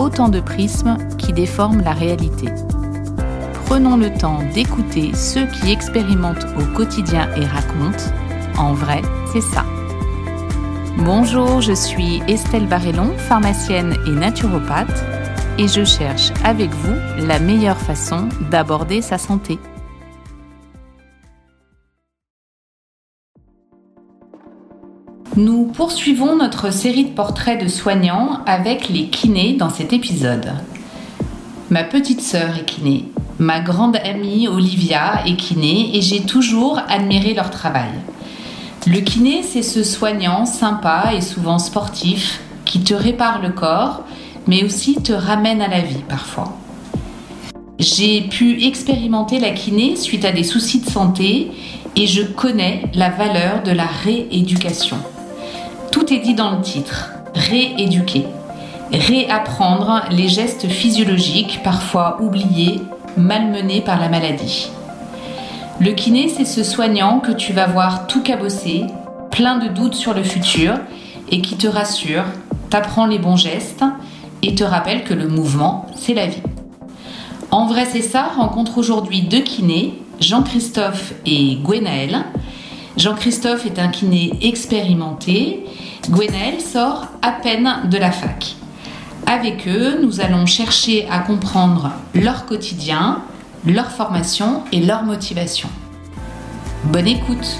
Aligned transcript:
autant 0.00 0.30
de 0.30 0.40
prismes 0.40 0.96
qui 1.18 1.32
déforment 1.32 1.82
la 1.82 1.92
réalité. 1.92 2.48
Prenons 3.66 3.96
le 3.96 4.12
temps 4.12 4.40
d'écouter 4.54 5.14
ceux 5.14 5.46
qui 5.46 5.70
expérimentent 5.70 6.46
au 6.58 6.64
quotidien 6.74 7.28
et 7.36 7.44
racontent. 7.44 8.04
En 8.58 8.72
vrai, 8.72 9.02
c'est 9.32 9.42
ça. 9.42 9.64
Bonjour, 10.96 11.60
je 11.60 11.72
suis 11.72 12.22
Estelle 12.26 12.66
Barrellon, 12.66 13.12
pharmacienne 13.16 13.94
et 14.06 14.10
naturopathe, 14.10 15.04
et 15.58 15.68
je 15.68 15.84
cherche 15.84 16.32
avec 16.44 16.70
vous 16.70 17.26
la 17.26 17.38
meilleure 17.38 17.78
façon 17.78 18.28
d'aborder 18.50 19.02
sa 19.02 19.18
santé. 19.18 19.58
Poursuivons 25.72 26.36
notre 26.36 26.72
série 26.72 27.04
de 27.04 27.10
portraits 27.10 27.62
de 27.62 27.68
soignants 27.68 28.40
avec 28.46 28.88
les 28.88 29.06
kinés 29.06 29.54
dans 29.54 29.70
cet 29.70 29.92
épisode. 29.92 30.52
Ma 31.70 31.84
petite 31.84 32.20
sœur 32.20 32.56
est 32.58 32.64
kiné, 32.64 33.06
ma 33.38 33.60
grande 33.60 33.96
amie 33.96 34.48
Olivia 34.48 35.22
est 35.26 35.36
kiné 35.36 35.96
et 35.96 36.02
j'ai 36.02 36.22
toujours 36.22 36.80
admiré 36.88 37.34
leur 37.34 37.50
travail. 37.50 37.90
Le 38.86 39.00
kiné, 39.00 39.42
c'est 39.42 39.62
ce 39.62 39.84
soignant 39.84 40.46
sympa 40.46 41.12
et 41.14 41.20
souvent 41.20 41.58
sportif 41.58 42.40
qui 42.64 42.80
te 42.80 42.94
répare 42.94 43.40
le 43.40 43.50
corps, 43.50 44.04
mais 44.46 44.64
aussi 44.64 44.96
te 44.96 45.12
ramène 45.12 45.62
à 45.62 45.68
la 45.68 45.80
vie 45.80 46.02
parfois. 46.08 46.56
J'ai 47.78 48.22
pu 48.22 48.64
expérimenter 48.64 49.38
la 49.38 49.50
kiné 49.50 49.96
suite 49.96 50.24
à 50.24 50.32
des 50.32 50.44
soucis 50.44 50.80
de 50.80 50.90
santé 50.90 51.50
et 51.96 52.06
je 52.06 52.22
connais 52.22 52.82
la 52.94 53.10
valeur 53.10 53.62
de 53.62 53.72
la 53.72 53.86
rééducation. 53.86 54.98
Tout 55.92 56.12
est 56.12 56.18
dit 56.18 56.34
dans 56.34 56.52
le 56.52 56.60
titre, 56.60 57.10
rééduquer. 57.34 58.26
Réapprendre 58.92 60.02
les 60.10 60.28
gestes 60.28 60.68
physiologiques 60.68 61.60
parfois 61.64 62.18
oubliés, 62.20 62.80
malmenés 63.16 63.80
par 63.80 64.00
la 64.00 64.08
maladie. 64.08 64.70
Le 65.80 65.92
kiné, 65.92 66.28
c'est 66.28 66.44
ce 66.44 66.62
soignant 66.62 67.20
que 67.20 67.32
tu 67.32 67.52
vas 67.52 67.66
voir 67.66 68.06
tout 68.06 68.22
cabossé, 68.22 68.84
plein 69.30 69.58
de 69.58 69.68
doutes 69.68 69.94
sur 69.94 70.14
le 70.14 70.22
futur 70.22 70.74
et 71.30 71.40
qui 71.40 71.56
te 71.56 71.66
rassure, 71.66 72.24
t'apprend 72.68 73.06
les 73.06 73.18
bons 73.18 73.36
gestes 73.36 73.84
et 74.42 74.54
te 74.54 74.64
rappelle 74.64 75.04
que 75.04 75.14
le 75.14 75.28
mouvement, 75.28 75.86
c'est 75.96 76.14
la 76.14 76.26
vie. 76.26 76.42
En 77.50 77.66
vrai, 77.66 77.84
c'est 77.90 78.02
ça, 78.02 78.30
rencontre 78.36 78.78
aujourd'hui 78.78 79.22
deux 79.22 79.40
kinés, 79.40 79.94
Jean-Christophe 80.20 81.14
et 81.26 81.56
Gwenaël. 81.56 82.24
Jean-Christophe 83.00 83.64
est 83.64 83.78
un 83.78 83.88
kiné 83.88 84.30
expérimenté, 84.42 85.64
Gwenaël 86.10 86.60
sort 86.60 87.06
à 87.22 87.32
peine 87.32 87.88
de 87.90 87.96
la 87.96 88.12
fac. 88.12 88.56
Avec 89.26 89.66
eux, 89.66 90.00
nous 90.02 90.20
allons 90.20 90.44
chercher 90.44 91.08
à 91.10 91.20
comprendre 91.20 91.92
leur 92.14 92.44
quotidien, 92.44 93.22
leur 93.64 93.90
formation 93.90 94.64
et 94.70 94.80
leur 94.80 95.04
motivation. 95.04 95.70
Bonne 96.92 97.06
écoute 97.06 97.56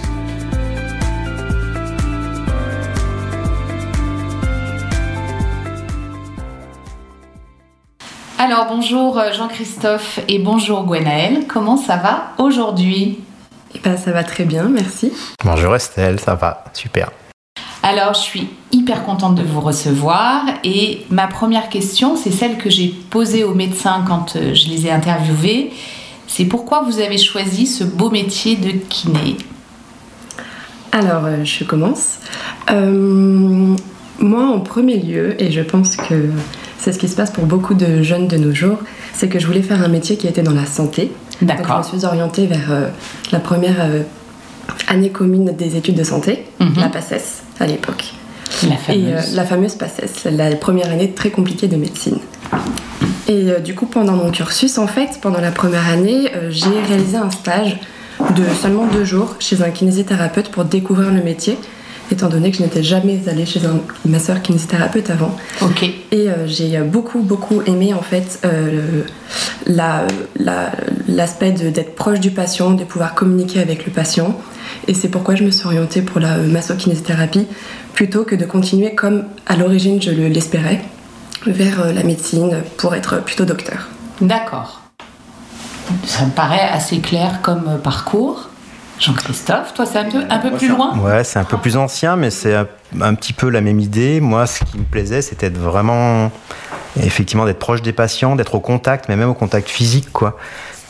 Alors 8.38 8.66
bonjour 8.68 9.18
euh, 9.18 9.32
Jean-Christophe 9.32 10.20
et 10.28 10.38
bonjour 10.38 10.84
Gwenaël, 10.84 11.46
comment 11.46 11.78
ça 11.78 11.96
va 11.96 12.32
aujourd'hui? 12.36 13.20
Eh 13.74 13.78
ben, 13.78 13.96
ça 13.96 14.12
va 14.12 14.24
très 14.24 14.44
bien, 14.44 14.68
merci. 14.68 15.12
Bonjour 15.44 15.74
Estelle, 15.74 16.18
ça 16.20 16.34
va, 16.34 16.64
super. 16.72 17.10
Alors, 17.82 18.14
je 18.14 18.20
suis 18.20 18.48
hyper 18.72 19.04
contente 19.04 19.36
de 19.36 19.42
vous 19.42 19.60
recevoir 19.60 20.44
et 20.64 21.06
ma 21.10 21.26
première 21.26 21.68
question, 21.68 22.14
c'est 22.16 22.30
celle 22.30 22.58
que 22.58 22.68
j'ai 22.68 22.88
posée 22.88 23.42
aux 23.42 23.54
médecins 23.54 24.04
quand 24.06 24.36
euh, 24.36 24.54
je 24.54 24.68
les 24.68 24.86
ai 24.86 24.90
interviewés. 24.90 25.72
C'est 26.26 26.44
pourquoi 26.44 26.82
vous 26.82 27.00
avez 27.00 27.18
choisi 27.18 27.66
ce 27.66 27.82
beau 27.82 28.10
métier 28.10 28.56
de 28.56 28.70
kiné? 28.70 29.36
Alors, 30.92 31.24
euh, 31.24 31.44
je 31.44 31.64
commence. 31.64 32.18
Euh, 32.70 33.74
moi, 34.18 34.44
en 34.44 34.60
premier 34.60 34.98
lieu, 34.98 35.40
et 35.42 35.50
je 35.50 35.62
pense 35.62 35.96
que 35.96 36.28
c'est 36.78 36.92
ce 36.92 36.98
qui 36.98 37.08
se 37.08 37.16
passe 37.16 37.30
pour 37.30 37.46
beaucoup 37.46 37.74
de 37.74 38.02
jeunes 38.02 38.28
de 38.28 38.36
nos 38.36 38.52
jours, 38.52 38.78
c'est 39.14 39.28
que 39.28 39.38
je 39.38 39.46
voulais 39.46 39.62
faire 39.62 39.82
un 39.82 39.88
métier 39.88 40.16
qui 40.16 40.26
était 40.26 40.42
dans 40.42 40.54
la 40.54 40.66
santé. 40.66 41.10
Donc, 41.42 41.58
je 41.66 41.72
me 41.94 41.98
suis 41.98 42.04
orientée 42.06 42.46
vers 42.46 42.90
la 43.32 43.40
première 43.40 43.76
année 44.88 45.10
commune 45.10 45.52
des 45.56 45.76
études 45.76 45.96
de 45.96 46.04
santé, 46.04 46.46
Mhm. 46.60 46.74
la 46.78 46.88
PACES 46.88 47.42
à 47.58 47.66
l'époque. 47.66 48.12
La 48.68 48.94
Et 48.94 49.06
euh, 49.14 49.20
la 49.34 49.44
fameuse 49.44 49.74
PACES, 49.76 50.26
la 50.30 50.54
première 50.56 50.90
année 50.90 51.12
très 51.12 51.30
compliquée 51.30 51.68
de 51.68 51.76
médecine. 51.76 52.18
Et 53.28 53.50
euh, 53.50 53.58
du 53.60 53.74
coup, 53.74 53.86
pendant 53.86 54.14
mon 54.14 54.30
cursus, 54.30 54.76
en 54.78 54.86
fait, 54.86 55.18
pendant 55.22 55.40
la 55.40 55.52
première 55.52 55.88
année, 55.88 56.30
euh, 56.34 56.48
j'ai 56.50 56.68
réalisé 56.88 57.16
un 57.16 57.30
stage 57.30 57.78
de 58.36 58.42
seulement 58.60 58.86
deux 58.86 59.04
jours 59.04 59.36
chez 59.38 59.62
un 59.62 59.70
kinésithérapeute 59.70 60.50
pour 60.50 60.64
découvrir 60.64 61.10
le 61.10 61.22
métier, 61.22 61.56
étant 62.10 62.28
donné 62.28 62.50
que 62.50 62.56
je 62.58 62.62
n'étais 62.62 62.82
jamais 62.82 63.20
allée 63.28 63.46
chez 63.46 63.60
un 63.66 63.78
masseur 64.08 64.42
kinésithérapeute 64.42 65.10
avant. 65.10 65.36
Ok. 65.62 65.82
Et 65.84 65.94
euh, 66.28 66.46
j'ai 66.46 66.78
beaucoup, 66.80 67.20
beaucoup 67.20 67.62
aimé 67.66 67.94
en 67.94 68.02
fait 68.02 68.40
euh, 68.44 69.02
la- 69.66 70.06
la- 70.38 70.72
l'aspect 71.08 71.52
de- 71.52 71.70
d'être 71.70 71.94
proche 71.94 72.20
du 72.20 72.30
patient, 72.30 72.72
de 72.72 72.84
pouvoir 72.84 73.14
communiquer 73.14 73.60
avec 73.60 73.86
le 73.86 73.92
patient. 73.92 74.36
Et 74.88 74.94
c'est 74.94 75.08
pourquoi 75.08 75.34
je 75.36 75.44
me 75.44 75.50
suis 75.50 75.66
orientée 75.66 76.02
pour 76.02 76.20
la 76.20 76.36
massokinésithérapie 76.36 77.46
plutôt 77.94 78.24
que 78.24 78.34
de 78.34 78.44
continuer 78.44 78.94
comme 78.94 79.24
à 79.46 79.56
l'origine 79.56 80.00
je 80.02 80.10
le- 80.10 80.28
l'espérais 80.28 80.80
vers 81.46 81.80
euh, 81.80 81.92
la 81.92 82.02
médecine 82.02 82.56
pour 82.76 82.94
être 82.94 83.22
plutôt 83.22 83.44
docteur. 83.44 83.88
D'accord. 84.20 84.80
Ça 86.04 86.24
me 86.26 86.30
paraît 86.30 86.68
assez 86.72 86.98
clair 86.98 87.40
comme 87.42 87.64
euh, 87.68 87.76
parcours. 87.78 88.49
Jean-Christophe, 89.00 89.72
toi, 89.74 89.86
c'est 89.86 89.98
un 89.98 90.10
peu, 90.10 90.22
un 90.28 90.38
peu 90.38 90.50
plus 90.52 90.68
loin 90.68 90.96
Ouais, 90.98 91.24
c'est 91.24 91.38
un 91.38 91.44
peu 91.44 91.56
plus 91.56 91.76
ancien, 91.76 92.16
mais 92.16 92.30
c'est 92.30 92.54
un, 92.54 92.66
un 93.00 93.14
petit 93.14 93.32
peu 93.32 93.48
la 93.48 93.62
même 93.62 93.80
idée. 93.80 94.20
Moi, 94.20 94.46
ce 94.46 94.62
qui 94.62 94.78
me 94.78 94.84
plaisait, 94.84 95.22
c'était 95.22 95.48
vraiment, 95.48 96.30
effectivement, 97.02 97.46
d'être 97.46 97.58
proche 97.58 97.80
des 97.80 97.94
patients, 97.94 98.36
d'être 98.36 98.54
au 98.54 98.60
contact, 98.60 99.08
mais 99.08 99.16
même 99.16 99.30
au 99.30 99.34
contact 99.34 99.68
physique, 99.68 100.12
quoi. 100.12 100.36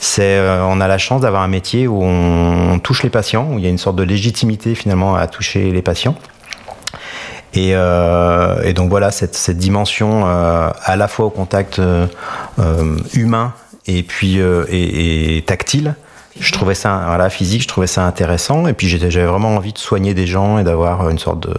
C'est, 0.01 0.39
euh, 0.39 0.65
on 0.65 0.81
a 0.81 0.89
la 0.89 0.99
chance 0.99 1.21
d'avoir 1.21 1.43
un 1.43 1.49
métier 1.49 1.87
où 1.87 2.03
on, 2.03 2.79
touche 2.81 3.03
les 3.03 3.11
patients, 3.11 3.49
où 3.53 3.59
il 3.59 3.65
y 3.65 3.67
a 3.67 3.71
une 3.71 3.79
sorte 3.79 3.97
de 3.97 4.03
légitimité 4.03 4.75
finalement 4.75 5.15
à 5.15 5.27
toucher 5.27 5.71
les 5.71 5.83
patients. 5.83 6.17
Et, 7.53 7.73
euh, 7.75 8.63
et 8.63 8.73
donc 8.73 8.91
voilà, 8.91 9.11
cette, 9.11 9.35
cette 9.35 9.59
dimension 9.59 10.23
euh, 10.25 10.71
à 10.83 10.97
la 10.97 11.07
fois 11.07 11.27
au 11.27 11.31
contact 11.31 11.81
humain 13.15 13.53
et 13.87 14.03
puis 14.03 14.41
euh, 14.41 14.65
et, 14.69 15.37
et 15.37 15.43
tactile, 15.43 15.95
je 16.41 16.53
trouvais 16.53 16.75
ça, 16.75 17.29
physique, 17.31 17.63
je 17.63 17.69
trouvais 17.69 17.87
ça 17.87 18.05
intéressant. 18.05 18.67
Et 18.67 18.73
puis 18.73 18.89
j'avais 18.89 19.27
vraiment 19.27 19.55
envie 19.55 19.73
de 19.73 19.79
soigner 19.79 20.15
des 20.15 20.27
gens 20.27 20.59
et 20.59 20.65
d'avoir 20.65 21.09
une 21.09 21.19
sorte 21.19 21.41
de 21.41 21.55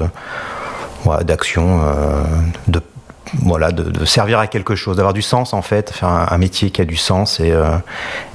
d'action, 1.23 1.81
euh, 1.83 2.23
de 2.67 2.79
voilà, 3.39 3.71
de, 3.71 4.05
servir 4.05 4.39
à 4.39 4.47
quelque 4.47 4.75
chose, 4.75 4.97
d'avoir 4.97 5.13
du 5.13 5.21
sens 5.21 5.53
en 5.53 5.61
fait, 5.61 5.91
faire 5.91 6.09
un, 6.09 6.37
métier 6.37 6.69
qui 6.69 6.81
a 6.81 6.85
du 6.85 6.97
sens 6.97 7.39
et, 7.39 7.51
euh, 7.51 7.77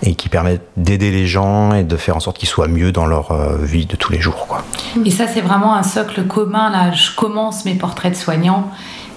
et 0.03 0.15
qui 0.15 0.29
permet 0.29 0.59
d'aider 0.77 1.11
les 1.11 1.27
gens 1.27 1.75
et 1.75 1.85
de 1.85 1.97
faire 1.97 2.17
en 2.17 2.21
sorte 2.21 2.39
qu'ils 2.39 2.49
soient 2.49 2.67
mieux 2.67 2.93
dans 2.93 3.07
leur 3.07 3.31
euh, 3.31 3.59
vie 3.61 3.87
de 3.87 3.95
tous 3.95 4.11
les 4.11 4.21
jours. 4.21 4.59
Et 5.05 5.11
ça, 5.11 5.27
c'est 5.29 5.43
vraiment 5.43 5.75
un 5.75 5.83
socle 5.83 6.27
commun. 6.27 6.71
Là, 6.71 6.93
je 6.93 7.15
commence 7.15 7.65
mes 7.67 7.75
portraits 7.75 8.13
de 8.13 8.17
soignants, 8.17 8.71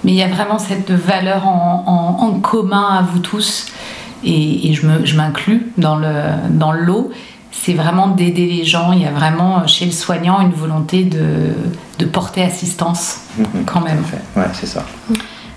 mais 0.03 0.11
il 0.11 0.17
y 0.17 0.23
a 0.23 0.27
vraiment 0.27 0.59
cette 0.59 0.91
valeur 0.91 1.47
en 1.47 2.39
commun 2.41 2.97
à 2.99 3.01
vous 3.01 3.19
tous. 3.19 3.67
Et, 4.23 4.69
et 4.69 4.73
je 4.73 5.15
m'inclus 5.15 5.71
dans 5.77 5.95
le, 5.95 6.11
dans 6.49 6.71
le 6.71 6.81
lot. 6.81 7.11
C'est 7.51 7.73
vraiment 7.73 8.07
d'aider 8.07 8.45
les 8.45 8.63
gens. 8.63 8.91
Il 8.91 9.01
y 9.01 9.05
a 9.05 9.11
vraiment 9.11 9.65
chez 9.67 9.85
le 9.85 9.91
soignant 9.91 10.39
une 10.39 10.51
volonté 10.51 11.03
de, 11.03 11.53
de 11.97 12.05
porter 12.05 12.43
assistance, 12.43 13.21
quand 13.65 13.81
même. 13.81 14.01
Ouais, 14.35 14.43
c'est 14.53 14.67
ça. 14.67 14.85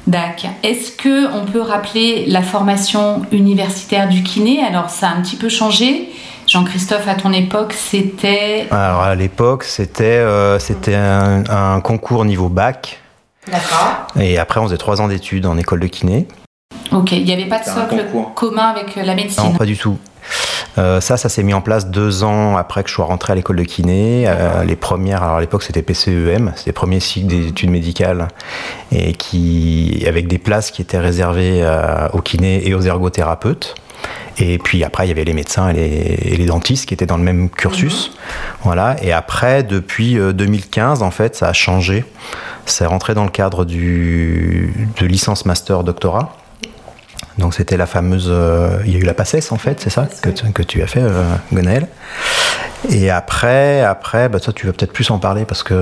Dac. 0.07 0.47
Est-ce 0.65 0.91
que 0.93 1.33
on 1.33 1.45
peut 1.45 1.61
rappeler 1.61 2.27
la 2.27 2.43
formation 2.43 3.23
universitaire 3.31 4.09
du 4.09 4.23
kiné? 4.23 4.65
Alors, 4.65 4.91
ça 4.91 5.09
a 5.09 5.15
un 5.15 5.21
petit 5.23 5.37
peu 5.37 5.49
changé. 5.49 6.11
Jean-Christophe, 6.49 7.07
à 7.07 7.15
ton 7.15 7.33
époque, 7.33 7.73
c'était. 7.73 8.67
Alors 8.73 9.03
à 9.03 9.15
l'époque, 9.15 9.63
c'était 9.63 10.05
euh, 10.05 10.59
c'était 10.59 10.97
un, 10.97 11.45
un 11.49 11.81
concours 11.81 12.25
niveau 12.25 12.49
bac. 12.49 13.01
D'accord. 13.47 14.09
Et 14.19 14.39
après, 14.39 14.59
on 14.59 14.65
faisait 14.65 14.77
trois 14.77 15.01
ans 15.01 15.07
d'études 15.07 15.47
en 15.47 15.57
école 15.57 15.79
de 15.79 15.87
kiné. 15.87 16.27
Ok, 16.93 17.13
il 17.13 17.25
n'y 17.25 17.33
avait 17.33 17.47
pas 17.47 17.61
de 17.61 17.65
socle 17.65 18.05
commun 18.35 18.69
avec 18.69 18.97
euh, 18.97 19.03
la 19.03 19.15
médecine. 19.15 19.45
Non, 19.45 19.53
pas 19.53 19.65
du 19.65 19.77
tout. 19.77 19.99
Euh, 20.79 21.01
ça, 21.01 21.17
ça 21.17 21.29
s'est 21.29 21.43
mis 21.43 21.55
en 21.55 21.61
place 21.61 21.89
deux 21.89 22.25
ans 22.25 22.57
après 22.57 22.83
que 22.83 22.89
je 22.89 22.95
sois 22.95 23.05
rentré 23.05 23.33
à 23.33 23.37
l'école 23.37 23.57
de 23.57 23.65
kiné. 23.65 24.25
Euh, 24.27 24.65
les 24.65 24.77
premières, 24.77 25.23
alors 25.23 25.37
à 25.37 25.41
l'époque 25.41 25.63
c'était 25.63 25.83
PCEM, 25.83 26.53
c'était 26.57 26.71
les 26.71 26.73
premiers 26.73 27.01
cycles 27.01 27.27
des 27.27 27.49
études 27.49 27.71
médicales, 27.71 28.29
et 28.91 29.13
qui, 29.13 30.05
avec 30.09 30.29
des 30.29 30.39
places 30.39 30.71
qui 30.71 30.81
étaient 30.81 30.99
réservées 30.99 31.61
euh, 31.63 32.09
aux 32.13 32.23
kinés 32.23 32.67
et 32.67 32.75
aux 32.75 32.81
ergothérapeutes. 32.81 33.75
Et 34.39 34.59
puis 34.59 34.83
après, 34.83 35.05
il 35.05 35.09
y 35.09 35.13
avait 35.13 35.25
les 35.25 35.35
médecins 35.35 35.69
et 35.69 35.75
les, 35.75 36.33
et 36.33 36.37
les 36.37 36.47
dentistes 36.47 36.87
qui 36.87 36.95
étaient 36.95 37.07
dans 37.07 37.19
le 37.19 37.23
même 37.23 37.51
cursus. 37.51 38.13
Voilà. 38.63 38.97
Et 39.03 39.13
après, 39.13 39.63
depuis 39.63 40.19
euh, 40.19 40.33
2015, 40.33 41.03
en 41.03 41.11
fait, 41.11 41.37
ça 41.37 41.49
a 41.49 41.53
changé. 41.53 42.05
C'est 42.65 42.87
rentré 42.87 43.15
dans 43.15 43.25
le 43.25 43.31
cadre 43.31 43.65
du, 43.65 44.73
de 44.99 45.07
licence 45.07 45.45
master 45.45 45.85
doctorat. 45.85 46.35
Donc 47.43 47.53
c'était 47.55 47.77
la 47.77 47.87
fameuse, 47.87 48.29
euh, 48.31 48.79
il 48.87 48.93
y 48.93 48.97
a 48.97 48.99
eu 48.99 49.03
la 49.03 49.15
PACES 49.15 49.53
en 49.53 49.59
fait, 49.59 49.81
c'est 49.81 49.91
ça 49.91 50.09
que 50.23 50.31
tu, 50.31 50.51
que 50.53 50.63
tu 50.63 50.83
as 50.83 50.87
fait, 50.87 51.03
euh, 51.03 51.25
Gonaël. 51.53 51.87
Et 52.89 53.11
après, 53.11 53.83
après, 53.83 54.31
bah, 54.31 54.41
toi 54.41 54.55
tu 54.55 54.67
vas 54.67 54.73
peut-être 54.73 54.93
plus 54.93 55.11
en 55.11 55.19
parler 55.19 55.45
parce 55.45 55.63
que 55.63 55.75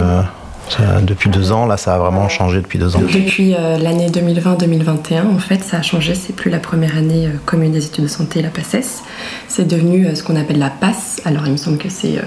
ça, 0.71 1.01
depuis 1.03 1.31
deux 1.31 1.51
ans, 1.51 1.67
là, 1.67 1.77
ça 1.77 1.97
a 1.97 1.99
vraiment 1.99 2.29
changé 2.29 2.61
depuis 2.61 2.79
deux 2.79 2.95
ans. 2.95 3.01
Depuis 3.01 3.55
euh, 3.55 3.77
l'année 3.77 4.09
2020-2021, 4.09 5.27
en 5.27 5.39
fait, 5.39 5.65
ça 5.65 5.79
a 5.79 5.83
changé. 5.83 6.15
C'est 6.15 6.33
plus 6.33 6.51
la 6.51 6.61
première 6.61 6.97
année 6.97 7.27
euh, 7.27 7.31
commune 7.45 7.73
des 7.73 7.85
études 7.85 8.05
de 8.05 8.09
santé, 8.09 8.41
la 8.41 8.51
PACES. 8.51 9.03
C'est 9.49 9.67
devenu 9.67 10.07
euh, 10.07 10.15
ce 10.15 10.23
qu'on 10.23 10.37
appelle 10.37 10.61
la 10.61 10.71
PASS. 10.71 11.21
Alors, 11.25 11.43
il 11.47 11.53
me 11.53 11.57
semble 11.57 11.79
que 11.79 11.89
c'est 11.89 12.21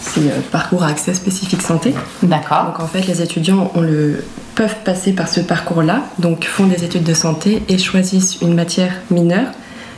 c'est, 0.00 0.20
euh, 0.20 0.40
parcours 0.50 0.82
à 0.82 0.88
accès 0.88 1.14
spécifique 1.14 1.62
santé. 1.62 1.94
D'accord. 2.22 2.66
Donc, 2.66 2.80
en 2.80 2.86
fait, 2.86 3.06
les 3.06 3.22
étudiants 3.22 3.70
on 3.74 3.80
le, 3.80 4.24
peuvent 4.54 4.76
passer 4.84 5.12
par 5.12 5.28
ce 5.28 5.40
parcours-là, 5.40 6.02
donc 6.18 6.44
font 6.44 6.66
des 6.66 6.84
études 6.84 7.04
de 7.04 7.14
santé 7.14 7.62
et 7.68 7.78
choisissent 7.78 8.38
une 8.40 8.54
matière 8.54 8.92
mineure 9.10 9.48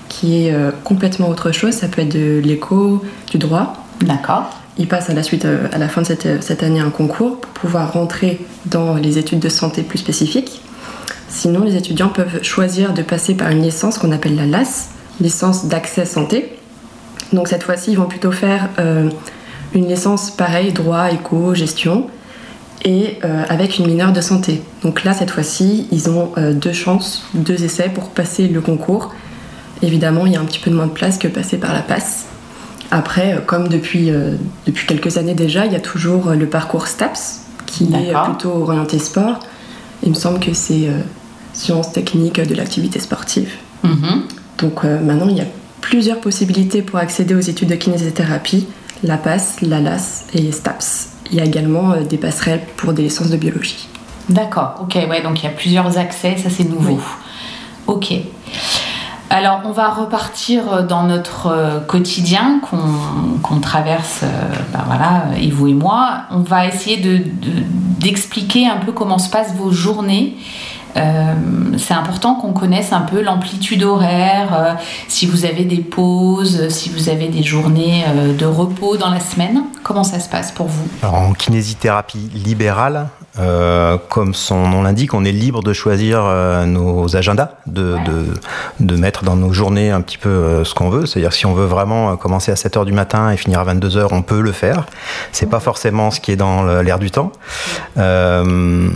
qui 0.09 0.47
est 0.47 0.55
euh, 0.55 0.71
complètement 0.85 1.29
autre 1.29 1.53
chose. 1.53 1.73
Ça 1.73 1.88
peut 1.88 2.03
être 2.03 2.12
de 2.12 2.41
l'éco, 2.44 3.03
du 3.31 3.38
droit. 3.38 3.85
D'accord. 4.00 4.50
Ils 4.79 4.88
passent 4.88 5.11
à 5.11 5.15
la 5.15 5.23
suite, 5.23 5.44
euh, 5.44 5.69
à 5.73 5.79
la 5.79 5.88
fin 5.88 6.03
de 6.03 6.06
cette, 6.06 6.43
cette 6.43 6.62
année, 6.62 6.81
un 6.81 6.91
concours 6.91 7.41
pour 7.41 7.50
pouvoir 7.53 7.93
rentrer 7.93 8.41
dans 8.67 8.94
les 8.94 9.19
études 9.19 9.41
de 9.41 9.49
santé 9.49 9.82
plus 9.82 9.99
spécifiques. 9.99 10.62
Sinon, 11.29 11.62
les 11.62 11.77
étudiants 11.77 12.09
peuvent 12.09 12.43
choisir 12.43 12.93
de 12.93 13.03
passer 13.03 13.35
par 13.35 13.50
une 13.50 13.62
licence 13.62 13.99
qu'on 13.99 14.11
appelle 14.11 14.35
la 14.35 14.47
LAS, 14.47 14.91
licence 15.21 15.67
d'accès 15.67 16.05
santé. 16.05 16.56
Donc 17.32 17.49
cette 17.49 17.62
fois-ci, 17.62 17.93
ils 17.93 17.97
vont 17.97 18.06
plutôt 18.06 18.32
faire 18.32 18.69
euh, 18.79 19.09
une 19.75 19.88
licence 19.88 20.31
pareille, 20.31 20.72
droit, 20.72 21.11
éco, 21.11 21.55
gestion, 21.55 22.08
et 22.84 23.19
euh, 23.25 23.44
avec 23.49 23.78
une 23.78 23.87
mineure 23.87 24.12
de 24.12 24.20
santé. 24.20 24.62
Donc 24.82 25.05
là, 25.05 25.12
cette 25.12 25.31
fois-ci, 25.31 25.87
ils 25.93 26.08
ont 26.08 26.32
euh, 26.38 26.52
deux 26.52 26.72
chances, 26.72 27.25
deux 27.34 27.62
essais 27.64 27.90
pour 27.93 28.11
passer 28.11 28.49
le 28.49 28.61
concours. 28.61 29.14
Évidemment, 29.82 30.26
il 30.26 30.32
y 30.32 30.37
a 30.37 30.40
un 30.40 30.44
petit 30.44 30.58
peu 30.58 30.70
de 30.70 30.76
moins 30.76 30.87
de 30.87 30.93
place 30.93 31.19
que 31.19 31.28
passer 31.28 31.58
par 31.58 31.75
la 31.75 31.82
passe. 31.82 32.26
Après, 32.90 33.34
euh, 33.34 33.40
comme 33.40 33.69
depuis, 33.69 34.11
euh, 34.11 34.34
depuis 34.67 34.87
quelques 34.87 35.19
années 35.19 35.34
déjà, 35.34 35.67
il 35.67 35.72
y 35.72 35.76
a 35.76 35.81
toujours 35.81 36.31
le 36.31 36.46
parcours 36.46 36.87
STAPS, 36.87 37.43
qui 37.67 37.84
est 37.84 38.12
plutôt 38.25 38.50
orienté 38.50 38.99
sport. 38.99 39.40
Il 40.02 40.11
me 40.11 40.14
semble 40.14 40.40
que 40.40 40.55
c'est 40.55 40.88
sciences 41.52 41.93
techniques 41.93 42.40
de 42.40 42.55
l'activité 42.55 42.99
sportive. 42.99 43.52
Mhm. 43.84 44.22
Donc 44.58 44.82
maintenant, 44.82 45.28
il 45.28 45.37
y 45.37 45.40
a 45.40 45.46
plusieurs 45.81 46.20
possibilités 46.20 46.82
pour 46.82 46.99
accéder 46.99 47.34
aux 47.34 47.40
études 47.40 47.69
de 47.69 47.75
kinésithérapie, 47.76 48.67
la 49.02 49.17
PAS, 49.17 49.56
la 49.62 49.81
LAS 49.81 50.25
et 50.35 50.52
STAPS. 50.52 51.08
Il 51.32 51.37
y 51.38 51.41
a 51.41 51.44
également 51.44 51.93
euh, 51.93 52.02
des 52.02 52.17
passerelles 52.19 52.62
pour 52.76 52.93
des 52.93 53.02
licences 53.02 53.31
de 53.31 53.37
biologie. 53.37 53.88
D'accord. 54.29 54.75
Ok, 54.82 54.94
ouais, 55.08 55.23
donc 55.23 55.41
il 55.43 55.44
y 55.44 55.49
a 55.49 55.52
plusieurs 55.52 55.97
accès, 55.99 56.37
ça 56.37 56.50
c'est 56.50 56.64
nouveau. 56.64 56.94
Oui. 56.94 56.99
Ok. 57.87 58.12
Alors, 59.32 59.61
on 59.64 59.70
va 59.70 59.91
repartir 59.91 60.85
dans 60.88 61.05
notre 61.05 61.47
euh, 61.47 61.79
quotidien 61.81 62.61
qu'on 63.43 63.61
traverse, 63.61 64.20
euh, 64.25 64.29
ben 64.73 64.82
voilà, 64.87 65.26
euh, 65.31 65.41
et 65.41 65.50
vous 65.50 65.69
et 65.69 65.75
moi. 65.75 66.23
On 66.32 66.41
va 66.41 66.67
essayer 66.67 66.96
de- 66.96 67.19
de- 67.19 67.62
d'expliquer 68.00 68.67
un 68.69 68.79
peu 68.79 68.91
comment 68.91 69.19
se 69.19 69.31
passent 69.31 69.55
vos 69.55 69.70
journées. 69.70 70.37
Euh, 70.96 71.34
c'est 71.78 71.94
important 71.94 72.34
qu'on 72.34 72.52
connaisse 72.52 72.92
un 72.92 73.00
peu 73.02 73.22
l'amplitude 73.22 73.82
horaire, 73.82 74.48
euh, 74.52 74.72
si 75.08 75.26
vous 75.26 75.44
avez 75.44 75.64
des 75.64 75.81
pauses, 75.81 76.69
si 76.69 76.90
vous 76.90 77.08
avez 77.08 77.28
des 77.28 77.42
journées 77.42 78.04
euh, 78.08 78.34
de 78.34 78.46
repos 78.46 78.96
dans 78.96 79.10
la 79.10 79.20
semaine. 79.20 79.62
Comment 79.82 80.04
ça 80.04 80.20
se 80.20 80.28
passe 80.28 80.52
pour 80.52 80.66
vous? 80.66 80.87
Alors, 81.02 81.14
en 81.14 81.32
kinésithérapie 81.32 82.31
libérale, 82.34 83.08
euh, 83.38 83.96
comme 84.08 84.34
son 84.34 84.69
nom 84.69 84.82
l'indique, 84.82 85.14
on 85.14 85.25
est 85.25 85.32
libre 85.32 85.62
de 85.62 85.72
choisir 85.72 86.22
euh, 86.25 86.66
nos 86.66 87.16
agendas, 87.16 87.50
de, 87.66 87.96
de, 88.04 88.26
de 88.81 88.96
mettre 88.96 89.25
dans 89.25 89.36
nos 89.36 89.52
journées 89.52 89.90
un 89.90 90.00
petit 90.00 90.19
peu 90.19 90.28
euh, 90.28 90.64
ce 90.64 90.75
qu'on 90.75 90.90
veut. 90.90 91.06
C'est-à-dire 91.06 91.32
si 91.32 91.46
on 91.46 91.54
veut 91.54 91.66
vraiment 91.66 92.10
euh, 92.10 92.16
commencer 92.16 92.50
à 92.50 92.56
7h 92.56 92.84
du 92.84 92.93
matin 92.93 93.31
et 93.31 93.36
finir 93.36 93.60
à 93.60 93.64
22h, 93.75 94.08
on 94.10 94.22
peut 94.22 94.40
le 94.40 94.52
faire. 94.52 94.84
C'est 95.32 95.48
pas 95.48 95.60
forcément 95.60 96.10
ce 96.10 96.20
qui 96.20 96.32
est 96.32 96.36
dans 96.36 96.64
l'air 96.82 96.98
du 96.98 97.10
temps. 97.10 97.32
Euh, 97.98 98.88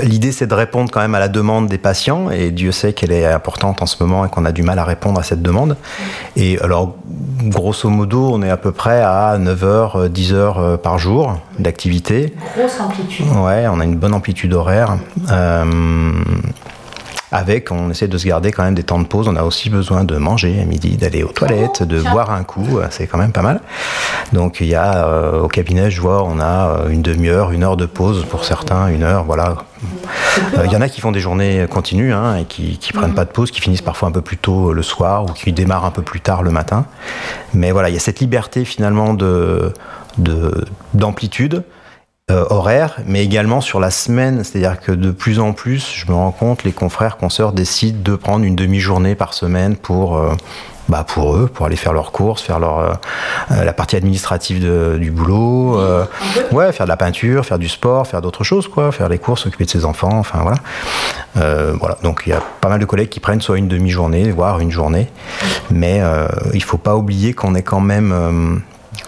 L'idée, 0.00 0.32
c'est 0.32 0.46
de 0.46 0.54
répondre 0.54 0.90
quand 0.90 1.00
même 1.00 1.14
à 1.14 1.18
la 1.18 1.28
demande 1.28 1.66
des 1.66 1.78
patients, 1.78 2.30
et 2.30 2.50
Dieu 2.50 2.72
sait 2.72 2.92
qu'elle 2.92 3.12
est 3.12 3.26
importante 3.26 3.82
en 3.82 3.86
ce 3.86 4.02
moment 4.02 4.24
et 4.24 4.28
qu'on 4.28 4.44
a 4.44 4.52
du 4.52 4.62
mal 4.62 4.78
à 4.78 4.84
répondre 4.84 5.20
à 5.20 5.22
cette 5.22 5.42
demande. 5.42 5.76
Et 6.36 6.58
alors, 6.60 6.94
grosso 7.44 7.88
modo, 7.88 8.30
on 8.32 8.42
est 8.42 8.50
à 8.50 8.56
peu 8.56 8.72
près 8.72 9.02
à 9.02 9.36
9h, 9.38 10.08
10h 10.08 10.78
par 10.78 10.98
jour 10.98 11.38
d'activité. 11.58 12.34
Grosse 12.56 12.80
amplitude. 12.80 13.26
Ouais, 13.36 13.66
on 13.68 13.80
a 13.80 13.84
une 13.84 13.96
bonne 13.96 14.14
amplitude 14.14 14.54
horaire. 14.54 14.96
Euh, 15.30 16.12
avec, 17.32 17.70
on 17.72 17.90
essaie 17.90 18.08
de 18.08 18.18
se 18.18 18.26
garder 18.26 18.52
quand 18.52 18.62
même 18.62 18.74
des 18.74 18.82
temps 18.82 18.98
de 19.00 19.06
pause. 19.06 19.26
On 19.28 19.36
a 19.36 19.42
aussi 19.42 19.70
besoin 19.70 20.04
de 20.04 20.16
manger 20.16 20.60
à 20.60 20.64
midi, 20.64 20.96
d'aller 20.96 21.22
aux 21.22 21.32
toilettes, 21.32 21.82
de 21.82 22.00
boire 22.00 22.30
un 22.30 22.44
coup. 22.44 22.78
C'est 22.90 23.06
quand 23.06 23.18
même 23.18 23.32
pas 23.32 23.42
mal. 23.42 23.60
Donc 24.32 24.60
il 24.60 24.66
y 24.68 24.74
a 24.74 25.06
euh, 25.06 25.40
au 25.40 25.48
cabinet, 25.48 25.90
je 25.90 26.00
vois, 26.00 26.22
on 26.24 26.38
a 26.38 26.68
euh, 26.84 26.88
une 26.90 27.02
demi-heure, 27.02 27.50
une 27.50 27.64
heure 27.64 27.76
de 27.76 27.86
pause 27.86 28.24
pour 28.30 28.44
certains, 28.44 28.88
une 28.88 29.02
heure, 29.02 29.24
voilà. 29.24 29.56
Euh, 30.56 30.62
Il 30.66 30.72
y 30.72 30.76
en 30.76 30.80
a 30.80 30.88
qui 30.88 31.00
font 31.00 31.10
des 31.12 31.20
journées 31.20 31.66
continues 31.68 32.12
hein, 32.12 32.36
et 32.36 32.44
qui, 32.44 32.78
qui 32.78 32.92
prennent 32.92 33.14
pas 33.14 33.24
de 33.24 33.30
pause, 33.30 33.50
qui 33.50 33.60
finissent 33.60 33.82
parfois 33.82 34.08
un 34.08 34.12
peu 34.12 34.20
plus 34.20 34.36
tôt 34.36 34.72
le 34.72 34.82
soir 34.82 35.24
ou 35.24 35.28
qui 35.32 35.52
démarrent 35.52 35.84
un 35.84 35.90
peu 35.90 36.02
plus 36.02 36.20
tard 36.20 36.42
le 36.42 36.50
matin. 36.50 36.86
Mais 37.54 37.72
voilà, 37.72 37.88
il 37.88 37.94
y 37.94 37.96
a 37.96 38.00
cette 38.00 38.20
liberté 38.20 38.64
finalement 38.64 39.14
de 39.14 39.72
de- 40.18 40.64
d'amplitude 40.94 41.64
euh, 42.30 42.44
horaire, 42.50 42.98
mais 43.06 43.24
également 43.24 43.60
sur 43.60 43.80
la 43.80 43.90
semaine. 43.90 44.44
C'est-à-dire 44.44 44.80
que 44.80 44.92
de 44.92 45.10
plus 45.10 45.40
en 45.40 45.52
plus, 45.52 45.92
je 45.94 46.06
me 46.06 46.14
rends 46.14 46.30
compte, 46.30 46.64
les 46.64 46.72
confrères, 46.72 47.16
consoeurs 47.16 47.52
décident 47.52 47.98
de 48.00 48.16
prendre 48.16 48.44
une 48.44 48.54
demi-journée 48.54 49.14
par 49.14 49.34
semaine 49.34 49.76
pour, 49.76 50.16
euh, 50.16 50.32
bah 50.88 51.04
pour 51.06 51.34
eux, 51.36 51.48
pour 51.48 51.66
aller 51.66 51.76
faire 51.76 51.92
leurs 51.92 52.12
courses, 52.12 52.40
faire 52.40 52.60
leur, 52.60 52.78
euh, 52.78 52.92
euh, 53.50 53.64
la 53.64 53.72
partie 53.72 53.96
administrative 53.96 54.64
du 54.98 55.10
boulot, 55.10 55.80
ouais, 56.52 56.72
faire 56.72 56.86
de 56.86 56.90
la 56.90 56.96
peinture, 56.96 57.44
faire 57.44 57.58
du 57.58 57.68
sport, 57.68 58.06
faire 58.06 58.22
d'autres 58.22 58.44
choses, 58.44 58.68
quoi, 58.68 58.92
faire 58.92 59.08
les 59.08 59.18
courses, 59.18 59.42
s'occuper 59.42 59.64
de 59.64 59.70
ses 59.70 59.84
enfants, 59.84 60.16
enfin 60.18 60.42
voilà. 60.42 60.58
Voilà. 61.34 61.98
Donc 62.04 62.22
il 62.26 62.30
y 62.30 62.32
a 62.32 62.42
pas 62.60 62.68
mal 62.68 62.78
de 62.78 62.84
collègues 62.84 63.08
qui 63.08 63.20
prennent 63.20 63.40
soit 63.40 63.58
une 63.58 63.68
demi-journée, 63.68 64.30
voire 64.30 64.60
une 64.60 64.70
journée, 64.70 65.10
mais 65.70 66.00
euh, 66.00 66.28
il 66.54 66.62
faut 66.62 66.78
pas 66.78 66.94
oublier 66.94 67.32
qu'on 67.32 67.54
est 67.54 67.62
quand 67.62 67.80
même, 67.80 68.62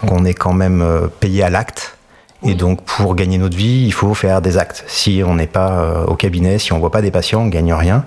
qu'on 0.06 0.24
est 0.24 0.34
quand 0.34 0.52
même 0.52 1.08
payé 1.20 1.44
à 1.44 1.50
l'acte. 1.50 1.96
Et 2.44 2.54
donc, 2.54 2.82
pour 2.82 3.14
gagner 3.14 3.38
notre 3.38 3.56
vie, 3.56 3.84
il 3.86 3.92
faut 3.92 4.12
faire 4.14 4.42
des 4.42 4.58
actes. 4.58 4.84
Si 4.86 5.22
on 5.26 5.34
n'est 5.34 5.46
pas 5.46 5.72
euh, 5.72 6.04
au 6.04 6.14
cabinet, 6.14 6.58
si 6.58 6.72
on 6.72 6.78
voit 6.78 6.90
pas 6.90 7.00
des 7.02 7.10
patients, 7.10 7.42
on 7.42 7.46
gagne 7.48 7.72
rien. 7.72 8.04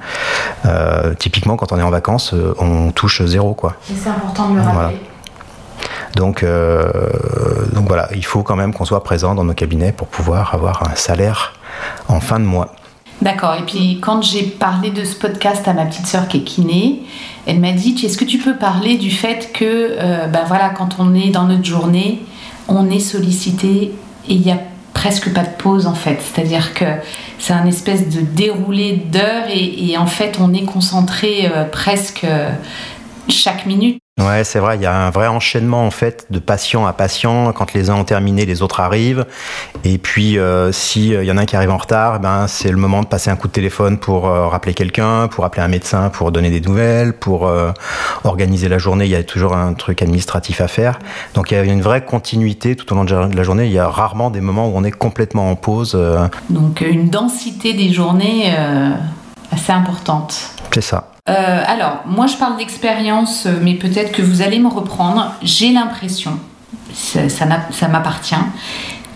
Euh, 0.65 1.13
typiquement, 1.15 1.55
quand 1.57 1.71
on 1.71 1.77
est 1.79 1.83
en 1.83 1.89
vacances, 1.89 2.33
euh, 2.33 2.53
on 2.59 2.91
touche 2.91 3.23
zéro, 3.25 3.53
quoi. 3.53 3.73
C'est 3.83 4.09
important 4.09 4.49
de 4.49 4.55
le 4.57 4.61
Voilà. 4.61 4.79
rappeler. 4.79 4.99
Donc, 6.15 6.41
euh, 6.43 6.89
donc 7.73 7.87
voilà, 7.87 8.09
il 8.15 8.25
faut 8.25 8.41
quand 8.41 8.55
même 8.55 8.73
qu'on 8.73 8.85
soit 8.85 9.03
présent 9.03 9.35
dans 9.35 9.43
nos 9.43 9.53
cabinets 9.53 9.91
pour 9.91 10.07
pouvoir 10.07 10.53
avoir 10.55 10.89
un 10.89 10.95
salaire 10.95 11.53
en 12.07 12.19
fin 12.19 12.39
de 12.39 12.45
mois. 12.45 12.73
D'accord. 13.21 13.55
Et 13.59 13.63
puis 13.63 13.99
quand 14.01 14.21
j'ai 14.23 14.43
parlé 14.43 14.89
de 14.91 15.03
ce 15.03 15.15
podcast 15.15 15.67
à 15.67 15.73
ma 15.73 15.85
petite 15.85 16.07
sœur 16.07 16.27
qui 16.27 16.37
est 16.37 16.43
kiné, 16.43 17.03
elle 17.45 17.59
m'a 17.59 17.71
dit 17.71 17.99
est-ce 18.03 18.17
que 18.17 18.25
tu 18.25 18.37
peux 18.39 18.55
parler 18.55 18.97
du 18.97 19.11
fait 19.11 19.51
que 19.53 19.65
euh, 19.65 20.27
ben 20.27 20.43
voilà 20.47 20.69
quand 20.69 20.97
on 20.99 21.13
est 21.15 21.29
dans 21.29 21.45
notre 21.45 21.65
journée, 21.65 22.21
on 22.67 22.89
est 22.89 22.99
sollicité 22.99 23.91
et 24.27 24.33
il 24.33 24.41
n'y 24.41 24.51
a 24.51 24.59
presque 24.93 25.31
pas 25.33 25.43
de 25.43 25.55
pause 25.57 25.85
en 25.85 25.93
fait. 25.93 26.19
C'est-à-dire 26.21 26.73
que 26.73 26.85
c'est 27.39 27.53
un 27.53 27.65
espèce 27.65 28.09
de 28.09 28.21
déroulé 28.21 28.93
d'heures 28.93 29.49
et, 29.49 29.91
et 29.91 29.97
en 29.97 30.07
fait 30.07 30.37
on 30.41 30.53
est 30.53 30.65
concentré 30.65 31.45
euh, 31.45 31.65
presque 31.65 32.23
euh, 32.23 32.49
chaque 33.29 33.65
minute. 33.65 33.99
Ouais, 34.19 34.43
c'est 34.43 34.57
vrai, 34.57 34.77
il 34.77 34.81
y 34.81 34.85
a 34.87 34.95
un 35.05 35.11
vrai 35.11 35.27
enchaînement 35.27 35.85
en 35.85 35.91
fait 35.91 36.25
de 36.31 36.39
patient 36.39 36.87
à 36.87 36.93
patient. 36.93 37.53
Quand 37.53 37.73
les 37.73 37.91
uns 37.91 37.95
ont 37.95 38.03
terminé, 38.03 38.45
les 38.47 38.63
autres 38.63 38.79
arrivent. 38.79 39.25
Et 39.83 39.99
puis, 39.99 40.39
euh, 40.39 40.71
si 40.71 41.09
il 41.09 41.23
y 41.23 41.31
en 41.31 41.37
a 41.37 41.41
un 41.41 41.45
qui 41.45 41.55
arrive 41.55 41.69
en 41.69 41.77
retard, 41.77 42.15
eh 42.17 42.19
ben 42.19 42.47
c'est 42.47 42.71
le 42.71 42.77
moment 42.77 43.03
de 43.03 43.07
passer 43.07 43.29
un 43.29 43.35
coup 43.35 43.47
de 43.47 43.53
téléphone 43.53 43.99
pour 43.99 44.27
euh, 44.27 44.47
rappeler 44.47 44.73
quelqu'un, 44.73 45.27
pour 45.27 45.45
appeler 45.45 45.61
un 45.61 45.67
médecin, 45.67 46.09
pour 46.09 46.31
donner 46.31 46.49
des 46.49 46.61
nouvelles, 46.61 47.13
pour 47.13 47.47
euh, 47.47 47.71
organiser 48.23 48.69
la 48.69 48.79
journée. 48.79 49.05
Il 49.05 49.11
y 49.11 49.15
a 49.15 49.23
toujours 49.23 49.55
un 49.55 49.73
truc 49.75 50.01
administratif 50.01 50.61
à 50.61 50.67
faire. 50.67 50.97
Donc 51.35 51.51
il 51.51 51.53
y 51.55 51.57
a 51.59 51.63
une 51.63 51.81
vraie 51.83 52.03
continuité 52.03 52.75
tout 52.75 52.91
au 52.91 52.95
long 52.95 53.03
de 53.05 53.35
la 53.37 53.43
journée. 53.43 53.65
Il 53.67 53.71
y 53.71 53.79
a 53.79 53.87
rarement 53.87 54.31
des 54.31 54.41
moments 54.41 54.67
où 54.67 54.73
on 54.75 54.83
est 54.83 54.91
complètement 54.91 55.51
en 55.51 55.55
pause. 55.55 55.93
euh, 55.95 56.27
Donc 56.49 56.81
une 56.81 57.09
densité 57.09 57.73
des 57.73 57.93
journées 57.93 58.51
euh, 58.57 58.89
assez 59.51 59.71
importante. 59.71 60.39
c'est 60.73 60.81
ça. 60.81 61.11
Euh, 61.29 61.63
alors, 61.67 62.03
moi 62.05 62.27
je 62.27 62.37
parle 62.37 62.57
d'expérience, 62.57 63.47
mais 63.61 63.73
peut-être 63.73 64.11
que 64.11 64.21
vous 64.21 64.41
allez 64.41 64.59
me 64.59 64.69
reprendre. 64.69 65.33
J'ai 65.41 65.71
l'impression, 65.71 66.39
ça, 66.93 67.45
m'appartient, 67.89 68.35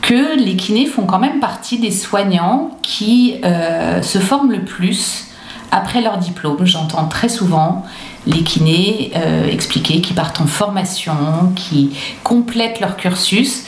que 0.01 0.37
les 0.37 0.55
kinés 0.55 0.87
font 0.87 1.05
quand 1.05 1.19
même 1.19 1.39
partie 1.39 1.79
des 1.79 1.91
soignants 1.91 2.77
qui 2.81 3.35
euh, 3.45 4.01
se 4.01 4.19
forment 4.19 4.51
le 4.51 4.61
plus 4.61 5.27
après 5.71 6.01
leur 6.01 6.17
diplôme. 6.17 6.65
J'entends 6.65 7.05
très 7.05 7.29
souvent 7.29 7.85
les 8.27 8.43
kinés 8.43 9.11
euh, 9.15 9.47
expliquer 9.47 10.01
qu'ils 10.01 10.15
partent 10.15 10.41
en 10.41 10.47
formation, 10.47 11.53
qui 11.55 11.91
complètent 12.23 12.81
leur 12.81 12.97
cursus. 12.97 13.63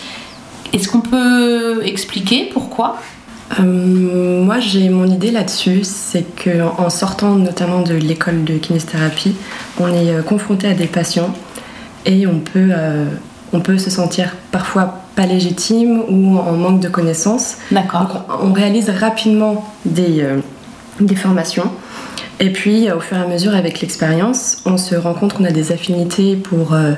Est-ce 0.73 0.89
qu'on 0.89 1.01
peut 1.01 1.85
expliquer 1.85 2.50
pourquoi? 2.51 2.97
Euh, 3.60 4.43
moi, 4.43 4.60
j'ai 4.60 4.89
mon 4.89 5.05
idée 5.05 5.31
là-dessus, 5.31 5.83
c'est 5.83 6.25
qu'en 6.43 6.89
sortant 6.89 7.36
notamment 7.36 7.81
de 7.81 7.93
l'école 7.93 8.43
de 8.43 8.57
kinésithérapie, 8.57 9.36
on 9.79 9.93
est 9.93 10.24
confronté 10.25 10.67
à 10.67 10.74
des 10.74 10.88
patients 10.88 11.33
et 12.05 12.27
on 12.27 12.39
peut, 12.39 12.72
on 13.53 13.60
peut 13.60 13.77
se 13.77 13.89
sentir 13.89 14.36
parfois 14.51 15.03
pas 15.15 15.25
légitime 15.25 16.03
ou 16.10 16.38
en 16.38 16.53
manque 16.53 16.79
de 16.79 16.89
connaissances. 16.89 17.57
D'accord. 17.72 18.25
On, 18.41 18.51
réalise 18.51 18.89
rapidement 18.89 19.65
des, 19.86 20.22
euh, 20.22 20.39
des 21.00 21.15
formations. 21.15 21.72
Et 22.39 22.51
puis, 22.51 22.91
au 22.91 23.00
fur 23.00 23.17
et 23.17 23.22
à 23.22 23.27
mesure, 23.27 23.53
avec 23.55 23.81
l'expérience, 23.81 24.62
on 24.65 24.77
se 24.77 24.95
rend 24.95 25.13
compte 25.13 25.33
qu'on 25.33 25.45
a 25.45 25.51
des 25.51 25.72
affinités 25.72 26.36
pour 26.36 26.74
euh, 26.74 26.93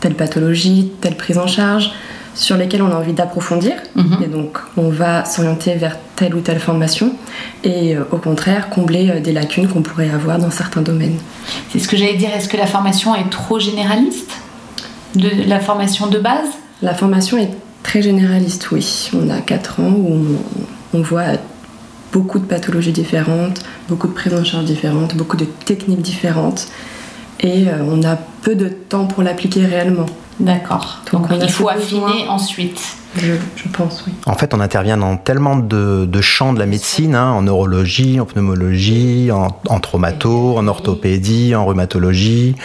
telle 0.00 0.14
pathologie, 0.14 0.92
telle 1.00 1.16
prise 1.16 1.38
en 1.38 1.46
charge, 1.46 1.92
sur 2.34 2.56
lesquelles 2.56 2.82
on 2.82 2.90
a 2.90 2.96
envie 2.96 3.12
d'approfondir. 3.12 3.74
Mhm. 3.94 4.18
Et 4.24 4.26
donc, 4.26 4.58
on 4.76 4.88
va 4.88 5.24
s'orienter 5.24 5.74
vers 5.74 5.96
telle 6.16 6.34
ou 6.34 6.40
telle 6.40 6.58
formation 6.58 7.12
et, 7.62 7.96
euh, 7.96 8.04
au 8.10 8.18
contraire, 8.18 8.70
combler 8.70 9.20
des 9.20 9.32
lacunes 9.32 9.68
qu'on 9.68 9.82
pourrait 9.82 10.10
avoir 10.10 10.38
dans 10.38 10.50
certains 10.50 10.82
domaines. 10.82 11.18
C'est 11.70 11.78
ce 11.78 11.88
que 11.88 11.96
j'allais 11.96 12.16
dire. 12.16 12.30
Est-ce 12.34 12.48
que 12.48 12.56
la 12.56 12.66
formation 12.66 13.14
est 13.14 13.30
trop 13.30 13.58
généraliste 13.58 14.32
de 15.14 15.30
la 15.46 15.60
formation 15.60 16.06
de 16.08 16.18
base? 16.18 16.48
La 16.82 16.94
formation 16.94 17.38
est 17.38 17.50
très 17.82 18.02
généraliste, 18.02 18.70
oui. 18.72 19.10
On 19.14 19.30
a 19.30 19.40
4 19.40 19.80
ans 19.80 19.94
où 19.96 20.36
on, 20.92 21.00
voit 21.02 21.38
beaucoup 22.12 22.38
de 22.40 22.44
pathologies 22.44 22.92
différentes, 22.92 23.62
beaucoup 23.88 24.08
de 24.08 24.12
prises 24.12 24.34
en 24.34 24.44
charge 24.44 24.64
différentes, 24.64 25.14
beaucoup 25.14 25.36
de 25.36 25.44
techniques 25.44 26.02
différentes. 26.02 26.66
Et 27.40 27.68
euh, 27.68 27.84
on 27.88 28.02
a 28.02 28.16
peu 28.42 28.54
de 28.54 28.68
temps 28.68 29.06
pour 29.06 29.22
l'appliquer 29.22 29.64
réellement. 29.66 30.06
D'accord. 30.40 31.00
Donc, 31.12 31.28
il 31.30 31.50
faut 31.50 31.68
affiner 31.68 32.26
ensuite. 32.28 32.80
Je, 33.16 33.68
pense, 33.72 34.02
oui. 34.06 34.12
En 34.26 34.34
fait, 34.34 34.54
on 34.54 34.60
intervient 34.60 34.96
dans 34.96 35.16
tellement 35.16 35.56
de, 35.56 36.20
champs 36.20 36.52
de 36.52 36.58
la 36.58 36.66
médecine, 36.66 37.14
hein, 37.14 37.30
en 37.30 37.42
neurologie, 37.42 38.18
en 38.18 38.26
pneumologie, 38.26 39.30
en, 39.30 39.80
traumato, 39.80 40.56
en 40.56 40.66
orthopédie, 40.66 41.54
en 41.54 41.64
rhumatologie, 41.64 42.56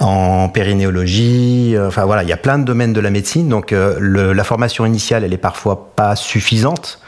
en 0.00 0.48
périnéologie. 0.48 1.76
Euh, 1.76 1.88
enfin 1.88 2.04
voilà, 2.04 2.24
il 2.24 2.28
y 2.28 2.32
a 2.32 2.36
plein 2.36 2.58
de 2.58 2.64
domaines 2.64 2.92
de 2.92 3.00
la 3.00 3.10
médecine. 3.10 3.48
Donc 3.48 3.72
euh, 3.72 4.34
la 4.34 4.44
formation 4.44 4.84
initiale, 4.84 5.22
elle 5.22 5.32
est 5.32 5.38
parfois 5.38 5.92
pas 5.94 6.16
suffisante. 6.16 7.00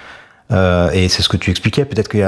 Euh, 0.52 0.90
et 0.92 1.08
c'est 1.08 1.22
ce 1.22 1.28
que 1.28 1.36
tu 1.36 1.50
expliquais. 1.50 1.84
Peut-être 1.84 2.08
que 2.08 2.18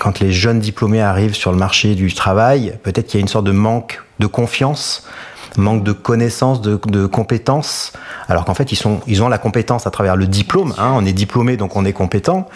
quand 0.00 0.20
les 0.20 0.30
jeunes 0.30 0.60
diplômés 0.60 1.02
arrivent 1.02 1.34
sur 1.34 1.50
le 1.50 1.58
marché 1.58 1.96
du 1.96 2.14
travail, 2.14 2.78
peut-être 2.84 3.08
qu'il 3.08 3.18
y 3.18 3.20
a 3.20 3.22
une 3.22 3.28
sorte 3.28 3.46
de 3.46 3.52
manque 3.52 4.00
de 4.20 4.28
confiance 4.28 5.04
manque 5.56 5.84
de 5.84 5.92
connaissances, 5.92 6.60
de, 6.60 6.80
de 6.86 7.06
compétences, 7.06 7.92
alors 8.28 8.44
qu'en 8.44 8.54
fait 8.54 8.72
ils, 8.72 8.76
sont, 8.76 9.00
ils 9.06 9.22
ont 9.22 9.28
la 9.28 9.38
compétence 9.38 9.86
à 9.86 9.90
travers 9.90 10.16
le 10.16 10.26
diplôme, 10.26 10.74
hein, 10.78 10.92
on 10.94 11.04
est 11.04 11.12
diplômé 11.12 11.56
donc 11.56 11.76
on 11.76 11.84
est 11.84 11.92
compétent, 11.92 12.48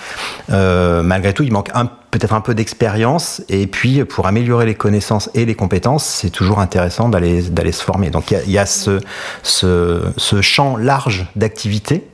euh, 0.51 1.03
malgré 1.03 1.33
tout 1.33 1.43
il 1.43 1.53
manque 1.53 1.71
peut-être 2.11 2.35
un 2.35 2.41
peu 2.41 2.55
d'expérience, 2.55 3.43
et 3.49 3.67
puis 3.67 4.05
pour 4.05 4.27
améliorer 4.27 4.67
les 4.67 4.75
connaissances 4.75 5.31
et 5.35 5.45
les 5.45 5.55
compétences, 5.55 6.05
c'est 6.05 6.31
toujours 6.31 6.59
intéressant 6.59 7.09
d'aller 7.09 7.73
se 7.73 7.83
former. 7.83 8.11
Donc 8.11 8.31
il 8.31 8.51
y 8.51 8.59
a, 8.59 8.67
ce, 8.67 9.01
ce, 9.43 10.03
ce 10.17 10.41
champ 10.41 10.77
large 10.77 11.27
d'activités 11.37 12.09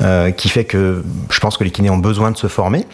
euh, 0.00 0.30
qui 0.30 0.48
fait 0.48 0.64
que 0.64 1.02
je 1.30 1.40
pense 1.40 1.56
que 1.56 1.64
les 1.64 1.70
kinés 1.70 1.90
ont 1.90 1.98
besoin 1.98 2.30
de 2.30 2.36
se 2.36 2.46
former. 2.46 2.86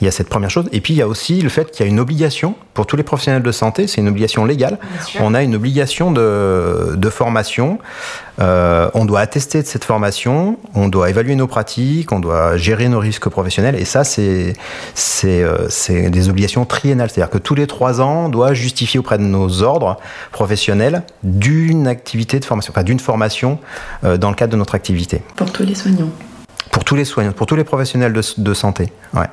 Il 0.00 0.06
y 0.06 0.08
a 0.08 0.10
cette 0.10 0.28
première 0.28 0.50
chose. 0.50 0.66
Et 0.72 0.80
puis 0.80 0.94
il 0.94 0.96
y 0.96 1.02
a 1.02 1.08
aussi 1.08 1.40
le 1.40 1.48
fait 1.48 1.70
qu'il 1.70 1.84
y 1.84 1.88
a 1.88 1.90
une 1.90 2.00
obligation 2.00 2.54
pour 2.74 2.86
tous 2.86 2.96
les 2.96 3.02
professionnels 3.02 3.42
de 3.42 3.52
santé, 3.52 3.86
c'est 3.86 4.00
une 4.00 4.08
obligation 4.08 4.44
légale. 4.44 4.78
On 5.20 5.34
a 5.34 5.42
une 5.42 5.54
obligation 5.54 6.12
de, 6.12 6.94
de 6.96 7.10
formation. 7.10 7.78
Euh, 8.40 8.88
on 8.94 9.04
doit 9.04 9.20
attester 9.20 9.60
de 9.60 9.66
cette 9.66 9.84
formation, 9.84 10.58
on 10.74 10.88
doit 10.88 11.10
évaluer 11.10 11.34
nos 11.34 11.46
pratiques, 11.46 12.10
on 12.10 12.20
doit 12.20 12.56
gérer 12.56 12.88
nos 12.88 12.98
risques 12.98 13.28
professionnels. 13.28 13.74
Et 13.74 13.84
ça, 13.84 14.04
c'est 14.04 14.54
euh, 15.24 15.68
des 15.88 16.28
obligations 16.30 16.64
triennales. 16.64 17.10
C'est-à-dire 17.10 17.30
que 17.30 17.38
tous 17.38 17.54
les 17.54 17.66
trois 17.66 18.00
ans, 18.00 18.26
on 18.26 18.28
doit 18.30 18.54
justifier 18.54 18.98
auprès 18.98 19.18
de 19.18 19.24
nos 19.24 19.62
ordres 19.62 19.98
professionnels 20.32 21.02
d'une 21.22 21.86
activité 21.86 22.40
de 22.40 22.44
formation, 22.44 22.72
enfin 22.72 22.82
d'une 22.82 23.00
formation 23.00 23.58
euh, 24.04 24.16
dans 24.16 24.30
le 24.30 24.36
cadre 24.36 24.52
de 24.52 24.56
notre 24.56 24.74
activité. 24.74 25.20
Pour 25.36 25.52
tous 25.52 25.64
les 25.64 25.74
soignants. 25.74 26.10
Pour 26.72 26.84
tous 26.84 26.96
les 26.96 27.04
soignants, 27.04 27.32
pour 27.32 27.46
tous 27.46 27.56
les 27.56 27.64
professionnels 27.64 28.12
de, 28.12 28.22
de 28.38 28.54
santé. 28.54 28.92
Ouais. 29.12 29.26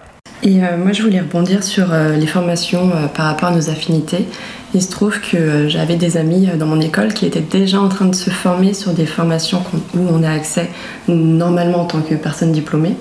Et 0.48 0.63
euh, 0.63 0.77
moi, 0.77 0.94
je 0.94 1.04
voulais 1.04 1.20
rebondir 1.20 1.62
sur 1.62 1.92
euh, 1.92 2.16
les 2.16 2.25
formations 2.25 2.89
euh, 2.96 3.08
par 3.08 3.25
rapport 3.25 3.50
à 3.50 3.51
nos 3.51 3.70
affinités. 3.70 4.25
Il 4.74 4.82
se 4.82 4.89
trouve 4.89 5.20
que 5.20 5.68
j'avais 5.68 5.98
des 5.98 6.16
amis 6.16 6.48
dans 6.58 6.66
mon 6.66 6.80
école 6.80 7.13
qui 7.13 7.25
étaient 7.25 7.42
déjà 7.42 7.82
en 7.82 7.89
train 7.89 8.06
de 8.06 8.16
se 8.16 8.30
former 8.30 8.74
sur 8.74 8.94
des 8.94 9.06
formations 9.06 9.62
où 9.94 10.00
on 10.10 10.24
a 10.24 10.32
accès 10.32 10.70
normalement 11.10 11.82
en 11.82 11.86
tant 11.86 12.00
que 12.00 12.16
personne 12.16 12.54
diplômée. 12.54 12.96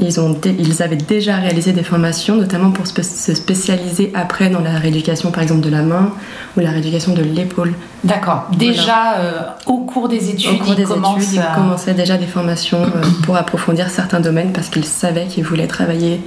Ils, 0.00 0.18
ont 0.18 0.36
ils 0.44 0.82
avaient 0.82 0.96
déjà 0.96 1.36
réalisé 1.36 1.72
des 1.72 1.84
formations, 1.84 2.34
notamment 2.34 2.72
pour 2.72 2.88
se 2.88 3.34
spécialiser 3.34 4.10
après 4.14 4.48
dans 4.48 4.60
la 4.60 4.76
rééducation, 4.76 5.30
par 5.30 5.44
exemple, 5.44 5.60
de 5.60 5.70
la 5.70 5.82
main 5.82 6.10
ou 6.56 6.60
la 6.60 6.70
rééducation 6.70 7.14
de 7.14 7.22
l'épaule. 7.22 7.74
D'accord. 8.02 8.48
Déjà, 8.58 9.18
au 9.66 9.78
cours 9.78 10.08
des 10.08 10.30
études, 10.30 10.60
au 10.60 10.64
cours 10.64 10.74
des 10.74 10.82
études, 10.82 11.34
ils 11.34 11.42
commençaient 11.54 11.94
déjà 11.94 12.16
des 12.16 12.26
formations 12.26 12.90
pour 13.22 13.36
approfondir 13.36 13.90
certains 13.90 14.20
domaines 14.20 14.52
parce 14.52 14.68
qu'ils 14.68 14.86
savaient 14.86 15.26
qu'ils 15.26 15.44
voulaient 15.44 15.68
travailler 15.68 16.20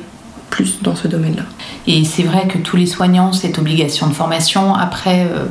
dans 0.81 0.95
ce 0.95 1.07
domaine-là. 1.07 1.43
Et 1.87 2.03
c'est 2.05 2.23
vrai 2.23 2.47
que 2.47 2.57
tous 2.57 2.77
les 2.77 2.85
soignants, 2.85 3.33
cette 3.33 3.57
obligation 3.59 4.07
de 4.07 4.13
formation, 4.13 4.73
après, 4.73 5.27
euh, 5.31 5.45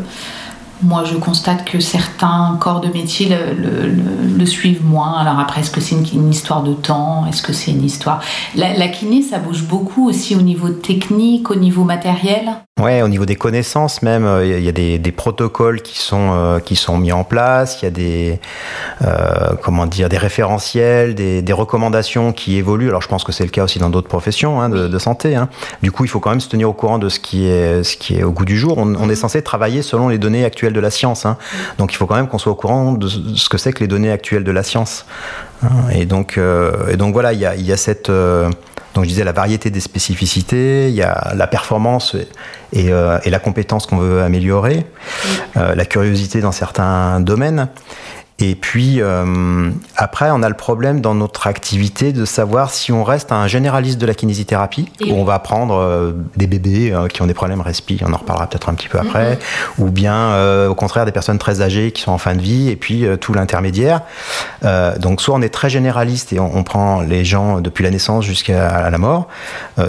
moi 0.83 1.05
je 1.05 1.17
constate 1.17 1.65
que 1.65 1.81
certains 1.81 2.57
corps 2.61 2.81
de 2.81 2.89
métier 2.89 3.29
le, 3.29 4.47
suivent 4.47 4.85
moins. 4.85 5.19
Alors 5.19 5.39
après, 5.39 5.63
est-ce 5.63 5.71
que 5.71 5.81
c'est 5.81 5.97
une, 5.97 6.31
histoire 6.31 6.63
de 6.63 6.75
temps? 6.75 7.25
Est-ce 7.27 7.43
que 7.43 7.55
c'est 7.55 7.71
une 7.71 7.83
histoire... 7.83 8.21
La, 8.55 8.75
la, 8.77 8.89
kiné, 8.89 9.23
ça 9.23 9.39
bouge 9.39 9.63
beaucoup 9.63 10.07
aussi 10.07 10.37
au 10.37 10.43
niveau 10.43 10.69
technique, 10.69 11.51
au 11.51 11.55
niveau 11.55 11.83
matériel 11.85 12.53
Ouais, 12.83 13.03
au 13.03 13.09
niveau 13.09 13.25
des 13.25 13.37
connaissances 13.37 14.03
même, 14.03 14.25
il 14.25 14.53
euh, 14.53 14.59
y 14.59 14.69
a 14.69 14.73
des, 14.73 14.99
des 14.99 15.13
protocoles 15.13 15.81
qui 15.81 15.97
sont 15.97 16.33
euh, 16.33 16.59
qui 16.59 16.75
sont 16.75 16.99
mis 16.99 17.13
en 17.13 17.23
place. 17.23 17.81
Il 17.81 17.85
y 17.85 17.87
a 17.87 17.91
des 17.93 18.41
euh, 19.03 19.55
comment 19.63 19.87
dire 19.87 20.09
des 20.09 20.19
référentiels, 20.19 21.15
des, 21.15 21.41
des, 21.41 21.53
recommandations 21.53 22.33
qui 22.33 22.57
évoluent. 22.57 22.89
Alors 22.89 23.01
je 23.01 23.07
pense 23.07 23.23
que 23.23 23.31
c'est 23.31 23.45
le 23.45 23.51
cas 23.51 23.63
aussi 23.63 23.79
dans 23.79 23.91
d'autres 23.91 24.09
professions 24.09 24.61
hein, 24.61 24.71
de, 24.71 24.89
de, 24.89 24.99
santé. 24.99 25.37
Hein. 25.37 25.49
Du 25.85 25.93
coup, 25.93 26.05
il 26.05 26.09
faut 26.09 26.19
quand 26.19 26.31
même 26.31 26.41
se 26.41 26.49
tenir 26.49 26.69
au 26.69 26.73
courant 26.73 26.99
de 26.99 27.09
ce 27.09 27.21
qui 27.21 27.47
est 27.47 27.85
ce 27.85 27.97
qui 27.97 28.17
est 28.17 28.25
au 28.25 28.33
goût 28.33 28.45
du 28.45 28.59
jour. 28.59 28.77
On, 28.77 28.97
on 28.97 29.09
est 29.09 29.15
censé 29.15 29.41
travailler 29.41 29.83
selon 29.83 30.09
les 30.09 30.19
données 30.19 30.45
actuelles 30.45 30.64
de 30.73 30.81
la 30.81 30.91
science. 30.91 31.27
Hein. 31.27 31.37
Donc 31.79 31.93
il 31.93 31.97
faut 31.97 32.07
quand 32.07 32.17
même 32.17 32.29
qu'on 32.29 32.39
soit 32.39 32.53
au 32.53 32.57
courant 32.57 32.93
de 32.93 33.09
ce 33.09 33.49
que 33.49 33.59
c'est 33.59 33.73
que 33.73 33.81
les 33.81 33.89
données 33.89 34.11
actuelles 34.11 34.45
de 34.45 34.53
la 34.53 34.63
science. 34.63 35.07
Hein. 35.63 35.69
Et 35.93 36.07
donc 36.07 36.39
euh, 36.39 36.89
et 36.89 36.97
donc 36.97 37.13
voilà, 37.13 37.33
il 37.33 37.41
y 37.41 37.47
a, 37.47 37.55
il 37.55 37.67
y 37.67 37.73
a 37.73 37.77
cette 37.77 38.11
euh, 38.11 38.49
donc 38.95 39.05
je 39.05 39.09
disais 39.09 39.25
la 39.25 39.33
variété 39.33 39.71
des 39.71 39.81
spécificités, 39.81 40.89
il 40.89 40.95
y 40.95 41.03
a 41.03 41.33
la 41.35 41.49
performance 41.49 42.17
et, 42.73 42.93
euh, 42.93 43.19
et 43.25 43.31
la 43.31 43.41
compétence 43.41 43.87
qu'on 43.87 43.97
veut 43.97 44.23
améliorer, 44.23 44.87
la 45.57 45.85
curiosité 45.85 46.41
dans 46.41 46.53
certains 46.53 47.19
domaines. 47.19 47.69
Et 48.41 48.57
puis 48.57 49.01
euh, 49.01 49.71
après, 49.97 50.31
on 50.33 50.43
a 50.43 50.49
le 50.49 50.57
problème 50.57 51.01
dans 51.01 51.15
notre 51.15 51.47
activité 51.47 52.13
de 52.13 52.25
savoir 52.25 52.71
si 52.71 52.91
on 52.91 53.05
reste 53.05 53.31
un 53.31 53.47
généraliste 53.47 53.99
de 53.99 54.07
la 54.07 54.15
kinésithérapie, 54.15 54.91
où 55.03 55.13
on 55.13 55.25
va 55.25 55.39
prendre 55.39 55.77
euh, 55.77 56.13
des 56.37 56.49
bébés 56.49 56.93
euh, 56.93 57.07
qui 57.07 57.23
ont 57.23 57.29
des 57.29 57.35
problèmes 57.35 57.61
respi, 57.61 58.01
on 58.05 58.13
en 58.13 58.17
reparlera 58.17 58.49
peut-être 58.49 58.69
un 58.69 58.75
petit 58.75 58.89
peu 58.89 58.99
après, 58.99 59.35
mm-hmm. 59.35 59.39
ou 59.79 59.91
bien 59.91 60.15
au 60.67 60.75
contraire 60.75 61.05
des 61.05 61.13
personnes 61.13 61.39
très 61.39 61.61
âgées 61.63 61.93
qui 61.93 62.03
sont 62.03 62.11
en 62.11 62.19
fin 62.19 62.35
de 62.35 62.41
vie, 62.41 62.71
et 62.71 62.77
puis 62.77 63.07
tout 63.21 63.35
l'intermédiaire. 63.35 64.01
donc 64.99 65.21
soit 65.21 65.35
on 65.35 65.43
est 65.43 65.49
très 65.49 65.71
généraliste 65.71 66.33
et 66.33 66.41
on, 66.41 66.57
on 66.57 66.65
prend 66.65 67.03
les 67.03 67.25
gens 67.25 67.61
depuis 67.61 67.85
la 67.85 67.91
naissance 67.91 68.25
jusqu'à 68.25 68.91
la 68.91 68.99
mort, 68.99 69.29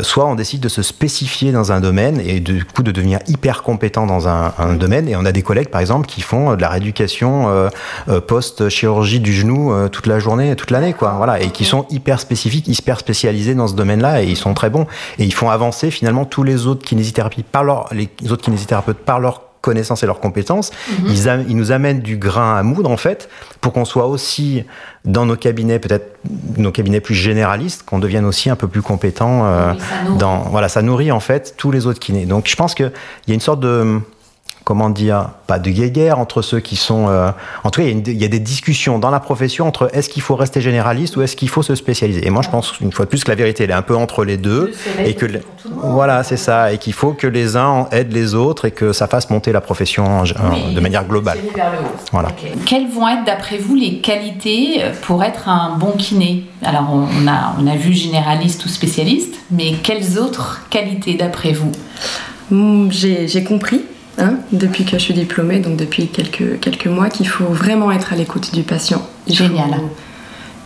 soit 0.02 0.26
on 0.28 0.36
décide 0.36 0.62
de 0.62 0.70
se 0.70 0.82
spécifier 0.82 1.52
dans 1.52 1.72
un 1.72 1.80
domaine 1.80 2.22
et 2.24 2.40
du 2.40 2.64
coup 2.66 2.84
de 2.84 2.92
devenir 2.92 3.20
hyper 3.28 3.64
compétent 3.64 4.06
dans 4.06 4.28
un, 4.28 4.54
un 4.58 4.74
domaine. 4.74 5.08
Et 5.08 5.16
on 5.16 5.26
a 5.26 5.32
des 5.32 5.42
collègues 5.42 5.70
par 5.70 5.82
exemple 5.82 6.08
qui 6.08 6.22
font 6.22 6.56
de 6.56 6.62
la 6.62 6.70
rééducation 6.70 7.70
post-chirurgie 8.36 9.22
du 9.22 9.32
genou 9.32 9.72
euh, 9.72 9.88
toute 9.88 10.08
la 10.08 10.20
journée, 10.20 10.58
toute 10.58 10.70
l'année, 10.70 10.92
quoi. 10.92 11.14
Voilà, 11.16 11.40
et 11.40 11.52
qui 11.52 11.64
sont 11.64 11.86
hyper 11.90 12.20
spécifiques, 12.20 12.68
hyper 12.68 13.00
spécialisés 13.00 13.56
dans 13.56 13.68
ce 13.68 13.76
domaine-là, 13.76 14.24
et 14.24 14.26
ils 14.28 14.36
sont 14.36 14.54
très 14.54 14.70
bons. 14.70 14.88
Et 15.20 15.24
ils 15.24 15.34
font 15.34 15.50
avancer 15.50 15.90
finalement 15.90 16.26
tous 16.26 16.44
les 16.44 16.68
autres 16.68 16.84
kinésithérapies 16.86 17.44
par 17.44 17.64
leur, 17.64 17.88
les 17.94 18.10
autres 18.30 18.44
kinésithérapeutes 18.44 18.98
par 18.98 19.22
leur 19.22 19.42
connaissances 19.62 20.04
et 20.04 20.06
leurs 20.06 20.20
compétences. 20.20 20.72
Mhm. 20.90 21.08
ils, 21.08 21.46
ils, 21.48 21.56
nous 21.56 21.72
amènent 21.72 22.02
du 22.02 22.18
grain 22.18 22.58
à 22.58 22.62
moudre, 22.62 22.92
en 22.92 22.98
fait, 22.98 23.30
pour 23.62 23.72
qu'on 23.72 23.86
soit 23.86 24.08
aussi 24.08 24.66
dans 25.06 25.26
nos 25.26 25.38
cabinets, 25.38 25.80
peut-être 25.80 26.18
nos 26.58 26.74
cabinets 26.74 27.00
plus 27.00 27.16
généralistes, 27.16 27.84
qu'on 27.84 28.00
devienne 28.00 28.26
aussi 28.26 28.50
un 28.50 28.58
peu 28.58 28.68
plus 28.68 28.82
compétent. 28.82 29.46
Euh, 29.46 29.74
dans, 30.20 30.40
voilà, 30.52 30.68
ça 30.68 30.82
nourrit, 30.82 31.12
en 31.12 31.22
fait, 31.22 31.56
tous 31.56 31.72
les 31.72 31.88
autres 31.88 32.00
kinés. 32.00 32.26
Donc, 32.26 32.50
je 32.50 32.56
pense 32.58 32.76
qu'il 32.76 32.92
y 33.28 33.32
a 33.32 33.34
une 33.34 33.40
sorte 33.40 33.62
de 33.62 34.02
comment 34.66 34.90
dire, 34.90 35.30
pas 35.46 35.60
de 35.60 35.70
guéguerre 35.70 36.20
entre 36.20 36.42
ceux 36.42 36.60
qui 36.60 36.76
sont. 36.76 37.08
Euh, 37.08 37.30
en 37.64 37.70
tout 37.70 37.82
cas, 37.82 37.88
il 37.88 37.96
y, 37.96 38.10
a 38.10 38.12
il 38.12 38.22
y, 38.22 38.26
a 38.26 38.28
des 38.28 38.40
discussions 38.40 38.98
dans 38.98 39.12
la 39.12 39.20
profession 39.20 39.68
entre 39.68 39.90
est-ce 39.94 40.10
qu'il 40.10 40.24
faut 40.24 40.36
rester 40.36 40.60
généraliste 40.60 41.16
ou 41.16 41.22
est-ce 41.22 41.36
qu'il 41.36 41.50
faut 41.50 41.62
se 41.62 41.76
spécialiser. 41.76 42.26
Et 42.26 42.32
moi, 42.32 42.42
je 42.42 42.50
pense 42.50 42.74
une 42.82 42.92
fois 42.92 43.06
de 43.06 43.10
plus 43.10 43.24
que 43.24 43.30
la 43.30 43.36
vérité, 43.36 43.64
elle 43.64 43.70
est 43.70 43.74
un 43.74 43.84
peu 43.84 43.96
entre 43.96 44.26
les 44.26 44.38
deux. 44.38 44.74
Et 45.06 45.14
que 45.14 45.28
voilà, 45.66 46.24
c'est 46.24 46.38
ça, 46.38 46.74
et 46.74 46.80
qu'il 46.80 46.94
faut 46.94 47.14
que 47.14 47.28
les 47.28 47.56
uns 47.56 47.88
aident 47.92 48.12
les 48.12 48.34
autres 48.34 48.66
et 48.66 48.72
que 48.72 48.92
ça 48.92 49.06
fasse 49.08 49.30
monter 49.30 49.52
la 49.52 49.62
profession 49.62 50.24
oui, 50.24 50.74
de 50.74 50.80
manière 50.80 51.06
globale. 51.06 51.38
Voilà. 52.12 52.30
Okay. 52.30 52.54
Quelles 52.66 52.90
vont 52.90 53.08
être, 53.08 53.24
d'après 53.24 53.60
vous, 53.60 53.76
les 53.76 54.00
qualités 54.00 54.82
pour 55.04 55.24
être 55.24 55.48
un 55.48 55.78
bon 55.78 55.92
kiné? 55.92 56.46
Alors, 56.64 56.90
on 56.92 57.28
a, 57.28 57.56
on 57.62 57.68
a 57.68 57.76
vu 57.76 57.94
généraliste 57.94 58.66
ou 58.66 58.70
spécialiste, 58.70 59.36
mais 59.52 59.74
quelles 59.84 60.18
autres 60.18 60.64
qualités, 60.72 61.14
d'après 61.14 61.54
vous? 61.54 61.72
J'ai 62.90 63.44
compris 63.44 63.84
Hein, 64.18 64.36
depuis 64.54 64.86
que 64.86 64.92
je 64.92 64.98
suis 64.98 65.14
diplômée, 65.14 65.60
donc 65.60 65.76
depuis 65.76 66.08
quelques, 66.08 66.60
quelques 66.62 66.88
mois, 66.88 67.10
qu'il 67.10 67.28
faut 67.28 67.46
vraiment 67.46 67.92
être 67.92 68.14
à 68.14 68.16
l'écoute 68.16 68.54
du 68.54 68.64
patient. 68.64 69.06
Il 69.28 69.36
Génial. 69.36 69.72
Faut, 69.72 69.90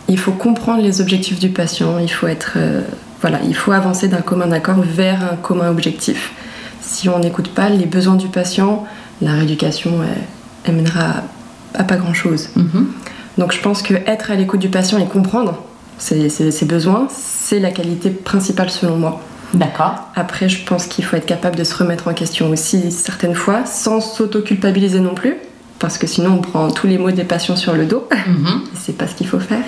il 0.08 0.18
faut 0.18 0.32
comprendre 0.32 0.82
les 0.82 1.00
objectifs 1.00 1.40
du 1.40 1.48
patient, 1.48 1.98
il 1.98 2.10
faut, 2.10 2.28
être, 2.28 2.52
euh, 2.56 2.82
voilà, 3.20 3.40
il 3.44 3.56
faut 3.56 3.72
avancer 3.72 4.06
d'un 4.06 4.20
commun 4.20 4.52
accord 4.52 4.80
vers 4.80 5.32
un 5.32 5.36
commun 5.36 5.68
objectif. 5.68 6.32
Si 6.80 7.08
on 7.08 7.18
n'écoute 7.18 7.48
pas 7.48 7.68
les 7.70 7.86
besoins 7.86 8.14
du 8.14 8.28
patient, 8.28 8.86
la 9.20 9.32
rééducation, 9.32 9.90
elle, 10.02 10.22
elle 10.64 10.76
mènera 10.76 11.24
à 11.74 11.82
pas 11.82 11.96
grand-chose. 11.96 12.50
Mm 12.54 12.62
-hmm. 12.62 12.84
Donc 13.38 13.52
je 13.52 13.60
pense 13.60 13.82
que 13.82 13.94
être 14.06 14.30
à 14.30 14.36
l'écoute 14.36 14.60
du 14.60 14.68
patient 14.68 14.98
et 14.98 15.06
comprendre 15.06 15.52
ses, 15.98 16.28
ses, 16.28 16.50
ses 16.52 16.66
besoins, 16.66 17.08
c'est 17.10 17.58
la 17.60 17.70
qualité 17.70 18.10
principale 18.10 18.70
selon 18.70 18.96
moi. 18.96 19.20
D'accord. 19.54 20.08
Après, 20.14 20.48
je 20.48 20.64
pense 20.64 20.86
qu'il 20.86 21.04
faut 21.04 21.16
être 21.16 21.26
capable 21.26 21.56
de 21.56 21.64
se 21.64 21.74
remettre 21.74 22.08
en 22.08 22.14
question 22.14 22.50
aussi 22.50 22.90
certaines 22.92 23.34
fois, 23.34 23.66
sans 23.66 24.00
s'auto-culpabiliser 24.00 25.00
non 25.00 25.14
plus, 25.14 25.36
parce 25.78 25.98
que 25.98 26.06
sinon 26.06 26.34
on 26.34 26.40
prend 26.40 26.70
tous 26.70 26.86
les 26.86 26.98
mots 26.98 27.10
des 27.10 27.24
patients 27.24 27.56
sur 27.56 27.74
le 27.74 27.86
dos. 27.86 28.06
Mm 28.26 28.32
-hmm. 28.32 28.60
C'est 28.74 28.96
pas 28.96 29.06
ce 29.08 29.14
qu'il 29.14 29.26
faut 29.26 29.40
faire. 29.40 29.64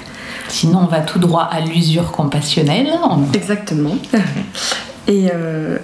Sinon, 0.48 0.80
on 0.82 0.86
va 0.86 1.00
tout 1.00 1.18
droit 1.18 1.48
à 1.50 1.60
l'usure 1.60 2.12
compassionnelle. 2.12 2.90
On... 3.10 3.32
Exactement. 3.32 3.96
et 5.08 5.30
euh, 5.34 5.78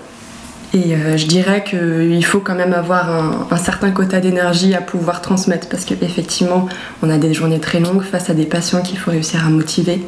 et 0.75 0.95
euh, 0.95 1.17
je 1.17 1.27
dirais 1.27 1.65
qu'il 1.65 2.25
faut 2.25 2.41
quand 2.41 2.55
même 2.55 2.75
avoir 2.75 3.11
un, 3.11 3.47
un 3.51 3.57
certain 3.57 3.91
quota 3.91 4.21
d'énergie 4.21 4.75
à 4.75 4.83
pouvoir 4.83 5.23
transmettre, 5.23 5.69
parce 5.69 5.85
qu'effectivement, 5.87 6.69
on 7.03 7.09
a 7.09 7.17
des 7.17 7.33
journées 7.33 7.61
très 7.69 7.81
longues 7.81 8.03
face 8.03 8.29
à 8.29 8.35
des 8.35 8.45
patients 8.45 8.83
qu'il 8.83 8.99
faut 8.99 9.11
réussir 9.11 9.47
à 9.47 9.49
motiver 9.49 10.03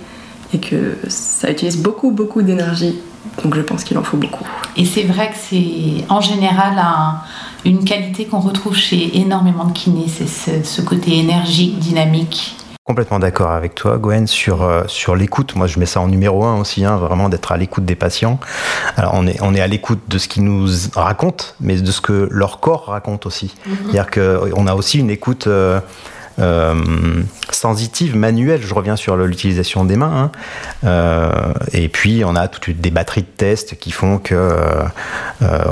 et 0.53 0.59
que 0.59 0.99
ça 1.09 1.51
utilise 1.51 1.79
beaucoup, 1.79 2.11
beaucoup 2.11 2.43
d'énergie 2.43 2.99
donc 3.43 3.55
je 3.55 3.61
pense 3.61 3.85
qu'il 3.85 3.99
en 3.99 4.03
faut 4.03 4.17
beaucoup. 4.17 4.45
Et 4.77 4.85
c'est 4.85 5.03
vrai 5.03 5.31
que 5.31 5.37
c'est 5.37 6.05
en 6.09 6.21
général 6.21 6.79
un, 6.79 7.21
une 7.65 7.85
qualité 7.85 8.27
qu'on 8.27 8.41
retrouve 8.41 8.77
chez 8.77 9.19
énormément 9.19 9.65
de 9.65 9.73
kinés, 9.73 10.07
c'est 10.09 10.27
ce, 10.27 10.63
ce, 10.65 10.83
côté 10.83 11.19
énergique, 11.19 11.79
dynamique. 11.79 12.57
Complètement 12.85 13.19
d'accord 13.19 13.53
avec 13.53 13.75
toi, 13.75 13.99
Gwen, 13.99 14.27
sur, 14.27 14.63
euh, 14.63 14.83
sur 14.87 15.15
l'écoute. 15.15 15.55
Moi, 15.55 15.67
je 15.67 15.79
mets 15.79 15.87
ça 15.87 16.01
en 16.01 16.09
numéro 16.09 16.45
un 16.45 16.59
aussi, 16.59 16.85
hein, 16.85 16.97
vraiment 16.97 17.29
d'être 17.29 17.53
à 17.53 17.57
l'écoute 17.57 17.85
des 17.85 17.95
patients. 17.95 18.41
Alors, 18.97 19.13
on 19.15 19.27
est, 19.27 19.41
on 19.43 19.55
est 19.55 19.61
à 19.61 19.67
l'écoute 19.67 20.01
de 20.09 20.19
ce 20.19 20.27
qu'ils 20.27 20.45
nous 20.45 20.69
racontent, 20.95 21.45
mais 21.61 21.77
de 21.77 21.91
ce 21.91 22.01
que 22.01 22.27
leur 22.31 22.59
corps 22.59 22.87
raconte 22.87 23.27
aussi. 23.27 23.55
Mm 23.67 23.71
-hmm. 23.71 23.77
C'est-à-dire 23.93 24.11
qu'on 24.51 24.67
a 24.67 24.75
aussi 24.75 24.99
une 24.99 25.11
écoute. 25.11 25.47
Euh, 25.47 25.81
euh, 25.81 25.81
sensitive, 27.51 28.17
manuelle. 28.17 28.63
Je 28.63 28.75
reviens 28.75 28.97
sur 28.97 29.17
l'utilisation 29.17 29.85
des 29.85 29.97
mains. 29.97 30.13
Hein. 30.13 30.33
Euh, 30.85 31.53
et 31.73 31.89
puis, 31.89 32.23
on 32.25 32.35
a 32.37 32.49
toutes 32.49 32.81
des 32.81 32.91
batteries 32.91 33.23
de 33.23 33.27
tests 33.27 33.79
qui 33.79 33.91
font 33.91 34.19
que 34.19 34.35
euh, 34.35 34.85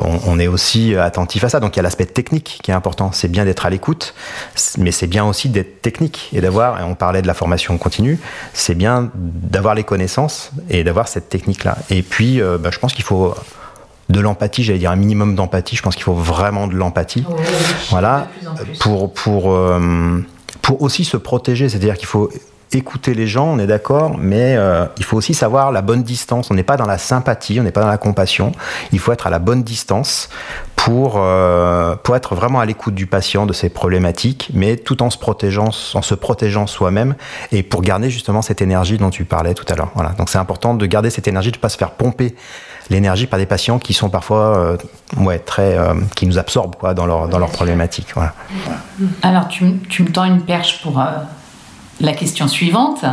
on, 0.02 0.20
on, 0.26 0.38
est 0.38 0.46
aussi 0.46 0.94
attentif 0.96 1.44
à 1.44 1.48
ça. 1.48 1.60
Donc, 1.60 1.76
il 1.76 1.78
y 1.78 1.80
a 1.80 1.82
l'aspect 1.82 2.06
technique 2.06 2.60
qui 2.62 2.70
est 2.70 2.74
important. 2.74 3.10
C'est 3.12 3.28
bien 3.28 3.44
d'être 3.44 3.66
à 3.66 3.70
l'écoute, 3.70 4.14
mais 4.78 4.92
c'est 4.92 5.06
bien 5.06 5.24
aussi 5.24 5.48
d'être 5.48 5.82
technique 5.82 6.30
et 6.32 6.40
d'avoir. 6.40 6.80
Et 6.80 6.84
on 6.84 6.94
parlait 6.94 7.22
de 7.22 7.26
la 7.26 7.34
formation 7.34 7.78
continue. 7.78 8.18
C'est 8.52 8.74
bien 8.74 9.10
d'avoir 9.14 9.74
les 9.74 9.84
connaissances 9.84 10.52
et 10.70 10.84
d'avoir 10.84 11.08
cette 11.08 11.28
technique-là. 11.28 11.78
Et 11.90 12.02
puis, 12.02 12.40
euh, 12.40 12.58
bah, 12.58 12.70
je 12.72 12.78
pense 12.78 12.92
qu'il 12.92 13.04
faut 13.04 13.34
de 14.08 14.20
l'empathie, 14.20 14.64
j'allais 14.64 14.78
dire 14.78 14.90
un 14.90 14.96
minimum 14.96 15.34
d'empathie. 15.34 15.76
Je 15.76 15.82
pense 15.82 15.94
qu'il 15.94 16.04
faut 16.04 16.14
vraiment 16.14 16.66
de 16.66 16.74
l'empathie. 16.74 17.24
Oui, 17.28 17.42
voilà, 17.90 18.28
pour 18.80 19.12
pour 19.12 19.52
euh, 19.52 20.20
pour 20.68 20.82
aussi 20.82 21.06
se 21.06 21.16
protéger, 21.16 21.70
c'est-à-dire 21.70 21.96
qu'il 21.96 22.06
faut 22.06 22.28
écouter 22.72 23.14
les 23.14 23.26
gens, 23.26 23.46
on 23.46 23.58
est 23.58 23.66
d'accord, 23.66 24.16
mais 24.18 24.56
euh, 24.56 24.86
il 24.98 25.04
faut 25.04 25.16
aussi 25.16 25.34
savoir 25.34 25.72
la 25.72 25.82
bonne 25.82 26.02
distance. 26.02 26.50
On 26.50 26.54
n'est 26.54 26.62
pas 26.62 26.76
dans 26.76 26.86
la 26.86 26.98
sympathie, 26.98 27.58
on 27.60 27.62
n'est 27.62 27.72
pas 27.72 27.80
dans 27.80 27.88
la 27.88 27.98
compassion. 27.98 28.52
Il 28.92 28.98
faut 28.98 29.12
être 29.12 29.26
à 29.26 29.30
la 29.30 29.38
bonne 29.38 29.62
distance 29.62 30.28
pour, 30.76 31.14
euh, 31.16 31.96
pour 31.96 32.16
être 32.16 32.34
vraiment 32.34 32.60
à 32.60 32.66
l'écoute 32.66 32.94
du 32.94 33.06
patient, 33.06 33.46
de 33.46 33.52
ses 33.52 33.68
problématiques, 33.68 34.50
mais 34.54 34.76
tout 34.76 35.02
en 35.02 35.10
se 35.10 35.18
protégeant, 35.18 35.70
en 35.94 36.02
se 36.02 36.14
protégeant 36.14 36.66
soi-même 36.66 37.14
et 37.52 37.62
pour 37.62 37.82
garder 37.82 38.10
justement 38.10 38.42
cette 38.42 38.62
énergie 38.62 38.98
dont 38.98 39.10
tu 39.10 39.24
parlais 39.24 39.54
tout 39.54 39.66
à 39.68 39.74
l'heure. 39.74 39.90
Voilà. 39.94 40.10
Donc 40.10 40.28
c'est 40.28 40.38
important 40.38 40.74
de 40.74 40.86
garder 40.86 41.10
cette 41.10 41.28
énergie, 41.28 41.50
de 41.50 41.56
ne 41.56 41.60
pas 41.60 41.68
se 41.68 41.78
faire 41.78 41.92
pomper 41.92 42.34
l'énergie 42.90 43.26
par 43.26 43.38
des 43.38 43.46
patients 43.46 43.78
qui 43.78 43.92
sont 43.92 44.08
parfois 44.08 44.58
euh, 44.58 44.76
ouais, 45.18 45.38
très, 45.38 45.76
euh, 45.76 45.94
qui 46.14 46.26
nous 46.26 46.38
absorbent 46.38 46.74
quoi, 46.74 46.94
dans 46.94 47.06
leur, 47.06 47.28
dans 47.28 47.38
leurs 47.38 47.50
problématiques. 47.50 48.08
Voilà. 48.14 48.34
Alors 49.22 49.48
tu, 49.48 49.78
tu, 49.88 50.02
me 50.02 50.10
tends 50.10 50.24
une 50.24 50.42
perche 50.42 50.82
pour 50.82 50.98
euh, 51.00 51.04
la 52.00 52.12
question 52.12 52.48
suivante. 52.48 53.04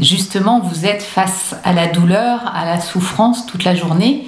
Justement, 0.00 0.60
vous 0.60 0.86
êtes 0.86 1.02
face 1.02 1.54
à 1.62 1.72
la 1.72 1.86
douleur, 1.86 2.40
à 2.54 2.64
la 2.64 2.80
souffrance 2.80 3.46
toute 3.46 3.64
la 3.64 3.74
journée. 3.74 4.26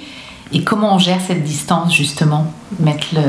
Et 0.53 0.63
comment 0.63 0.95
on 0.95 0.99
gère 0.99 1.19
cette 1.19 1.43
distance, 1.43 1.93
justement? 1.93 2.45
Mettre 2.79 3.07
le, 3.13 3.21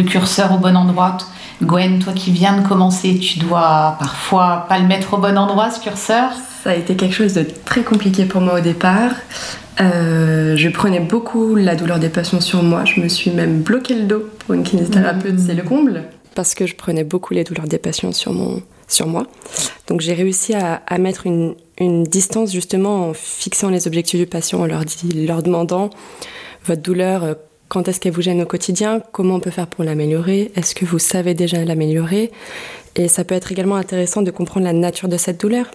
le, 0.00 0.02
curseur 0.02 0.52
au 0.52 0.58
bon 0.58 0.76
endroit 0.76 1.18
Gwen, 1.62 2.00
toi 2.00 2.12
qui 2.12 2.32
viens 2.32 2.60
de 2.60 2.66
commencer, 2.66 3.18
tu 3.18 3.38
dois 3.38 3.96
parfois 3.98 4.66
pas 4.68 4.78
le 4.78 4.86
mettre 4.86 5.14
au 5.14 5.18
bon 5.18 5.38
endroit, 5.38 5.70
ce 5.70 5.80
curseur? 5.80 6.30
Ça 6.62 6.70
a 6.70 6.74
été 6.74 6.96
quelque 6.96 7.14
chose 7.14 7.34
de 7.34 7.46
très 7.64 7.82
compliqué 7.82 8.24
pour 8.24 8.40
moi 8.40 8.58
au 8.58 8.60
départ. 8.60 9.12
Euh, 9.80 10.56
je 10.56 10.68
prenais 10.68 11.00
beaucoup 11.00 11.54
la 11.54 11.76
douleur 11.76 11.98
des 11.98 12.08
patients 12.08 12.40
sur 12.40 12.62
moi. 12.62 12.84
Je 12.84 13.00
me 13.00 13.08
suis 13.08 13.30
même 13.30 13.60
bloqué 13.60 13.94
le 13.94 14.04
dos 14.04 14.24
pour 14.40 14.54
une 14.54 14.64
kinésithérapeute, 14.64 15.34
mmh. 15.34 15.46
c'est 15.46 15.54
le 15.54 15.62
comble. 15.62 16.04
Parce 16.34 16.54
que 16.54 16.66
je 16.66 16.74
prenais 16.74 17.04
beaucoup 17.04 17.34
les 17.34 17.44
douleurs 17.44 17.68
des 17.68 17.78
patients 17.78 18.12
sur, 18.12 18.32
mon, 18.32 18.62
sur 18.88 19.06
moi. 19.06 19.26
Donc 19.88 20.00
j'ai 20.00 20.14
réussi 20.14 20.54
à, 20.54 20.98
mettre 20.98 21.26
une, 21.26 21.54
distance 22.04 22.52
justement 22.52 23.08
en 23.08 23.12
fixant 23.14 23.68
les 23.68 23.86
objectifs 23.86 24.18
du 24.18 24.26
patient, 24.26 24.60
en 24.60 24.66
leur, 24.66 24.84
dit, 24.84 25.26
leur 25.26 25.42
demandant 25.42 25.90
votre 26.64 26.82
douleur, 26.82 27.36
quand 27.68 27.88
est-ce 27.88 28.00
qu'elle 28.00 28.12
vous 28.12 28.22
gêne 28.22 28.42
au 28.42 28.46
quotidien, 28.46 29.02
comment 29.12 29.36
on 29.36 29.40
peut 29.40 29.50
faire 29.50 29.66
pour 29.66 29.84
l'améliorer, 29.84 30.52
est-ce 30.56 30.74
que 30.74 30.84
vous 30.84 30.98
savez 30.98 31.34
déjà 31.34 31.64
l'améliorer? 31.64 32.30
Et 32.94 33.08
ça 33.08 33.24
peut 33.24 33.34
être 33.34 33.52
également 33.52 33.76
intéressant 33.76 34.22
de 34.22 34.30
comprendre 34.30 34.64
la 34.64 34.72
nature 34.72 35.08
de 35.08 35.16
cette 35.16 35.40
douleur. 35.40 35.66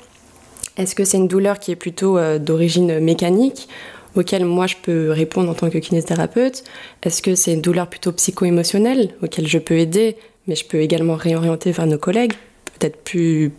Est-ce 0.78 0.96
que 0.96 1.04
c'est 1.04 1.18
une 1.18 1.28
douleur 1.28 1.60
qui 1.60 1.72
est 1.72 1.76
plutôt 1.76 2.18
euh, 2.18 2.40
d'origine 2.40 3.00
mécanique 3.00 3.68
auquel 4.16 4.46
moi 4.46 4.68
je 4.68 4.76
peux 4.82 5.12
répondre 5.12 5.50
en 5.50 5.54
tant 5.54 5.70
que 5.70 5.78
kinésithérapeute? 5.78 6.64
Est-ce 7.04 7.22
que 7.22 7.36
c'est 7.36 7.54
une 7.54 7.62
douleur 7.62 7.88
plutôt 7.88 8.12
psycho-émotionnelle 8.12 9.14
auquel 9.22 9.48
je 9.48 9.58
peux 9.58 9.78
aider, 9.78 10.16
mais 10.48 10.56
je 10.56 10.66
peux 10.66 10.80
également 10.80 11.16
réorienter 11.16 11.72
vers 11.72 11.88
nos 11.88 11.98
collègues, 11.98 12.34
peut-être 12.82 13.04
plus, 13.04 13.52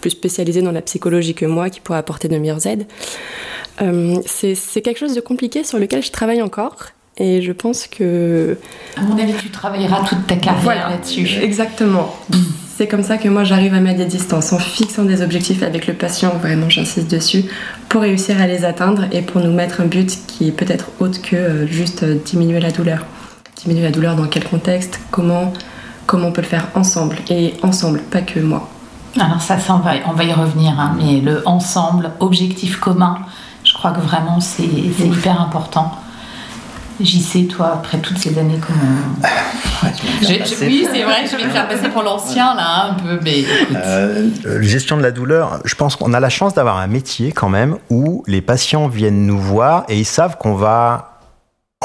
plus 0.00 0.10
spécialisés 0.10 0.62
dans 0.62 0.72
la 0.72 0.82
psychologie 0.82 1.34
que 1.34 1.46
moi, 1.46 1.70
qui 1.70 1.80
pourraient 1.80 1.98
apporter 1.98 2.28
de 2.28 2.36
meilleures 2.36 2.66
aides 2.66 2.86
euh, 3.80 4.18
C'est 4.26 4.82
quelque 4.82 4.98
chose 4.98 5.14
de 5.14 5.20
compliqué 5.20 5.64
sur 5.64 5.78
lequel 5.78 6.02
je 6.02 6.10
travaille 6.10 6.42
encore. 6.42 6.76
Et 7.20 7.42
je 7.42 7.52
pense 7.52 7.86
que... 7.86 8.56
À 8.96 9.02
mon 9.02 9.18
avis, 9.18 9.34
tu 9.34 9.50
travailleras 9.50 10.04
toute 10.04 10.26
ta 10.26 10.36
carrière 10.36 10.62
voilà, 10.62 10.88
là-dessus. 10.90 11.28
Exactement. 11.42 12.14
C'est 12.76 12.86
comme 12.86 13.02
ça 13.02 13.18
que 13.18 13.28
moi 13.28 13.42
j'arrive 13.42 13.74
à 13.74 13.80
mettre 13.80 13.98
des 13.98 14.04
distances 14.04 14.52
en 14.52 14.58
fixant 14.60 15.04
des 15.04 15.20
objectifs 15.20 15.64
avec 15.64 15.88
le 15.88 15.94
patient, 15.94 16.30
vraiment 16.40 16.70
j'insiste 16.70 17.10
dessus, 17.10 17.42
pour 17.88 18.02
réussir 18.02 18.40
à 18.40 18.46
les 18.46 18.64
atteindre 18.64 19.06
et 19.10 19.20
pour 19.20 19.40
nous 19.40 19.52
mettre 19.52 19.80
un 19.80 19.86
but 19.86 20.16
qui 20.28 20.46
est 20.46 20.52
peut-être 20.52 20.92
autre 21.00 21.20
que 21.20 21.66
juste 21.66 22.04
diminuer 22.04 22.60
la 22.60 22.70
douleur. 22.70 23.04
Diminuer 23.56 23.82
la 23.82 23.90
douleur 23.90 24.14
dans 24.14 24.28
quel 24.28 24.44
contexte 24.44 25.00
Comment 25.10 25.52
Comment 26.08 26.28
on 26.28 26.32
peut 26.32 26.40
le 26.40 26.46
faire 26.46 26.68
ensemble 26.74 27.16
Et 27.28 27.52
ensemble, 27.62 28.00
pas 28.00 28.22
que 28.22 28.40
moi. 28.40 28.66
Alors 29.20 29.42
ça, 29.42 29.58
ça 29.58 29.74
on, 29.74 29.80
va, 29.80 29.92
on 30.06 30.12
va 30.12 30.24
y 30.24 30.32
revenir, 30.32 30.72
hein, 30.80 30.96
mais 30.96 31.20
le 31.20 31.46
ensemble, 31.46 32.12
objectif 32.20 32.80
commun, 32.80 33.18
je 33.62 33.74
crois 33.74 33.90
que 33.90 34.00
vraiment 34.00 34.40
c'est 34.40 34.64
hyper 34.64 35.38
important. 35.38 35.92
J'y 36.98 37.20
sais, 37.20 37.42
toi, 37.44 37.72
après 37.74 37.98
toutes 37.98 38.16
ces 38.16 38.38
années, 38.38 38.58
comment. 38.66 39.28
Ouais, 39.84 39.92
je, 40.20 40.26
je, 40.26 40.64
oui, 40.64 40.84
c'est 40.92 41.04
vrai, 41.04 41.24
je 41.30 41.36
vais 41.36 41.44
te 41.44 41.50
faire 41.50 41.68
passer 41.68 41.88
pour 41.90 42.02
l'ancien, 42.02 42.56
là, 42.56 42.86
un 42.90 42.94
peu, 42.94 43.20
mais. 43.22 43.44
Euh, 43.76 44.28
gestion 44.60 44.96
de 44.96 45.02
la 45.02 45.12
douleur, 45.12 45.60
je 45.64 45.76
pense 45.76 45.94
qu'on 45.94 46.12
a 46.14 46.18
la 46.18 46.30
chance 46.30 46.54
d'avoir 46.54 46.78
un 46.78 46.88
métier, 46.88 47.30
quand 47.30 47.48
même, 47.48 47.76
où 47.88 48.24
les 48.26 48.40
patients 48.40 48.88
viennent 48.88 49.24
nous 49.24 49.38
voir 49.38 49.84
et 49.88 49.96
ils 49.96 50.04
savent 50.04 50.36
qu'on 50.36 50.54
va. 50.54 51.17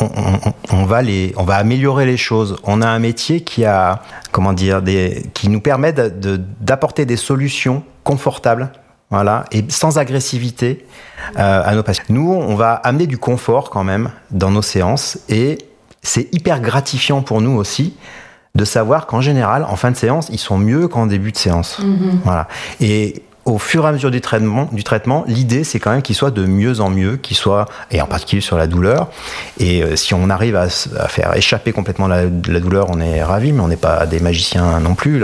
On, 0.01 0.06
on, 0.06 0.53
on, 0.75 0.86
va 0.86 1.03
les, 1.03 1.34
on 1.38 1.43
va 1.43 1.56
améliorer 1.58 2.08
les 2.08 2.17
choses. 2.17 2.58
On 2.63 2.82
a 2.82 2.88
un 2.88 2.97
métier 2.97 3.41
qui 3.41 3.63
a, 3.63 4.01
comment 4.32 4.53
dire, 4.53 4.82
des, 4.82 5.23
qui 5.36 5.49
nous 5.49 5.62
permet 5.62 5.93
d'apporter 5.93 7.06
de, 7.06 7.10
des 7.10 7.17
solutions 7.17 7.84
confortables 8.03 8.71
voilà, 9.12 9.45
et 9.51 9.63
sans 9.69 9.99
agressivité 9.99 10.88
euh, 11.38 11.62
à 11.63 11.75
nos 11.75 11.84
patients. 11.84 12.06
Nous, 12.10 12.32
on 12.32 12.56
va 12.56 12.73
amener 12.73 13.06
du 13.06 13.19
confort 13.19 13.69
quand 13.69 13.84
même 13.84 14.10
dans 14.32 14.49
nos 14.49 14.63
séances 14.63 15.19
et 15.29 15.60
c'est 16.01 16.34
hyper 16.34 16.60
gratifiant 16.60 17.21
pour 17.21 17.39
nous 17.39 17.51
aussi 17.51 17.95
de 18.56 18.65
savoir 18.65 19.06
qu'en 19.06 19.21
général, 19.21 19.63
en 19.63 19.75
fin 19.75 19.91
de 19.91 19.95
séance, 19.95 20.29
ils 20.32 20.39
sont 20.39 20.58
mieux 20.58 20.88
qu'en 20.88 21.06
début 21.06 21.32
de 21.32 21.38
séance. 21.38 21.79
Voilà. 22.23 22.47
Et 22.82 23.21
au 23.45 23.58
fur 23.58 23.86
et 23.86 23.89
à 23.89 23.91
mesure 23.91 24.12
du 24.12 24.21
traitement, 24.21 25.23
l'idée 25.27 25.63
c'est 25.63 25.79
quand 25.79 25.91
même 25.91 26.01
qu'il 26.01 26.15
soit 26.15 26.32
de 26.32 26.45
mieux 26.45 26.79
en 26.79 26.89
mieux, 26.89 27.17
qu'il 27.17 27.36
soit, 27.36 27.65
et 27.91 28.01
en 28.01 28.08
particulier 28.08 28.41
sur 28.41 28.58
la 28.58 28.67
douleur. 28.67 29.10
Et 29.60 29.84
euh, 29.84 29.95
si 29.95 30.13
on 30.13 30.29
arrive 30.29 30.56
à, 30.56 30.69
faire 30.69 31.36
échapper 31.36 31.73
complètement 31.73 32.08
la, 32.08 32.25
douleur, 32.27 32.88
on 32.89 32.99
est 32.99 33.23
ravi, 33.23 33.51
mais 33.51 33.60
on 33.60 33.67
n'est 33.67 33.75
pas 33.75 34.06
des 34.06 34.19
magiciens 34.19 34.79
non 34.79 34.95
plus. 34.95 35.23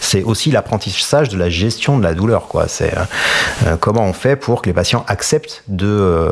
C'est 0.00 0.22
aussi 0.22 0.50
l'apprentissage 0.50 1.28
de 1.28 1.36
la 1.36 1.50
gestion 1.50 1.98
de 1.98 2.02
la 2.02 2.14
douleur. 2.14 2.48
quoi. 2.48 2.66
C'est 2.66 2.96
euh, 2.96 3.02
euh, 3.66 3.76
comment 3.78 4.04
on 4.04 4.12
fait 4.12 4.36
pour 4.36 4.62
que 4.62 4.66
les 4.66 4.74
patients 4.74 5.04
acceptent 5.06 5.62
de 5.68 6.30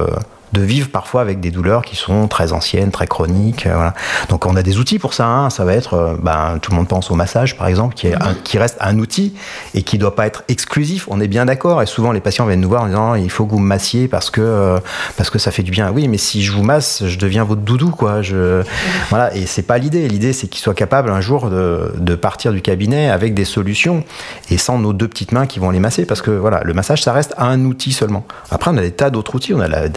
de 0.53 0.63
vivre 0.63 0.89
parfois 0.89 1.21
avec 1.21 1.41
des 1.41 1.51
douleurs 1.51 1.83
qui 1.83 1.97
sont 1.97 2.29
très 2.29 2.53
anciennes, 2.53 2.91
très 2.91 3.07
chroniques. 3.07 3.67
euh. 3.67 3.91
Donc 4.29 4.47
on 4.47 4.57
a 4.57 4.63
des 4.63 4.79
outils 4.79 4.99
pour 4.99 5.15
ça. 5.15 5.27
hein. 5.27 5.51
Ça 5.51 5.65
va 5.65 5.75
être, 5.75 5.95
euh, 5.95 6.17
ben, 6.21 6.59
tout 6.61 6.71
le 6.71 6.77
monde 6.77 6.89
pense 6.89 7.11
au 7.11 7.15
massage 7.15 7.57
par 7.57 7.67
exemple, 7.67 7.95
qui, 7.95 8.09
est 8.09 8.17
qui 8.45 8.59
reste 8.59 8.77
un 8.81 8.99
outil 8.99 9.35
et 9.75 9.83
qui 9.83 9.99
doit 9.99 10.15
pas 10.15 10.27
être 10.27 10.45
exclusif. 10.49 11.07
On 11.11 11.21
est 11.21 11.29
bien 11.29 11.47
d'accord. 11.47 11.83
Et 11.83 11.87
souvent 11.87 12.13
les 12.13 12.21
patients 12.21 12.47
viennent 12.47 12.61
nous 12.61 12.69
voir 12.69 12.83
en 12.83 12.87
disant 12.87 13.15
il 13.15 13.31
faut 13.31 13.47
que 13.47 13.53
vous 13.53 13.59
me 13.59 13.67
massiez 13.67 14.09
parce 14.09 14.31
que 14.31 14.41
euh, 14.41 14.79
parce 15.17 15.31
que 15.31 15.39
ça 15.39 15.51
fait 15.51 15.63
du 15.63 15.71
bien. 15.71 15.91
Oui, 15.91 16.09
mais 16.09 16.19
si 16.19 16.43
je 16.43 16.53
vous 16.53 16.63
masse, 16.63 17.05
je 17.07 17.19
deviens 17.19 17.45
votre 17.45 17.63
doudou 17.63 17.91
quoi. 17.91 18.23
Je 18.23 18.63
voilà. 19.11 19.35
Et 19.35 19.47
c'est 19.47 19.63
pas 19.63 19.79
l'idée. 19.79 20.09
L'idée 20.09 20.33
c'est 20.33 20.49
qu'ils 20.49 20.63
soient 20.63 20.75
capables 20.75 21.11
un 21.11 21.21
jour 21.21 21.51
de, 21.51 22.15
partir 22.15 22.53
du 22.53 22.63
cabinet 22.63 23.11
avec 23.11 23.33
des 23.33 23.45
solutions 23.45 24.03
et 24.51 24.59
sans 24.59 24.79
nos 24.79 24.93
deux 24.93 25.07
petites 25.07 25.31
mains 25.31 25.47
qui 25.47 25.61
vont 25.61 25.71
les 25.71 25.79
masser 25.79 26.05
parce 26.05 26.21
que 26.21 26.33
voilà, 26.33 26.63
le 26.65 26.75
massage 26.75 27.03
ça 27.03 27.13
reste 27.13 27.35
un 27.39 27.65
outil 27.65 27.93
seulement. 27.93 28.27
Après 28.51 28.71
on 28.71 28.77
a 28.77 28.81
des 28.81 28.91
tas 28.91 29.11
d'autres 29.11 29.35
outils. 29.37 29.55
On 29.55 29.61
a 29.61 29.69
la 29.69 29.89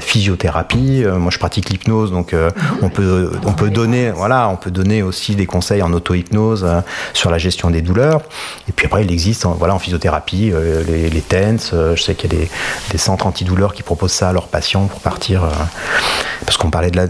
physiothérapie. 0.00 1.04
Euh, 1.04 1.18
moi 1.18 1.30
je 1.30 1.38
pratique 1.38 1.70
l'hypnose 1.70 2.10
donc 2.10 2.32
euh, 2.32 2.50
on 2.82 2.88
peut 2.88 3.32
on 3.44 3.52
peut 3.52 3.70
donner 3.70 4.10
voilà 4.10 4.48
on 4.48 4.56
peut 4.56 4.70
donner 4.70 5.02
aussi 5.02 5.34
des 5.34 5.46
conseils 5.46 5.82
en 5.82 5.92
auto-hypnose 5.92 6.64
euh, 6.64 6.80
sur 7.12 7.30
la 7.30 7.38
gestion 7.38 7.70
des 7.70 7.82
douleurs. 7.82 8.22
Et 8.68 8.72
puis 8.72 8.86
après 8.86 9.04
il 9.04 9.12
existe 9.12 9.46
en, 9.46 9.52
voilà 9.52 9.74
en 9.74 9.78
physiothérapie 9.78 10.52
les, 10.86 11.10
les 11.10 11.20
TENS. 11.20 11.58
je 11.94 12.02
sais 12.02 12.14
qu'il 12.14 12.32
y 12.32 12.36
a 12.36 12.38
des, 12.40 12.50
des 12.90 12.98
centres 12.98 13.26
antidouleurs 13.26 13.74
qui 13.74 13.82
proposent 13.82 14.12
ça 14.12 14.28
à 14.28 14.32
leurs 14.32 14.48
patients 14.48 14.86
pour 14.86 15.00
partir 15.00 15.42
parce 16.44 16.56
qu'on 16.56 16.70
parlait 16.70 16.90
de 16.90 16.96
la 16.96 17.06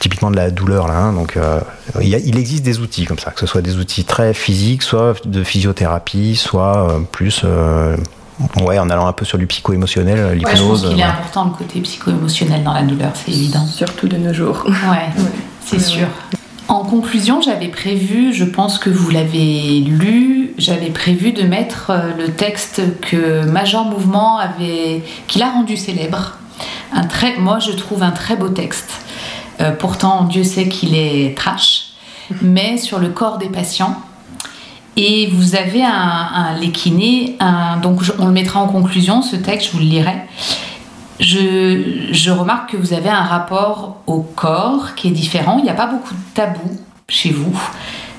typiquement 0.00 0.30
de 0.30 0.36
la 0.36 0.50
douleur 0.50 0.86
là. 0.86 0.96
hein, 0.96 1.12
donc 1.12 1.36
il, 2.00 2.14
existe 2.38 2.62
des 2.62 2.78
outils 2.78 3.04
comme 3.04 3.18
ça, 3.18 3.30
que 3.32 3.40
ce 3.40 3.46
soit 3.46 3.62
des 3.62 3.76
outils 3.76 4.04
très 4.04 4.32
physiques, 4.32 4.82
soit 4.82 5.26
de 5.26 5.42
physiothérapie, 5.42 6.36
soit 6.36 7.00
plus 7.10 7.44
ouais 8.60 8.78
en 8.78 8.88
allant 8.90 9.06
un 9.06 9.12
peu 9.12 9.24
sur 9.24 9.38
du 9.38 9.46
psycho-émotionnel, 9.46 10.18
Ouais, 10.24 10.38
je 10.38 10.42
pense 10.42 10.52
l'hypnose. 10.60 10.88
qu'il 10.90 11.00
est 11.00 11.02
important 11.02 11.44
le 11.44 11.50
côté 11.50 11.80
psycho-émotionnel 11.80 12.62
dans 12.64 12.72
la 12.74 12.82
douleur, 12.82 13.10
c'est 13.14 13.32
évident. 13.32 13.66
Surtout 13.66 14.08
de 14.08 14.16
nos 14.16 14.32
jours. 14.32 14.64
Ouais, 14.66 15.08
c'est 15.64 15.80
sûr. 15.80 16.06
En 16.68 16.84
conclusion, 16.84 17.40
j'avais 17.40 17.68
prévu, 17.68 18.34
je 18.34 18.44
pense 18.44 18.78
que 18.78 18.90
vous 18.90 19.08
l'avez 19.10 19.80
lu, 19.80 20.52
j'avais 20.58 20.90
prévu 20.90 21.32
de 21.32 21.42
mettre 21.42 21.90
euh, 21.90 22.10
le 22.18 22.28
texte 22.32 22.82
que 23.00 23.44
Major 23.46 23.86
Mouvement 23.86 24.36
avait, 24.38 25.02
qu'il 25.28 25.42
a 25.42 25.48
rendu 25.50 25.78
célèbre. 25.78 26.36
Un 26.92 27.04
très, 27.04 27.38
moi, 27.38 27.58
je 27.58 27.72
trouve 27.72 28.02
un 28.02 28.10
très 28.10 28.36
beau 28.36 28.48
texte. 28.50 28.90
Euh, 29.62 29.70
pourtant, 29.72 30.24
Dieu 30.24 30.44
sait 30.44 30.68
qu'il 30.68 30.94
est 30.94 31.34
trash, 31.36 31.92
mais 32.42 32.76
sur 32.76 32.98
le 32.98 33.08
corps 33.08 33.38
des 33.38 33.48
patients. 33.48 33.96
Et 35.00 35.28
vous 35.28 35.54
avez 35.54 35.84
un, 35.84 36.56
un 37.38 37.76
donc 37.76 38.02
on 38.18 38.26
le 38.26 38.32
mettra 38.32 38.58
en 38.60 38.66
conclusion, 38.66 39.22
ce 39.22 39.36
texte, 39.36 39.68
je 39.68 39.72
vous 39.72 39.78
le 39.78 39.84
lirai. 39.84 40.16
Je 41.20 42.30
remarque 42.32 42.72
que 42.72 42.76
vous 42.76 42.92
avez 42.92 43.08
un 43.08 43.22
rapport 43.22 43.98
au 44.08 44.22
corps 44.22 44.96
qui 44.96 45.06
est 45.06 45.12
différent. 45.12 45.58
Il 45.58 45.64
n'y 45.64 45.70
a 45.70 45.74
pas 45.74 45.86
beaucoup 45.86 46.14
de 46.14 46.20
tabous 46.34 46.80
chez 47.08 47.30
vous. 47.30 47.56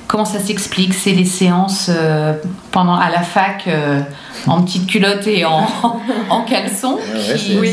Comment 0.09 0.25
ça 0.25 0.39
s'explique 0.39 0.95
C'est 0.95 1.11
les 1.11 1.23
séances 1.23 1.91
euh, 1.93 2.33
pendant 2.71 2.95
à 2.95 3.11
la 3.11 3.21
fac 3.21 3.65
euh, 3.67 3.99
en 4.47 4.63
petite 4.63 4.87
culotte 4.87 5.27
et 5.27 5.45
en, 5.45 5.67
en 6.31 6.41
caleçon 6.45 6.97
qui- 6.97 7.51
il 7.51 7.53
y 7.53 7.57
a 7.59 7.65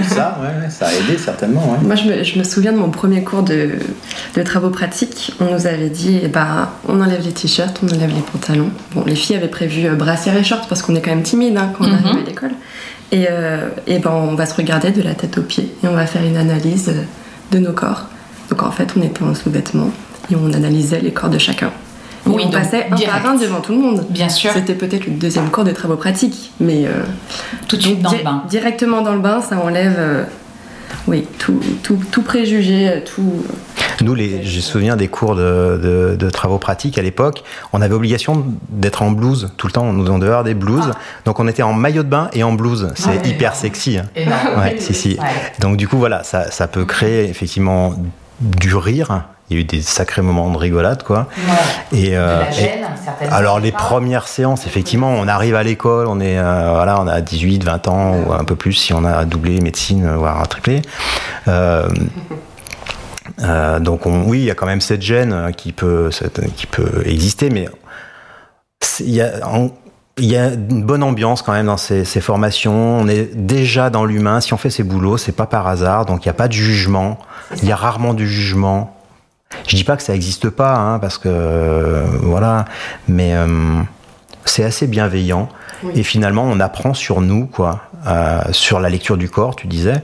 eu 0.00 0.02
ça, 0.04 0.38
ouais, 0.40 0.70
ça 0.70 0.86
a 0.86 0.92
aidé 0.94 1.18
certainement. 1.18 1.76
Moi, 1.82 1.94
je 1.94 2.04
me, 2.08 2.22
je 2.24 2.38
me 2.38 2.44
souviens 2.44 2.72
de 2.72 2.78
mon 2.78 2.88
premier 2.90 3.22
cours 3.22 3.42
de, 3.42 3.72
de 4.34 4.42
travaux 4.42 4.70
pratiques. 4.70 5.32
On 5.40 5.52
nous 5.52 5.66
avait 5.66 5.90
dit, 5.90 6.20
eh 6.22 6.28
ben, 6.28 6.70
on 6.88 7.02
enlève 7.02 7.22
les 7.22 7.32
t-shirts, 7.32 7.78
on 7.82 7.94
enlève 7.94 8.14
les 8.14 8.22
pantalons. 8.32 8.70
Bon, 8.94 9.04
les 9.06 9.14
filles 9.14 9.36
avaient 9.36 9.48
prévu 9.48 9.86
euh, 9.86 9.94
brassière 9.94 10.34
et 10.38 10.42
short 10.44 10.66
parce 10.70 10.80
qu'on 10.80 10.94
est 10.94 11.02
quand 11.02 11.10
même 11.10 11.22
timide 11.22 11.58
hein, 11.58 11.70
quand 11.76 11.84
on 11.84 11.88
Mhm. 11.88 11.94
arrive 12.06 12.22
à 12.24 12.26
l'école. 12.26 12.52
Et, 13.12 13.26
euh, 13.30 13.68
et 13.86 13.98
ben, 13.98 14.10
on 14.10 14.34
va 14.36 14.46
se 14.46 14.54
regarder 14.54 14.90
de 14.90 15.02
la 15.02 15.12
tête 15.12 15.36
aux 15.36 15.42
pieds 15.42 15.70
et 15.84 15.86
on 15.86 15.92
va 15.94 16.06
faire 16.06 16.24
une 16.24 16.38
analyse 16.38 16.90
de 17.52 17.58
nos 17.58 17.72
corps. 17.72 18.06
Donc 18.48 18.62
en 18.62 18.70
fait, 18.70 18.88
on 18.98 19.02
était 19.02 19.22
en 19.22 19.34
sous-vêtements 19.34 19.90
et 20.30 20.36
on 20.36 20.52
analysait 20.52 21.00
les 21.00 21.12
corps 21.12 21.30
de 21.30 21.38
chacun. 21.38 21.68
Et 22.26 22.30
Oui, 22.30 22.44
on 22.46 22.50
passait 22.50 22.86
un 22.90 22.94
direct. 22.94 23.22
par 23.22 23.32
un 23.32 23.34
devant 23.36 23.60
tout 23.60 23.72
le 23.72 23.78
monde. 23.78 24.06
Bien 24.08 24.28
sûr, 24.30 24.50
C'était 24.54 24.74
peut-être 24.74 25.06
le 25.06 25.12
deuxième 25.12 25.50
cours 25.50 25.64
de 25.64 25.72
travaux 25.72 25.96
pratiques, 25.96 26.52
mais 26.60 26.86
euh, 26.86 27.02
tout 27.68 27.76
de 27.76 27.82
suite 27.82 28.00
dans 28.00 28.10
di- 28.10 28.18
le 28.18 28.24
bain. 28.24 28.42
directement 28.48 29.02
dans 29.02 29.12
le 29.14 29.20
bain, 29.20 29.40
ça 29.42 29.58
enlève 29.58 29.96
euh, 29.98 30.24
oui, 31.06 31.26
tout, 31.38 31.60
tout, 31.82 31.98
tout 32.10 32.22
préjugé, 32.22 33.02
tout. 33.04 33.44
Nous, 34.02 34.14
les, 34.14 34.42
je 34.42 34.56
me 34.56 34.60
souviens 34.62 34.96
des 34.96 35.08
cours 35.08 35.36
de, 35.36 35.78
de- 35.82 36.16
de 36.16 36.30
travaux 36.30 36.56
pratiques 36.58 36.96
à 36.98 37.02
l'époque. 37.02 37.44
On 37.74 37.82
avait 37.82 37.94
obligation 37.94 38.46
d'être 38.70 39.02
en 39.02 39.10
blouse 39.10 39.52
tout 39.58 39.66
le 39.66 39.72
temps. 39.72 39.92
Nous 39.92 40.10
on 40.10 40.18
devait 40.18 40.30
avoir 40.30 40.44
des 40.44 40.54
blouses. 40.54 40.90
Donc 41.26 41.40
on 41.40 41.46
était 41.46 41.62
en 41.62 41.74
maillot 41.74 42.02
de 42.04 42.08
bain 42.08 42.28
et 42.32 42.42
en 42.42 42.52
blouse. 42.54 42.90
C'est 42.96 43.10
Ah 43.10 43.22
ouais. 43.22 43.28
hyper 43.28 43.54
sexy. 43.54 43.98
hein. 43.98 44.06
Énorme. 44.16 44.58
Ouais, 44.60 44.76
si, 44.78 44.94
si. 44.94 45.10
Ouais. 45.20 45.26
Donc 45.60 45.76
du 45.76 45.86
coup, 45.88 45.98
voilà, 45.98 46.24
ça, 46.24 46.50
ça 46.50 46.66
peut 46.68 46.86
créer 46.86 47.28
effectivement 47.28 47.94
du 48.40 48.74
rire. 48.74 49.24
Il 49.50 49.56
y 49.56 49.58
a 49.58 49.60
eu 49.60 49.64
des 49.64 49.82
sacrés 49.82 50.22
moments 50.22 50.50
de 50.50 50.56
rigolade, 50.56 51.02
quoi. 51.02 51.26
Et, 51.92 52.16
euh, 52.16 52.42
et- 52.50 52.52
alors 53.30 53.60
les 53.60 53.72
premières 53.72 54.26
séances, 54.26 54.66
effectivement, 54.66 55.10
on 55.10 55.28
arrive 55.28 55.54
à 55.54 55.62
l'école, 55.62 56.06
on 56.06 56.18
est 56.20 56.38
euh, 56.38 56.70
voilà, 56.74 56.98
on 57.00 57.06
a 57.06 57.20
18, 57.20 57.62
20 57.62 57.88
ans 57.88 58.14
ou 58.26 58.32
un 58.32 58.44
peu 58.44 58.56
plus 58.56 58.72
si 58.72 58.94
on 58.94 59.04
a 59.04 59.24
doublé 59.26 59.60
médecine, 59.60 60.10
voire 60.14 60.46
triplé. 60.48 60.80
Euh, 61.48 61.88
euh, 63.42 63.80
donc 63.80 64.06
on- 64.06 64.22
oui, 64.24 64.40
il 64.40 64.44
y 64.44 64.50
a 64.50 64.54
quand 64.54 64.66
même 64.66 64.80
cette 64.80 65.02
gêne 65.02 65.52
qui 65.56 65.72
peut 65.72 66.10
cette- 66.10 66.52
qui 66.54 66.66
peut 66.66 67.02
exister, 67.06 67.50
mais 67.50 67.68
il 69.00 69.10
y 69.10 69.20
a 69.22 69.46
en- 69.46 69.70
il 70.16 70.26
y 70.26 70.36
a 70.36 70.46
une 70.52 70.84
bonne 70.84 71.02
ambiance 71.02 71.42
quand 71.42 71.52
même 71.52 71.66
dans 71.66 71.76
ces, 71.76 72.04
ces 72.04 72.20
formations. 72.20 72.72
On 73.00 73.08
est 73.08 73.34
déjà 73.34 73.90
dans 73.90 74.04
l'humain. 74.04 74.40
Si 74.40 74.54
on 74.54 74.56
fait 74.56 74.70
ses 74.70 74.84
boulots, 74.84 75.16
c'est 75.18 75.32
pas 75.32 75.46
par 75.46 75.66
hasard. 75.66 76.06
Donc 76.06 76.24
il 76.24 76.28
n'y 76.28 76.30
a 76.30 76.34
pas 76.34 76.46
de 76.46 76.52
jugement. 76.52 77.18
Il 77.62 77.68
y 77.68 77.72
a 77.72 77.76
rarement 77.76 78.14
du 78.14 78.28
jugement. 78.28 78.93
Je 79.66 79.76
dis 79.76 79.84
pas 79.84 79.96
que 79.96 80.02
ça 80.02 80.12
n'existe 80.12 80.50
pas, 80.50 80.74
hein, 80.76 80.98
parce 80.98 81.18
que 81.18 81.28
euh, 81.28 82.04
voilà, 82.22 82.64
mais 83.08 83.34
euh, 83.34 83.46
c'est 84.44 84.64
assez 84.64 84.86
bienveillant. 84.86 85.48
Et 85.94 86.02
finalement, 86.02 86.44
on 86.44 86.60
apprend 86.60 86.94
sur 86.94 87.20
nous, 87.20 87.44
quoi, 87.46 87.82
euh, 88.06 88.40
sur 88.52 88.80
la 88.80 88.88
lecture 88.88 89.18
du 89.18 89.28
corps, 89.28 89.54
tu 89.54 89.66
disais. 89.66 90.02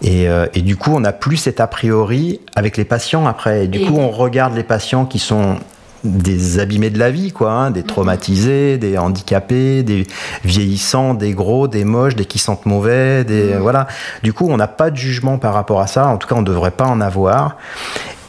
Et, 0.00 0.26
et 0.54 0.62
du 0.62 0.76
coup, 0.76 0.92
on 0.94 1.00
n'a 1.00 1.12
plus 1.12 1.36
cet 1.36 1.60
a 1.60 1.66
priori 1.66 2.40
avec 2.54 2.76
les 2.78 2.84
patients 2.84 3.26
après. 3.26 3.64
Et 3.64 3.68
du 3.68 3.80
Et- 3.80 3.84
coup, 3.86 3.96
on 3.98 4.10
regarde 4.10 4.54
les 4.54 4.62
patients 4.62 5.04
qui 5.04 5.18
sont 5.18 5.56
des 6.04 6.58
abîmés 6.58 6.90
de 6.90 6.98
la 6.98 7.10
vie, 7.10 7.32
quoi, 7.32 7.50
hein, 7.50 7.70
des 7.70 7.82
traumatisés, 7.82 8.78
des 8.78 8.98
handicapés, 8.98 9.82
des 9.82 10.06
vieillissants, 10.44 11.14
des 11.14 11.32
gros, 11.32 11.68
des 11.68 11.84
moches, 11.84 12.14
des 12.14 12.24
qui 12.24 12.38
sentent 12.38 12.66
mauvais, 12.66 13.24
des 13.24 13.54
voilà. 13.56 13.86
Du 14.22 14.32
coup, 14.32 14.48
on 14.48 14.56
n'a 14.56 14.68
pas 14.68 14.90
de 14.90 14.96
jugement 14.96 15.38
par 15.38 15.54
rapport 15.54 15.80
à 15.80 15.86
ça. 15.86 16.06
En 16.08 16.16
tout 16.16 16.28
cas, 16.28 16.34
on 16.36 16.42
ne 16.42 16.46
devrait 16.46 16.70
pas 16.70 16.86
en 16.86 17.00
avoir. 17.00 17.56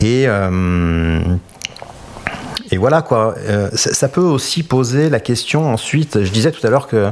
Et 0.02 0.26
euh, 0.28 1.20
et 2.72 2.78
voilà 2.78 3.02
quoi. 3.02 3.36
Euh, 3.48 3.70
ça, 3.74 3.94
ça 3.94 4.08
peut 4.08 4.22
aussi 4.22 4.64
poser 4.64 5.10
la 5.10 5.20
question 5.20 5.72
ensuite. 5.72 6.24
Je 6.24 6.32
disais 6.32 6.52
tout 6.52 6.66
à 6.66 6.70
l'heure 6.70 6.88
que 6.88 7.12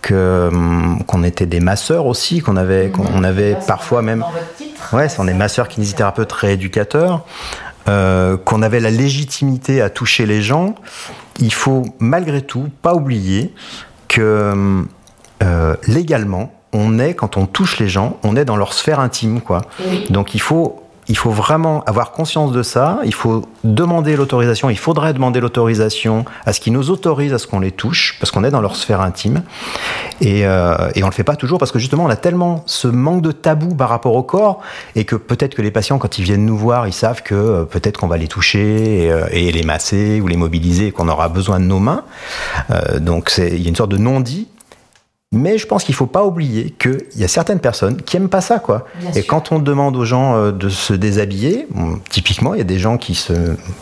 que 0.00 0.48
hum, 0.48 1.02
qu'on 1.06 1.22
était 1.22 1.46
des 1.46 1.60
masseurs 1.60 2.06
aussi, 2.06 2.40
qu'on 2.40 2.56
avait 2.56 2.90
qu'on 2.90 3.22
avait 3.24 3.56
parfois 3.66 4.02
même 4.02 4.24
Ouais, 4.92 5.06
on 5.18 5.26
est 5.26 5.34
masseur, 5.34 5.68
kinésithérapeute, 5.68 6.30
rééducateur, 6.32 7.24
euh, 7.88 8.36
qu'on 8.36 8.62
avait 8.62 8.80
la 8.80 8.90
légitimité 8.90 9.80
à 9.80 9.90
toucher 9.90 10.26
les 10.26 10.42
gens. 10.42 10.74
Il 11.38 11.52
faut 11.52 11.84
malgré 11.98 12.42
tout 12.42 12.68
pas 12.82 12.94
oublier 12.94 13.52
que 14.08 14.84
euh, 15.42 15.76
légalement, 15.86 16.52
on 16.72 16.98
est 16.98 17.14
quand 17.14 17.36
on 17.36 17.46
touche 17.46 17.78
les 17.78 17.88
gens, 17.88 18.18
on 18.22 18.36
est 18.36 18.44
dans 18.44 18.56
leur 18.56 18.72
sphère 18.72 19.00
intime, 19.00 19.40
quoi. 19.40 19.62
Donc 20.10 20.34
il 20.34 20.40
faut 20.40 20.81
il 21.12 21.18
faut 21.18 21.30
vraiment 21.30 21.84
avoir 21.84 22.12
conscience 22.12 22.52
de 22.52 22.62
ça. 22.62 22.98
Il 23.04 23.12
faut 23.12 23.44
demander 23.64 24.16
l'autorisation. 24.16 24.70
Il 24.70 24.78
faudrait 24.78 25.12
demander 25.12 25.40
l'autorisation 25.40 26.24
à 26.46 26.54
ce 26.54 26.60
qu'ils 26.60 26.72
nous 26.72 26.88
autorisent 26.88 27.34
à 27.34 27.38
ce 27.38 27.46
qu'on 27.46 27.60
les 27.60 27.70
touche, 27.70 28.16
parce 28.18 28.30
qu'on 28.30 28.44
est 28.44 28.50
dans 28.50 28.62
leur 28.62 28.76
sphère 28.76 29.02
intime. 29.02 29.42
Et, 30.22 30.46
euh, 30.46 30.90
et 30.94 31.04
on 31.04 31.08
le 31.08 31.12
fait 31.12 31.22
pas 31.22 31.36
toujours 31.36 31.58
parce 31.58 31.70
que 31.70 31.78
justement 31.78 32.04
on 32.04 32.08
a 32.08 32.16
tellement 32.16 32.62
ce 32.64 32.88
manque 32.88 33.20
de 33.20 33.30
tabou 33.30 33.74
par 33.74 33.90
rapport 33.90 34.14
au 34.14 34.22
corps 34.22 34.60
et 34.96 35.04
que 35.04 35.16
peut-être 35.16 35.54
que 35.54 35.60
les 35.60 35.70
patients 35.70 35.98
quand 35.98 36.18
ils 36.18 36.24
viennent 36.24 36.46
nous 36.46 36.56
voir 36.56 36.88
ils 36.88 36.94
savent 36.94 37.22
que 37.22 37.34
euh, 37.34 37.64
peut-être 37.64 37.98
qu'on 37.98 38.08
va 38.08 38.16
les 38.16 38.28
toucher 38.28 39.04
et, 39.04 39.12
euh, 39.12 39.26
et 39.32 39.52
les 39.52 39.64
masser 39.64 40.22
ou 40.22 40.28
les 40.28 40.38
mobiliser 40.38 40.92
qu'on 40.92 41.08
aura 41.08 41.28
besoin 41.28 41.60
de 41.60 41.66
nos 41.66 41.78
mains. 41.78 42.04
Euh, 42.70 42.98
donc 43.00 43.34
il 43.36 43.60
y 43.60 43.66
a 43.66 43.68
une 43.68 43.76
sorte 43.76 43.90
de 43.90 43.98
non-dit. 43.98 44.48
Mais 45.34 45.56
je 45.56 45.66
pense 45.66 45.84
qu'il 45.84 45.94
faut 45.94 46.06
pas 46.06 46.24
oublier 46.24 46.74
qu'il 46.78 47.00
y 47.16 47.24
a 47.24 47.28
certaines 47.28 47.58
personnes 47.58 47.96
qui 48.02 48.18
aiment 48.18 48.28
pas 48.28 48.42
ça, 48.42 48.58
quoi. 48.58 48.86
Bien 49.00 49.10
et 49.10 49.12
sûr. 49.14 49.26
quand 49.26 49.50
on 49.50 49.58
demande 49.58 49.96
aux 49.96 50.04
gens 50.04 50.36
euh, 50.36 50.52
de 50.52 50.68
se 50.68 50.92
déshabiller, 50.92 51.66
bon, 51.70 51.98
typiquement, 52.10 52.52
il 52.52 52.58
y 52.58 52.60
a 52.60 52.64
des 52.64 52.78
gens 52.78 52.98
qui 52.98 53.14
se 53.14 53.32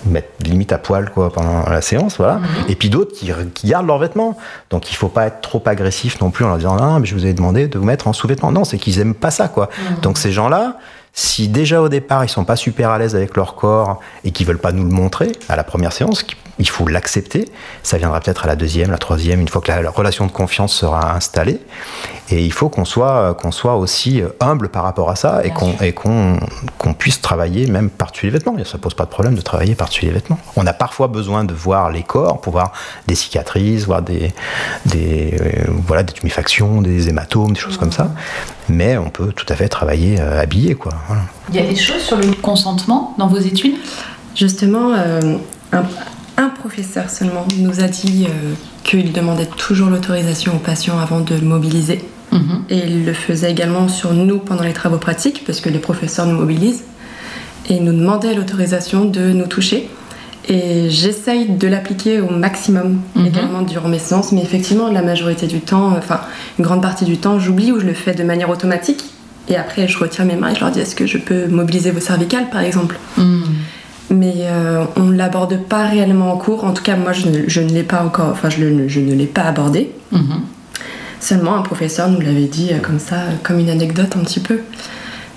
mettent 0.06 0.32
limite 0.44 0.72
à 0.72 0.78
poil, 0.78 1.10
quoi, 1.10 1.32
pendant 1.32 1.68
la 1.68 1.80
séance, 1.82 2.18
voilà. 2.18 2.34
Mhm. 2.34 2.46
Et 2.68 2.76
puis 2.76 2.88
d'autres 2.88 3.12
qui, 3.12 3.32
qui 3.54 3.66
gardent 3.66 3.88
leurs 3.88 3.98
vêtements. 3.98 4.38
Donc 4.70 4.92
il 4.92 4.94
faut 4.94 5.08
pas 5.08 5.26
être 5.26 5.40
trop 5.40 5.62
agressif 5.66 6.20
non 6.20 6.30
plus 6.30 6.44
en 6.44 6.48
leur 6.48 6.58
disant, 6.58 6.76
non, 6.76 7.00
mais 7.00 7.06
je 7.06 7.14
vous 7.14 7.26
ai 7.26 7.34
demandé 7.34 7.66
de 7.66 7.78
vous 7.78 7.84
mettre 7.84 8.06
en 8.06 8.12
sous-vêtements. 8.12 8.52
Non, 8.52 8.64
c'est 8.64 8.78
qu'ils 8.78 9.00
aiment 9.00 9.14
pas 9.14 9.32
ça, 9.32 9.48
quoi. 9.48 9.68
Mhm. 9.90 10.00
Donc 10.02 10.18
ces 10.18 10.30
gens-là, 10.30 10.76
si 11.12 11.48
déjà 11.48 11.82
au 11.82 11.88
départ 11.88 12.24
ils 12.24 12.28
sont 12.28 12.44
pas 12.44 12.54
super 12.54 12.90
à 12.90 12.98
l'aise 12.98 13.16
avec 13.16 13.36
leur 13.36 13.56
corps 13.56 13.98
et 14.24 14.30
qu'ils 14.30 14.46
veulent 14.46 14.58
pas 14.58 14.70
nous 14.70 14.84
le 14.84 14.90
montrer 14.90 15.32
à 15.48 15.56
la 15.56 15.64
première 15.64 15.92
séance, 15.92 16.24
il 16.61 16.68
faut 16.68 16.87
l'accepter. 16.87 17.49
Ça 17.83 17.99
viendra 17.99 18.20
peut-être 18.20 18.44
à 18.44 18.46
la 18.46 18.55
deuxième, 18.55 18.90
la 18.92 18.99
troisième, 18.99 19.40
une 19.40 19.49
fois 19.49 19.61
que 19.61 19.68
la, 19.68 19.83
la 19.83 19.90
relation 19.90 20.27
de 20.27 20.33
confiance 20.33 20.73
sera 20.73 21.14
installée. 21.14 21.61
Et 22.31 22.44
il 22.44 22.53
faut 22.53 22.68
qu'on 22.68 22.85
soit, 22.85 23.35
qu'on 23.35 23.51
soit 23.51 23.77
aussi 23.77 24.23
humble 24.38 24.68
par 24.68 24.85
rapport 24.85 25.11
à 25.11 25.16
ça 25.16 25.40
et 25.44 25.51
qu'on 25.51 25.73
sûr. 25.73 25.83
et 25.83 25.92
qu'on 25.92 26.38
qu'on 26.79 26.94
puisse 26.94 27.20
travailler 27.20 27.66
même 27.66 27.90
par-dessus 27.90 28.27
les 28.27 28.33
vêtements. 28.33 28.57
Ça 28.64 28.79
pose 28.79 28.94
pas 28.94 29.05
de 29.05 29.11
problème 29.11 29.35
de 29.35 29.40
travailler 29.40 29.75
par-dessus 29.75 30.05
les 30.05 30.12
vêtements. 30.12 30.38
On 30.57 30.66
a 30.66 30.73
parfois 30.73 31.09
besoin 31.09 31.44
de 31.44 31.55
voir 31.55 31.90
les 31.90 32.03
corps 32.03 32.40
pour 32.40 32.53
voir 32.53 32.73
des 33.07 33.14
cicatrices, 33.14 33.87
voir 33.87 34.03
des, 34.03 34.33
des, 34.87 35.37
euh, 35.40 35.70
voilà, 35.87 36.03
des 36.03 36.12
tuméfactions, 36.12 36.83
des 36.83 37.09
hématomes, 37.09 37.53
des 37.53 37.61
choses 37.61 37.77
comme 37.77 37.92
ça. 37.92 38.11
Mais 38.68 38.96
on 38.99 39.11
peut 39.11 39.33
tout 39.33 39.46
à 39.49 39.57
fait 39.57 39.68
travailler 39.68 40.20
euh, 40.20 40.40
habillé. 40.40 40.75
Quoi. 40.75 40.92
Voilà. 41.09 41.23
Il 41.49 41.57
y 41.57 41.59
a 41.59 41.66
des 41.66 41.77
choses 41.77 42.03
sur 42.03 42.16
le 42.16 42.33
consentement 42.35 43.14
dans 43.18 43.27
vos 43.27 43.38
études? 43.38 43.77
Justement, 44.37 44.92
euh, 44.94 45.37
un, 45.73 45.83
un 46.40 46.48
professeur 46.48 47.11
seulement 47.11 47.46
nous 47.59 47.81
a 47.81 47.88
dit 47.88 48.26
euh, 48.26 48.55
qu'il 48.83 49.12
demandait 49.12 49.46
toujours 49.46 49.90
l'autorisation 49.90 50.57
aux 50.57 50.59
patients 50.59 50.98
avant 50.98 51.20
de 51.20 51.37
mobiliser. 51.37 52.03
Mhm. 52.33 52.62
Et 52.70 52.79
il 52.79 53.05
le 53.05 53.12
faisait 53.12 53.50
également 53.50 53.88
sur 53.88 54.14
nous 54.14 54.38
pendant 54.38 54.62
les 54.62 54.72
travaux 54.72 54.96
pratiques, 54.98 55.42
parce 55.46 55.61
que 55.61 55.68
les 55.68 55.79
professeurs 55.81 56.26
nous 56.26 56.38
mobilisent. 56.38 56.85
Et 57.68 57.74
il 57.74 57.85
nous 57.85 57.92
demandait 57.92 58.35
l'autorisation 58.35 59.05
de 59.05 59.33
nous 59.33 59.46
toucher. 59.46 59.88
Et 60.48 60.88
j'essaye 60.88 61.50
de 61.50 61.68
l'appliquer 61.68 62.20
au 62.20 62.31
maximum 62.31 63.00
Mhm. 63.14 63.26
également 63.26 63.62
durant 63.62 63.88
mes 63.88 63.98
séances, 63.98 64.33
mais 64.33 64.42
effectivement, 64.42 64.88
la 64.90 65.03
majorité 65.03 65.46
du 65.46 65.61
temps, 65.61 65.88
enfin 65.98 66.20
une 66.59 66.64
grande 66.64 66.81
partie 66.83 67.05
du 67.05 67.18
temps, 67.18 67.38
j'oublie 67.38 67.70
ou 67.72 67.79
je 67.81 67.87
le 67.87 67.92
fais 67.94 68.14
de 68.14 68.24
manière 68.24 68.48
automatique. 68.48 69.05
Et 69.48 69.57
après, 69.57 69.88
je 69.88 69.98
retire 69.98 70.24
mes 70.24 70.37
mains 70.37 70.50
et 70.50 70.55
je 70.55 70.61
leur 70.61 70.70
dis 70.70 70.81
est-ce 70.81 70.94
que 70.94 71.07
je 71.07 71.18
peux 71.18 71.46
mobiliser 71.48 71.90
vos 71.90 72.00
cervicales 72.00 72.48
par 72.50 72.62
exemple? 72.62 72.96
Mhm. 73.18 73.42
Mais 74.11 74.35
euh, 74.40 74.85
on 74.96 75.03
ne 75.05 75.16
l'aborde 75.16 75.57
pas 75.59 75.87
réellement 75.87 76.33
en 76.33 76.37
cours. 76.37 76.64
En 76.64 76.73
tout 76.73 76.83
cas, 76.83 76.96
moi, 76.96 77.12
je 77.12 77.29
ne, 77.29 77.49
je 77.49 77.61
ne 77.61 77.68
l'ai 77.70 77.83
pas 77.85 78.03
encore, 78.05 78.29
enfin, 78.31 78.51
je, 78.51 78.62
le- 78.64 78.88
je 78.88 79.01
ne 79.01 79.14
l'ai 79.14 79.27
pas 79.27 79.42
abordé. 79.42 79.90
Mhm. 80.12 80.40
Seulement, 81.20 81.55
un 81.57 81.62
professeur 81.62 82.09
nous 82.09 82.20
l'avait 82.20 82.46
dit 82.46 82.68
euh, 82.73 82.79
comme 82.79 82.99
ça, 82.99 83.16
euh, 83.16 83.35
comme 83.42 83.59
une 83.59 83.70
anecdote 83.70 84.16
un 84.16 84.20
petit 84.25 84.40
peu. 84.40 84.61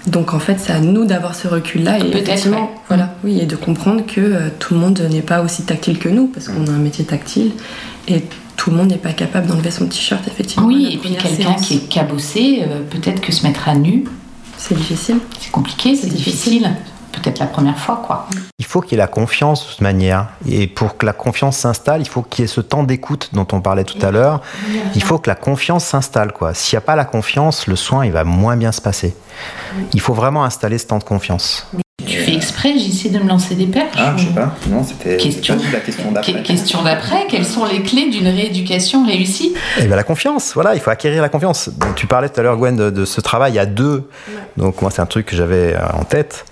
Donc, 0.08 0.34
en 0.34 0.40
fait, 0.40 0.58
c'est 0.60 0.74
à 0.74 0.80
nous 0.80 1.06
d'avoir 1.06 1.34
ce 1.36 1.48
recul-là 1.48 1.98
et 1.98 2.02
Peut-être, 2.02 2.16
effectivement, 2.30 2.62
ouais. 2.64 2.70
voilà, 2.90 3.16
oui, 3.24 3.40
et 3.42 3.46
de 3.46 3.56
comprendre 3.56 4.06
que 4.06 4.20
euh, 4.20 4.50
tout 4.60 4.74
le 4.74 4.80
monde 4.82 5.00
n'est 5.12 5.22
pas 5.22 5.42
aussi 5.42 5.64
tactile 5.64 5.98
que 6.00 6.10
nous, 6.10 6.28
parce 6.28 6.48
qu'on 6.50 6.68
a 6.68 6.72
un 6.72 6.78
métier 6.80 7.06
tactile 7.06 7.52
et 8.10 8.24
tout 8.58 8.70
le 8.72 8.78
monde 8.78 8.90
n'est 8.90 8.98
pas 8.98 9.14
capable 9.14 9.48
d'enlever 9.48 9.72
son 9.72 9.86
t-shirt, 9.88 10.26
effectivement. 10.28 10.68
Oui, 10.68 10.90
et 10.94 10.98
puis 10.98 11.16
quelqu'un 11.16 11.54
qui 11.54 11.76
est 11.76 11.88
cabossé, 11.90 12.64
euh, 12.64 12.82
peut-être 12.90 13.22
que 13.22 13.32
se 13.32 13.46
mettre 13.48 13.70
à 13.70 13.76
nu, 13.76 14.04
C'est 14.58 14.76
difficile. 14.76 15.18
c'est 15.40 15.52
compliqué, 15.52 15.96
c'est 15.96 16.08
C'est 16.08 16.16
difficile. 16.16 16.52
difficile. 16.54 16.72
Peut-être 17.14 17.40
la 17.40 17.46
première 17.46 17.78
fois, 17.78 18.02
quoi. 18.06 18.28
Il 18.60 18.66
faut 18.66 18.82
qu'il 18.82 18.92
y 18.94 18.96
ait 18.96 18.98
la 18.98 19.08
confiance 19.08 19.64
de 19.66 19.70
toute 19.72 19.82
manière. 19.82 20.28
Et 20.50 20.68
pour 20.68 20.98
que 20.98 21.06
la 21.06 21.14
confiance 21.14 21.58
s'installe, 21.58 22.02
il 22.02 22.08
faut 22.08 22.22
qu'il 22.22 22.44
y 22.44 22.46
ait 22.46 22.48
ce 22.48 22.60
temps 22.62 22.84
d'écoute 22.84 23.30
dont 23.34 23.48
on 23.54 23.62
parlait 23.62 23.84
tout 23.86 24.04
à 24.06 24.12
l'heure. 24.12 24.42
Il 24.96 25.04
faut 25.04 25.20
que 25.20 25.30
la 25.30 25.36
confiance 25.36 25.86
s'installe. 25.86 26.34
quoi. 26.34 26.54
S'il 26.54 26.76
n'y 26.76 26.80
a 26.80 26.86
pas 26.86 26.96
la 26.96 27.06
confiance, 27.06 27.68
le 27.68 27.76
soin 27.76 28.06
il 28.06 28.12
va 28.12 28.24
moins 28.24 28.58
bien 28.58 28.72
se 28.72 28.82
passer. 28.82 29.16
Il 29.94 30.02
faut 30.02 30.14
vraiment 30.14 30.44
installer 30.44 30.78
ce 30.78 30.88
temps 30.88 30.98
de 31.00 31.04
confiance. 31.04 31.68
Tu 32.06 32.18
fais 32.20 32.34
exprès, 32.36 32.74
j'essaie 32.78 33.10
de 33.10 33.20
me 33.20 33.30
lancer 33.30 33.56
des 33.56 33.66
perches 33.66 33.96
Ah, 33.98 34.14
ou- 34.18 34.34
pas. 34.34 34.54
Non, 34.68 34.84
c'était 34.84 35.16
Question. 35.16 35.58
la 35.72 35.80
question 35.80 36.14
Que- 36.14 36.42
Question 36.44 36.82
d'après, 36.84 37.28
quelles 37.30 37.46
sont 37.46 37.64
les 37.66 37.82
clés 37.82 38.10
d'une 38.10 38.28
rééducation 38.28 39.06
réussie? 39.06 39.54
Eh 39.80 39.86
ben, 39.86 39.96
la 39.96 40.04
confiance, 40.04 40.52
voilà, 40.54 40.76
il 40.76 40.82
faut 40.82 40.90
acquérir 40.90 41.22
la 41.22 41.30
confiance. 41.30 41.70
Donc, 41.70 41.96
tu 41.96 42.06
parlais 42.06 42.28
tout 42.28 42.40
à 42.42 42.44
l'heure, 42.44 42.58
Gwen, 42.58 42.76
de, 42.76 42.90
de 42.90 43.06
ce 43.06 43.22
travail 43.22 43.58
à 43.58 43.66
deux. 43.66 44.10
Donc 44.58 44.82
moi, 44.82 44.92
c'est 44.92 45.02
un 45.02 45.06
truc 45.06 45.28
que 45.28 45.36
j'avais 45.36 45.76
euh, 45.76 45.80
en 45.94 46.04
tête. 46.04 46.44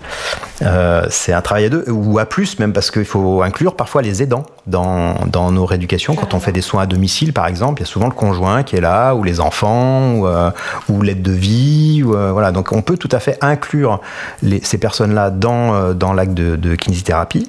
Euh, 0.62 1.06
c'est 1.10 1.32
un 1.32 1.40
travail 1.40 1.64
à 1.64 1.68
deux, 1.68 1.84
ou 1.90 2.18
à 2.18 2.24
plus 2.26 2.58
même, 2.58 2.72
parce 2.72 2.90
qu'il 2.90 3.04
faut 3.04 3.42
inclure 3.42 3.74
parfois 3.74 4.00
les 4.02 4.22
aidants 4.22 4.44
dans, 4.66 5.14
dans 5.26 5.50
nos 5.50 5.66
rééducations. 5.66 6.14
Quand 6.14 6.34
on 6.34 6.40
fait 6.40 6.52
des 6.52 6.60
soins 6.60 6.82
à 6.82 6.86
domicile, 6.86 7.32
par 7.32 7.46
exemple, 7.46 7.80
il 7.80 7.84
y 7.84 7.88
a 7.88 7.90
souvent 7.90 8.06
le 8.06 8.12
conjoint 8.14 8.62
qui 8.62 8.76
est 8.76 8.80
là, 8.80 9.14
ou 9.14 9.24
les 9.24 9.40
enfants, 9.40 10.14
ou, 10.14 10.26
euh, 10.26 10.50
ou 10.88 11.02
l'aide 11.02 11.22
de 11.22 11.32
vie. 11.32 12.02
Ou, 12.04 12.14
euh, 12.14 12.30
voilà. 12.32 12.52
Donc 12.52 12.72
on 12.72 12.82
peut 12.82 12.96
tout 12.96 13.08
à 13.12 13.18
fait 13.18 13.38
inclure 13.40 14.00
les- 14.42 14.62
ces 14.62 14.78
personnes-là 14.78 15.30
dans, 15.30 15.74
euh, 15.74 15.92
dans 15.94 16.12
l'acte 16.12 16.34
de, 16.34 16.56
de 16.56 16.74
kinésithérapie. 16.76 17.48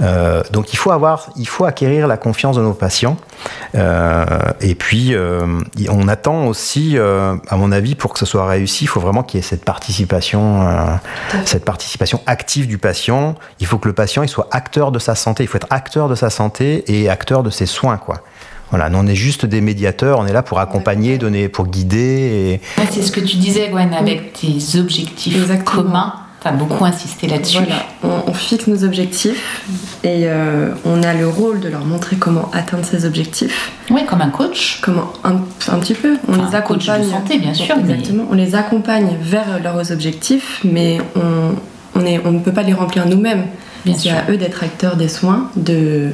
Euh, 0.00 0.42
donc 0.52 0.72
il 0.72 0.76
faut 0.76 0.90
avoir, 0.90 1.30
il 1.36 1.48
faut 1.48 1.64
acquérir 1.64 2.06
la 2.06 2.16
confiance 2.16 2.56
de 2.56 2.62
nos 2.62 2.72
patients. 2.72 3.16
Euh, 3.74 4.24
et 4.60 4.74
puis 4.74 5.14
euh, 5.14 5.46
on 5.90 6.08
attend 6.08 6.46
aussi, 6.46 6.96
euh, 6.96 7.36
à 7.48 7.56
mon 7.56 7.72
avis, 7.72 7.94
pour 7.94 8.12
que 8.12 8.18
ce 8.18 8.26
soit 8.26 8.46
réussi, 8.46 8.84
il 8.84 8.88
faut 8.88 9.00
vraiment 9.00 9.22
qu'il 9.22 9.38
y 9.38 9.40
ait 9.40 9.46
cette 9.46 9.64
participation, 9.64 10.66
euh, 10.68 10.84
cette 11.44 11.64
participation 11.64 12.20
active 12.26 12.66
du 12.66 12.78
patient. 12.78 13.34
Il 13.60 13.66
faut 13.66 13.78
que 13.78 13.88
le 13.88 13.94
patient 13.94 14.22
il 14.22 14.28
soit 14.28 14.48
acteur 14.50 14.92
de 14.92 14.98
sa 14.98 15.14
santé. 15.14 15.44
Il 15.44 15.46
faut 15.46 15.56
être 15.56 15.66
acteur 15.70 16.08
de 16.08 16.14
sa 16.14 16.30
santé 16.30 16.84
et 16.86 17.08
acteur 17.08 17.42
de 17.42 17.50
ses 17.50 17.66
soins, 17.66 17.96
quoi. 17.96 18.22
Voilà, 18.70 18.90
nous 18.90 18.98
on 18.98 19.06
est 19.06 19.14
juste 19.14 19.46
des 19.46 19.62
médiateurs, 19.62 20.18
on 20.18 20.26
est 20.26 20.32
là 20.32 20.42
pour 20.42 20.60
accompagner, 20.60 21.16
donner, 21.16 21.48
pour 21.48 21.68
guider. 21.68 22.60
Et... 22.76 22.80
Ouais, 22.80 22.86
C'est 22.90 23.02
ce 23.02 23.10
que 23.10 23.20
tu 23.20 23.38
disais, 23.38 23.70
Gwen, 23.70 23.94
avec 23.94 24.34
tes 24.34 24.78
objectifs 24.78 25.40
Exactement. 25.40 25.82
communs. 25.84 26.14
Tu 26.40 26.46
as 26.48 26.52
beaucoup 26.52 26.84
insisté 26.84 27.26
là-dessus. 27.26 27.58
Voilà, 27.58 27.82
on, 28.04 28.30
on 28.30 28.32
fixe 28.32 28.68
nos 28.68 28.84
objectifs 28.84 29.62
et 30.04 30.28
euh, 30.28 30.70
on 30.84 31.02
a 31.02 31.12
le 31.12 31.26
rôle 31.26 31.58
de 31.58 31.68
leur 31.68 31.84
montrer 31.84 32.14
comment 32.16 32.48
atteindre 32.52 32.84
ces 32.84 33.04
objectifs. 33.04 33.72
Oui, 33.90 34.02
comme 34.06 34.20
un 34.20 34.30
coach. 34.30 34.78
Comment 34.80 35.12
un, 35.24 35.32
un 35.72 35.78
petit 35.80 35.94
peu, 35.94 36.16
on 36.28 36.34
Enfin, 36.34 36.48
les 36.50 36.54
un 36.56 36.60
coach 36.60 36.86
de 36.86 36.90
accompagne. 36.92 37.10
santé, 37.10 37.38
bien 37.38 37.54
sûr, 37.54 37.74
mais- 37.76 37.94
Exactement, 37.94 38.24
on 38.30 38.34
les 38.34 38.54
accompagne 38.54 39.16
vers 39.20 39.60
leurs 39.62 39.90
objectifs, 39.90 40.60
mais 40.64 40.98
on, 41.16 41.54
on, 41.96 42.06
est, 42.06 42.20
on 42.24 42.30
ne 42.30 42.38
peut 42.38 42.52
pas 42.52 42.62
les 42.62 42.72
remplir 42.74 43.06
nous-mêmes. 43.06 43.46
C'est 43.96 44.10
à 44.10 44.24
eux 44.30 44.36
d'être 44.36 44.62
acteurs 44.62 44.96
des 44.96 45.08
soins, 45.08 45.50
de 45.56 46.10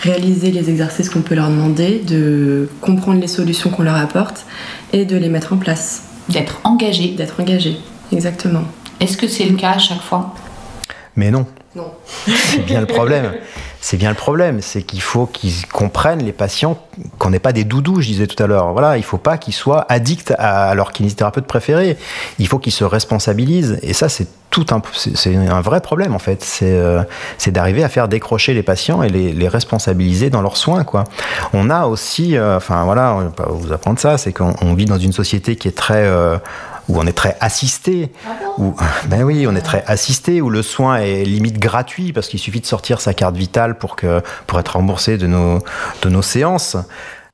réaliser 0.00 0.50
les 0.50 0.70
exercices 0.70 1.08
qu'on 1.10 1.20
peut 1.20 1.34
leur 1.36 1.48
demander, 1.50 2.00
de 2.04 2.68
comprendre 2.80 3.20
les 3.20 3.28
solutions 3.28 3.70
qu'on 3.70 3.82
leur 3.82 3.96
apporte 3.96 4.44
et 4.92 5.04
de 5.04 5.16
les 5.16 5.28
mettre 5.28 5.52
en 5.52 5.56
place, 5.58 6.02
D'être 6.30 6.60
engagé. 6.64 7.08
d'être 7.16 7.38
engagés. 7.40 7.76
Exactement. 8.12 8.62
Est-ce 9.02 9.16
que 9.16 9.26
c'est 9.26 9.44
le 9.46 9.56
cas 9.56 9.72
à 9.72 9.78
chaque 9.78 10.00
fois? 10.00 10.32
Mais 11.16 11.32
non, 11.32 11.44
Non. 11.74 11.90
c'est 12.26 12.64
bien 12.64 12.80
le 12.80 12.86
problème. 12.86 13.32
C'est 13.80 13.96
bien 13.96 14.10
le 14.10 14.14
problème, 14.14 14.60
c'est 14.62 14.82
qu'il 14.82 15.02
faut 15.02 15.26
qu'ils 15.26 15.66
comprennent 15.66 16.22
les 16.24 16.30
patients 16.30 16.78
qu'on 17.18 17.30
n'est 17.30 17.40
pas 17.40 17.52
des 17.52 17.64
doudous, 17.64 18.00
je 18.00 18.06
disais 18.06 18.28
tout 18.28 18.40
à 18.40 18.46
l'heure. 18.46 18.72
Voilà, 18.72 18.96
il 18.96 19.02
faut 19.02 19.18
pas 19.18 19.38
qu'ils 19.38 19.54
soient 19.54 19.84
addicts 19.88 20.32
à 20.38 20.72
leur 20.76 20.92
kinésithérapeute 20.92 21.46
préféré. 21.48 21.98
Il 22.38 22.46
faut 22.46 22.60
qu'ils 22.60 22.72
se 22.72 22.84
responsabilisent. 22.84 23.80
Et 23.82 23.92
ça, 23.92 24.08
c'est 24.08 24.28
tout 24.50 24.66
un, 24.70 24.80
c'est 24.92 25.16
c'est 25.16 25.34
un 25.34 25.60
vrai 25.62 25.80
problème 25.80 26.14
en 26.14 26.20
fait. 26.20 26.44
C'est 26.44 26.70
euh, 26.70 27.02
c'est 27.38 27.50
d'arriver 27.50 27.82
à 27.82 27.88
faire 27.88 28.06
décrocher 28.06 28.54
les 28.54 28.62
patients 28.62 29.02
et 29.02 29.08
les, 29.08 29.32
les 29.32 29.48
responsabiliser 29.48 30.30
dans 30.30 30.42
leurs 30.42 30.56
soins, 30.58 30.84
quoi. 30.84 31.02
On 31.52 31.68
a 31.68 31.86
aussi, 31.86 32.36
euh, 32.36 32.58
enfin 32.58 32.84
voilà, 32.84 33.14
on 33.14 33.20
va 33.24 33.30
pas 33.30 33.48
vous 33.50 33.72
apprendre 33.72 33.98
ça, 33.98 34.16
c'est 34.16 34.32
qu'on 34.32 34.54
on 34.62 34.74
vit 34.74 34.84
dans 34.84 34.98
une 34.98 35.12
société 35.12 35.56
qui 35.56 35.66
est 35.66 35.76
très 35.76 36.04
euh, 36.04 36.36
où 36.92 36.98
on 37.00 37.06
est 37.06 37.12
très 37.12 37.36
assisté, 37.40 38.12
où, 38.58 38.74
ben 39.08 39.22
oui, 39.22 39.46
on 39.48 39.56
est 39.56 39.62
très 39.62 39.82
assisté, 39.86 40.40
où 40.42 40.50
le 40.50 40.62
soin 40.62 40.96
est 40.98 41.24
limite 41.24 41.58
gratuit 41.58 42.12
parce 42.12 42.28
qu'il 42.28 42.38
suffit 42.38 42.60
de 42.60 42.66
sortir 42.66 43.00
sa 43.00 43.14
carte 43.14 43.34
vitale 43.36 43.78
pour 43.78 43.96
que 43.96 44.20
pour 44.46 44.60
être 44.60 44.76
remboursé 44.76 45.16
de 45.16 45.26
nos 45.26 45.60
de 46.02 46.08
nos 46.10 46.22
séances. 46.22 46.76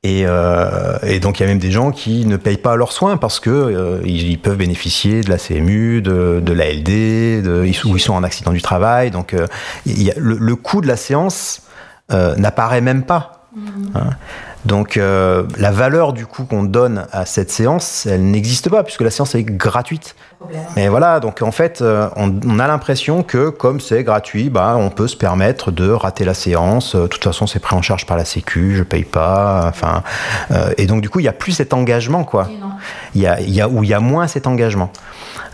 Et, 0.03 0.23
euh, 0.25 0.97
et 1.03 1.19
donc 1.19 1.39
il 1.39 1.43
y 1.43 1.45
a 1.45 1.49
même 1.49 1.59
des 1.59 1.71
gens 1.71 1.91
qui 1.91 2.25
ne 2.25 2.37
payent 2.37 2.55
pas 2.69 2.77
leurs 2.77 2.93
soins 2.93 3.17
parce 3.17 3.41
que 3.41 3.49
euh, 3.49 3.99
ils, 4.05 4.29
ils 4.29 4.39
peuvent 4.39 4.55
bénéficier 4.55 5.19
de 5.21 5.29
la 5.29 5.37
CMU, 5.37 6.01
de, 6.01 6.39
de 6.41 6.53
l'ALD, 6.53 6.85
de, 7.43 7.65
ils, 7.65 7.73
sont- 7.75 7.89
ou 7.89 7.97
ils 7.97 7.99
sont 7.99 8.13
en 8.13 8.23
accident 8.23 8.51
du 8.53 8.61
travail. 8.61 9.11
Donc 9.11 9.33
euh, 9.33 9.45
il 9.85 10.01
y 10.01 10.09
a, 10.09 10.13
le, 10.17 10.37
le 10.39 10.55
coût 10.55 10.79
de 10.79 10.87
la 10.87 10.95
séance 10.95 11.63
n'apparaît 12.37 12.81
même 12.81 13.03
pas. 13.03 13.45
Hein. 13.95 14.11
Donc 14.65 14.97
euh, 14.97 15.43
la 15.57 15.71
valeur 15.71 16.13
du 16.13 16.25
coup 16.25 16.43
qu'on 16.43 16.63
donne 16.63 17.07
à 17.11 17.25
cette 17.25 17.51
séance, 17.51 18.05
elle 18.05 18.29
n'existe 18.29 18.69
pas 18.69 18.83
puisque 18.83 19.01
la 19.01 19.11
séance 19.11 19.35
est 19.35 19.43
gratuite. 19.43 20.15
Mais 20.75 20.87
voilà, 20.87 21.19
donc 21.19 21.41
en 21.41 21.51
fait, 21.51 21.81
euh, 21.81 22.07
on, 22.15 22.33
on 22.47 22.59
a 22.59 22.67
l'impression 22.67 23.23
que 23.23 23.49
comme 23.49 23.79
c'est 23.79 24.03
gratuit, 24.03 24.49
bah, 24.49 24.75
on 24.77 24.89
peut 24.89 25.07
se 25.07 25.17
permettre 25.17 25.71
de 25.71 25.89
rater 25.89 26.23
la 26.23 26.33
séance. 26.33 26.95
Euh, 26.95 27.03
De 27.03 27.07
toute 27.07 27.23
façon, 27.23 27.45
c'est 27.45 27.59
pris 27.59 27.75
en 27.75 27.81
charge 27.81 28.05
par 28.05 28.15
la 28.15 28.25
Sécu, 28.25 28.75
je 28.75 28.83
paye 28.83 29.03
pas. 29.03 29.65
Enfin, 29.67 30.01
euh, 30.51 30.71
et 30.77 30.85
donc 30.85 31.01
du 31.01 31.09
coup, 31.09 31.19
il 31.19 31.25
y 31.25 31.29
a 31.29 31.33
plus 31.33 31.51
cet 31.51 31.73
engagement, 31.73 32.23
quoi. 32.23 32.47
Il 33.15 33.21
y 33.21 33.27
a, 33.27 33.39
il 33.41 33.49
y 33.49 33.59
a 33.59 33.67
où 33.67 33.83
il 33.83 33.89
y 33.89 33.93
a 33.93 33.99
moins 33.99 34.27
cet 34.27 34.47
engagement. 34.47 34.91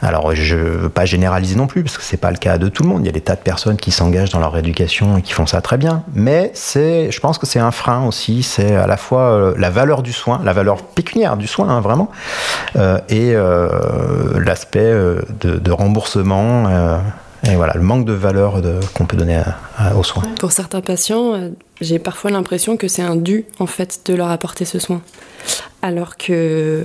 Alors, 0.02 0.36
je 0.36 0.58
veux 0.58 0.90
pas 0.90 1.06
généraliser 1.06 1.56
non 1.56 1.68
plus 1.68 1.82
parce 1.82 1.98
que 1.98 2.04
c'est 2.04 2.18
pas 2.18 2.30
le 2.30 2.38
cas 2.38 2.58
de 2.58 2.68
tout 2.68 2.84
le 2.84 2.90
monde. 2.90 3.02
Il 3.02 3.06
y 3.06 3.10
a 3.10 3.14
des 3.14 3.22
tas 3.22 3.36
de 3.36 3.42
personnes 3.42 3.78
qui 3.78 3.92
s'engagent 3.92 4.30
dans 4.30 4.40
leur 4.40 4.56
éducation 4.58 5.18
et 5.18 5.22
qui 5.22 5.32
font 5.32 5.48
ça 5.48 5.62
très 5.62 5.78
bien. 5.78 6.04
Mais 6.14 6.52
c'est, 6.54 7.10
je 7.12 7.20
pense 7.20 7.38
que 7.38 7.46
c'est 7.46 7.60
un 7.60 7.72
frein 7.72 8.06
aussi. 8.06 8.44
C'est 8.44 8.76
à 8.76 8.88
la 8.88 8.98
fois 8.98 9.54
la 9.58 9.70
valeur 9.70 10.04
du 10.04 10.14
soin, 10.14 10.42
la 10.44 10.54
valeur 10.54 10.84
pécuniaire 10.84 11.38
du 11.38 11.48
soin, 11.48 11.70
hein, 11.70 11.80
vraiment, 11.80 12.12
euh, 12.76 13.00
et 13.10 13.32
euh, 13.34 14.40
l'aspect 14.40 14.75
euh, 14.82 15.22
de, 15.42 15.58
de 15.58 15.72
remboursement. 15.72 16.68
euh, 16.68 16.98
et 17.48 17.56
voilà, 17.56 17.74
le 17.76 17.82
manque 17.82 18.06
de 18.06 18.14
valeur 18.14 18.62
de- 18.62 18.80
qu'on 18.96 19.06
peut 19.06 19.18
donner 19.18 19.36
à- 19.36 19.56
à- 19.78 19.96
aux 19.96 20.04
soins. 20.04 20.24
Pour 20.40 20.52
certains 20.52 20.82
patients, 20.82 21.34
euh, 21.36 21.50
j'ai 21.80 22.00
parfois 22.00 22.32
l'impression 22.32 22.76
que 22.76 22.88
c'est 22.88 23.04
un 23.04 23.16
dû 23.16 23.46
en 23.60 23.68
fait 23.68 24.00
de 24.06 24.16
leur 24.16 24.30
apporter 24.32 24.66
ce 24.66 24.80
soin. 24.80 25.02
Alors 25.84 26.18
que 26.18 26.84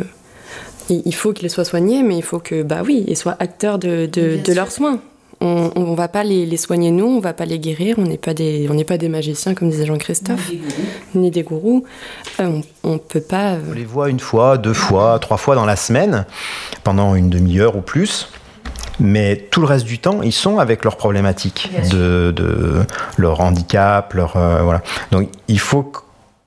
il 0.91 1.03
il 1.07 1.15
faut 1.15 1.33
qu'ils 1.33 1.49
soient 1.51 1.65
soignés, 1.65 2.03
mais 2.03 2.17
il 2.19 2.23
faut 2.23 2.41
que 2.41 2.63
bah 2.63 2.83
oui, 2.85 3.05
ils 3.09 3.17
soient 3.17 3.37
acteurs 3.39 3.79
de, 3.79 4.07
de, 4.07 4.39
de 4.45 4.53
leurs 4.53 4.71
soins. 4.73 4.99
On, 5.43 5.71
on 5.75 5.95
va 5.95 6.09
pas 6.09 6.23
les, 6.23 6.45
les 6.45 6.57
soigner 6.59 6.91
nous, 6.91 7.07
on 7.07 7.21
va 7.21 7.33
pas 7.33 7.47
les 7.47 7.59
guérir, 7.59 7.97
on 7.99 8.03
n'est 8.03 8.19
pas 8.19 8.35
des 8.35 8.67
on 8.71 8.75
n'est 8.75 8.85
pas 8.85 8.99
des 8.99 9.09
magiciens 9.09 9.55
comme 9.55 9.71
disait 9.71 9.87
Jean-Christophe, 9.87 10.51
ni 11.15 11.31
des 11.31 11.43
gourous. 11.43 11.85
Euh, 12.41 12.61
on, 12.85 12.93
on 12.95 12.99
peut 12.99 13.23
pas. 13.23 13.53
euh, 13.55 13.61
On 13.71 13.73
les 13.73 13.87
voit 13.87 14.11
une 14.11 14.21
fois, 14.21 14.59
deux 14.59 14.75
fois, 14.75 15.19
trois 15.19 15.39
fois 15.39 15.55
dans 15.55 15.65
la 15.65 15.77
semaine, 15.77 16.27
pendant 16.85 17.15
une 17.15 17.31
demi-heure 17.31 17.75
ou 17.77 17.81
plus. 17.81 18.29
Mais 19.03 19.37
tout 19.51 19.61
le 19.61 19.67
reste 19.67 19.87
du 19.87 19.99
temps, 19.99 20.21
ils 20.21 20.33
sont 20.33 20.59
avec 20.59 20.85
leurs 20.85 20.99
problématiques 20.99 21.71
de, 21.91 22.33
de 22.37 22.85
leur 23.17 23.41
handicap, 23.41 24.13
leur 24.13 24.37
euh, 24.37 24.61
voilà. 24.63 24.83
Donc 25.11 25.31
il 25.49 25.59
faut 25.59 25.91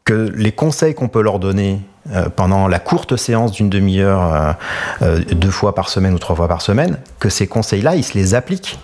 que 0.06 0.32
les 0.36 0.51
conseils 0.51 0.93
qu'on 0.93 1.08
peut 1.08 1.21
leur 1.23 1.39
donner 1.39 1.79
euh, 2.11 2.27
pendant 2.35 2.67
la 2.67 2.79
courte 2.79 3.15
séance 3.15 3.51
d'une 3.51 3.69
demi-heure, 3.69 4.33
euh, 4.33 4.53
euh, 5.01 5.19
deux 5.33 5.51
fois 5.51 5.73
par 5.73 5.89
semaine 5.89 6.13
ou 6.13 6.19
trois 6.19 6.35
fois 6.35 6.47
par 6.47 6.61
semaine, 6.61 6.97
que 7.19 7.29
ces 7.29 7.47
conseils-là, 7.47 7.95
ils 7.95 8.03
se 8.03 8.13
les 8.13 8.35
appliquent. 8.35 8.77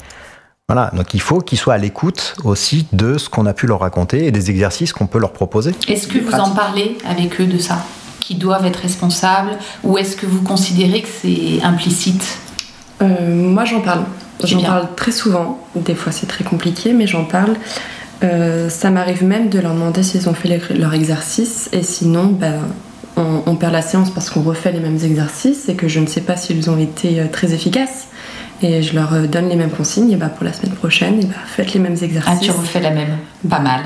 Voilà, 0.70 0.92
donc 0.94 1.14
il 1.16 1.20
faut 1.20 1.40
qu'ils 1.40 1.58
soient 1.58 1.74
à 1.74 1.78
l'écoute 1.80 2.36
aussi 2.44 2.88
de 2.94 3.18
ce 3.18 3.28
qu'on 3.28 3.48
a 3.48 3.54
pu 3.54 3.66
leur 3.66 3.80
raconter 3.80 4.28
et 4.28 4.32
des 4.32 4.52
exercices 4.52 4.94
qu'on 4.94 5.08
peut 5.08 5.20
leur 5.20 5.34
proposer. 5.34 5.72
Est-ce 5.88 6.08
que 6.08 6.20
vous 6.20 6.34
en 6.34 6.52
parlez 6.52 6.98
avec 7.10 7.42
eux 7.42 7.48
de 7.48 7.58
ça? 7.58 7.80
Qui 8.20 8.36
doivent 8.36 8.68
être 8.68 8.82
responsables 8.82 9.58
Ou 9.84 9.98
est-ce 9.98 10.16
que 10.16 10.28
vous 10.28 10.44
considérez 10.44 11.02
que 11.02 11.08
c'est 11.22 11.64
implicite? 11.64 12.38
Euh, 13.02 13.08
moi, 13.34 13.66
j'en 13.66 13.82
parle. 13.82 14.04
J'en 14.44 14.62
parle 14.62 14.88
très 14.96 15.12
souvent. 15.12 15.60
Des 15.76 15.96
fois, 15.96 16.12
c'est 16.12 16.28
très 16.28 16.44
compliqué, 16.44 16.94
mais 16.94 17.08
j'en 17.08 17.26
parle. 17.26 17.56
Euh, 18.24 18.70
ça 18.70 18.92
m'arrive 18.92 19.24
même 19.24 19.50
de 19.50 19.60
leur 19.60 19.74
demander 19.74 20.04
s'ils 20.04 20.30
ont 20.30 20.34
fait 20.34 20.62
leur 20.76 20.94
exercice, 20.94 21.70
et 21.72 21.84
sinon, 21.84 22.26
ben, 22.26 22.60
on, 23.20 23.44
on 23.46 23.56
perd 23.56 23.74
la 23.74 23.82
séance 23.82 24.10
parce 24.10 24.30
qu'on 24.30 24.42
refait 24.42 24.72
les 24.72 24.80
mêmes 24.80 24.98
exercices 25.04 25.70
et 25.70 25.76
que 25.76 25.88
je 25.88 26.00
ne 26.00 26.08
sais 26.08 26.22
pas 26.22 26.36
s'ils 26.38 26.70
ont 26.70 26.78
été 26.80 27.20
euh, 27.20 27.26
très 27.32 27.54
efficaces. 27.54 28.08
Et 28.62 28.82
je 28.82 28.94
leur 28.96 29.14
euh, 29.14 29.26
donne 29.28 29.48
les 29.50 29.56
mêmes 29.56 29.70
consignes, 29.70 30.12
et 30.12 30.16
ben, 30.18 30.28
pour 30.30 30.44
la 30.44 30.52
semaine 30.54 30.74
prochaine, 30.76 31.20
et 31.20 31.26
ben, 31.26 31.34
faites 31.46 31.74
les 31.74 31.80
mêmes 31.80 31.96
Ah, 32.02 32.04
exercices. 32.06 32.40
tu 32.42 32.52
refais 32.52 32.82
la 32.82 32.92
même 32.92 33.18
Pas 33.50 33.60
mal. 33.60 33.82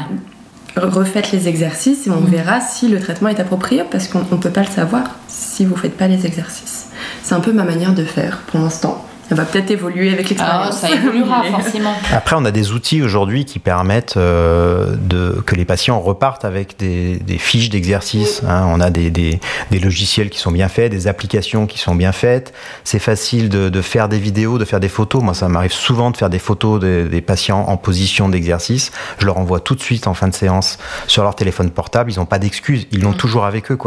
refaites 0.76 1.32
les 1.32 1.48
exercices 1.48 2.08
et 2.08 2.10
on 2.10 2.22
Mhm. 2.22 2.30
verra 2.32 2.60
si 2.62 2.88
le 2.88 3.00
traitement 3.00 3.30
est 3.30 3.39
approprié 3.39 3.84
parce 3.91 4.08
qu'on 4.08 4.19
ne 4.19 4.24
peut 4.41 4.50
pas 4.50 4.62
le 4.62 4.67
savoir 4.67 5.04
si 5.28 5.65
vous 5.65 5.76
faites 5.76 5.96
pas 5.96 6.08
les 6.08 6.26
exercices. 6.26 6.88
C'est 7.22 7.36
un 7.36 7.39
peu 7.41 7.52
ma 7.54 7.63
manière 7.63 7.93
de 7.93 8.04
faire 8.04 8.39
pour 8.48 8.60
l'instant. 8.60 9.06
Elle 9.34 9.39
va 9.39 9.46
peut-être 9.46 9.72
évoluer 9.72 10.12
avec 10.13 10.26
Ah, 10.28 10.30
l'expérience. 10.30 10.78
ça 10.78 10.89
évoluera 10.91 11.43
forcément. 11.52 11.93
Après, 12.13 12.36
on 12.38 12.46
a 12.46 12.52
des 12.52 12.72
outils 12.72 13.02
aujourd'hui 13.02 13.46
qui 13.46 13.58
permettent 13.58 14.15
euh, 14.17 14.96
de, 14.96 15.41
que 15.46 15.56
les 15.56 15.65
patients 15.65 16.00
repartent 16.00 16.46
avec 16.46 16.78
des, 16.78 17.17
des 17.17 17.39
fiches 17.39 17.69
d'exercice. 17.69 18.43
hein. 18.48 18.65
on 18.67 18.80
a 18.80 18.91
des, 18.91 19.10
des- 19.10 19.39
des 19.72 19.80
logiciels 19.80 20.30
qui 20.30 20.38
sont 20.38 20.52
bien 20.52 20.67
faits, 20.67 20.91
des 20.91 21.08
applications 21.08 21.65
qui 21.65 21.80
sont 21.80 21.96
bien 21.96 22.12
faites. 22.12 22.54
C'est 22.84 23.00
facile 23.00 23.50
de, 23.50 23.69
de 23.69 23.82
faire 23.82 24.08
des 24.08 24.19
vidéos, 24.19 24.60
de 24.60 24.65
faire 24.65 24.80
des 24.80 24.88
photos. 24.89 25.24
Moi, 25.24 25.34
ça 25.34 25.48
m'arrive 25.50 25.74
souvent 25.74 26.12
de 26.12 26.17
faire 26.17 26.30
des 26.30 26.38
photos 26.39 26.80
des, 26.80 27.06
des 27.06 27.22
patients 27.22 27.65
en 27.67 27.78
position 27.78 28.30
d'exercice. 28.30 28.91
Je 29.17 29.26
leur 29.26 29.38
envoie 29.39 29.60
tout 29.62 29.74
de 29.74 29.82
suite 29.82 30.06
en 30.06 30.13
fin 30.13 30.28
de 30.28 30.36
séance 30.36 30.78
sur 31.08 31.24
leur 31.24 31.36
téléphone 31.36 31.72
portable. 31.72 32.12
Ils 32.12 32.19
n'ont 32.19 32.26
pas 32.28 32.38
d'excuses. 32.39 32.86
Ils 32.91 33.02
l'ont 33.02 33.13
toujours 33.13 33.46
avec 33.46 33.72
eux. 33.72 33.78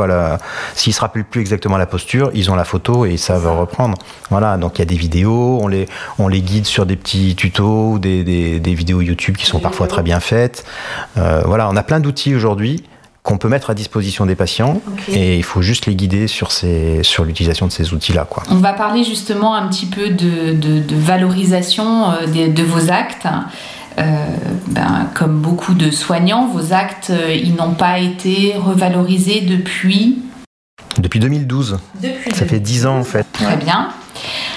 S'ils 0.75 0.93
se 0.93 1.01
rappellent 1.01 1.25
plus 1.25 1.41
exactement 1.41 1.77
la 1.79 1.87
posture, 1.87 2.31
ils 2.35 2.51
ont 2.51 2.57
la 2.57 2.65
photo 2.65 3.07
et 3.07 3.11
ils 3.13 3.19
savent 3.19 3.47
reprendre. 3.59 3.97
Voilà. 4.31 4.57
Donc 4.57 4.79
il 4.79 4.81
y 4.81 4.83
a 4.83 4.87
des 4.87 4.97
vidéos. 4.97 5.36
On 5.37 5.69
les, 5.69 5.87
on 6.19 6.29
les 6.29 6.41
guide 6.43 6.67
sur 6.67 6.87
des 6.87 6.97
petits 6.97 7.35
tutos 7.37 7.93
ou 7.93 7.99
des, 7.99 8.25
des- 8.25 8.61
des 8.61 8.75
vidéos 8.75 9.01
YouTube 9.01 9.37
qui 9.37 9.47
sont 9.47 9.59
parfois 9.61 9.87
très 9.87 10.03
bien 10.03 10.21
faites. 10.21 10.65
Euh, 11.17 11.43
voilà. 11.45 11.69
On 11.71 11.77
a 11.77 11.83
plein 11.83 12.01
d'outils 12.01 12.35
aujourd'hui 12.35 12.85
qu'on 13.23 13.39
peut 13.39 13.49
mettre 13.49 13.71
à 13.71 13.75
disposition 13.75 14.25
des 14.25 14.37
patients 14.37 14.81
et 15.09 15.37
il 15.37 15.43
faut 15.43 15.61
juste 15.61 15.87
les 15.87 15.97
guider 15.97 16.29
sur, 16.29 16.53
ces, 16.53 17.03
sur 17.03 17.25
l'utilisation 17.25 17.67
de 17.67 17.73
ces 17.73 17.93
outils-là. 17.93 18.29
On 18.51 18.57
va 18.57 18.73
parler 18.73 19.03
justement 19.03 19.55
un 19.57 19.67
petit 19.67 19.87
peu 19.87 20.11
de, 20.11 20.53
de- 20.53 20.79
de 20.81 20.95
valorisation 20.97 22.11
euh, 22.13 22.27
de, 22.49 22.63
vos 22.63 22.91
actes. 22.93 23.27
Euh, 23.99 24.03
ben, 24.69 25.09
comme 25.15 25.41
beaucoup 25.41 25.73
de 25.75 25.91
soignants, 25.91 26.47
vos 26.47 26.73
actes, 26.75 27.11
ils 27.35 27.55
n'ont 27.55 27.73
pas 27.75 27.99
été 27.99 28.55
revalorisés 28.59 29.41
depuis? 29.41 30.19
Depuis 30.99 31.19
2012, 31.19 31.79
Depuis. 32.03 32.35
ça 32.35 32.45
fait 32.47 32.61
10 32.61 32.87
ans 32.87 32.99
en 32.99 33.05
fait. 33.05 33.27
Très 33.33 33.57
bien. 33.57 33.89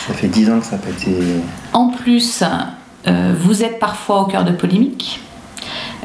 Ça 0.07 0.13
fait 0.13 0.27
10 0.27 0.49
ans 0.51 0.59
que 0.59 0.65
ça 0.65 0.73
n'a 0.73 0.77
pas 0.79 0.89
été... 0.89 1.15
En 1.73 1.89
plus, 1.89 2.43
euh, 3.07 3.33
vous 3.39 3.63
êtes 3.63 3.79
parfois 3.79 4.21
au 4.21 4.25
cœur 4.25 4.43
de 4.43 4.51
polémiques. 4.51 5.21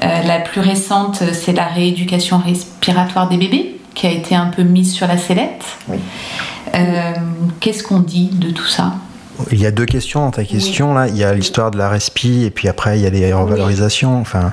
Euh, 0.02 0.22
la 0.22 0.40
plus 0.40 0.60
récente, 0.60 1.22
c'est 1.32 1.52
la 1.52 1.66
rééducation 1.66 2.38
respiratoire 2.38 3.28
des 3.28 3.36
bébés, 3.36 3.80
qui 3.94 4.06
a 4.06 4.10
été 4.10 4.34
un 4.34 4.46
peu 4.46 4.62
mise 4.62 4.92
sur 4.92 5.06
la 5.06 5.16
sellette. 5.16 5.64
Oui. 5.88 5.98
Euh, 6.74 7.12
Qu'est-ce 7.60 7.82
qu'on 7.82 8.00
dit 8.00 8.30
de 8.32 8.50
tout 8.50 8.66
ça? 8.66 8.94
Il 9.50 9.60
y 9.60 9.66
a 9.66 9.70
deux 9.70 9.86
questions 9.86 10.20
dans 10.20 10.30
ta 10.30 10.44
question 10.44 10.94
là. 10.94 11.08
Il 11.08 11.16
y 11.16 11.24
a 11.24 11.34
l'histoire 11.34 11.72
de 11.72 11.78
la 11.78 11.88
respi 11.88 12.44
et 12.44 12.50
puis 12.50 12.68
après 12.68 12.98
il 12.98 13.02
y 13.02 13.06
a 13.06 13.10
les 13.10 13.32
revalorisations. 13.32 14.20
Enfin, 14.20 14.52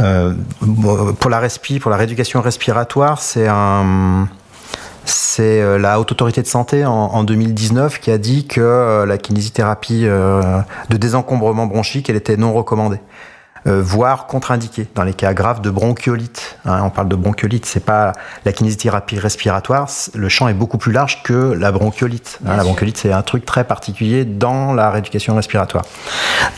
euh, 0.00 0.34
pour 1.20 1.30
la 1.30 1.38
respi, 1.38 1.78
pour 1.78 1.92
la 1.92 1.96
rééducation 1.96 2.40
respiratoire, 2.40 3.20
c'est 3.20 3.46
un 3.48 4.28
c'est 5.06 5.60
euh, 5.60 5.78
la 5.78 6.00
haute 6.00 6.12
autorité 6.12 6.42
de 6.42 6.46
santé 6.46 6.84
en, 6.84 6.92
en 6.92 7.24
2019 7.24 8.00
qui 8.00 8.10
a 8.10 8.18
dit 8.18 8.46
que 8.46 8.60
euh, 8.60 9.06
la 9.06 9.18
kinésithérapie 9.18 10.02
euh, 10.04 10.60
de 10.90 10.96
désencombrement 10.96 11.66
bronchique 11.66 12.10
elle 12.10 12.16
était 12.16 12.36
non 12.36 12.52
recommandée. 12.52 12.98
Euh, 13.66 13.82
voire 13.82 14.26
contre-indiquée 14.26 14.86
dans 14.94 15.02
les 15.02 15.12
cas 15.14 15.34
graves 15.34 15.60
de 15.60 15.70
bronchiolite. 15.70 16.56
hein. 16.66 16.82
on 16.84 16.90
parle 16.90 17.08
de 17.08 17.16
bronchiolite, 17.16 17.66
c'est 17.66 17.84
pas 17.84 18.12
la 18.44 18.52
kinésithérapie 18.52 19.18
respiratoire. 19.18 19.88
Le 20.14 20.28
champ 20.28 20.46
est 20.46 20.54
beaucoup 20.54 20.78
plus 20.78 20.92
large 20.92 21.22
que 21.24 21.52
la 21.52 21.72
bronchiolite. 21.72 22.38
hein. 22.46 22.56
la 22.56 22.62
bronchiolite, 22.62 22.96
c'est 22.96 23.12
un 23.12 23.22
truc 23.22 23.44
très 23.44 23.64
particulier 23.64 24.24
dans 24.24 24.72
la 24.72 24.90
rééducation 24.90 25.34
respiratoire. 25.34 25.84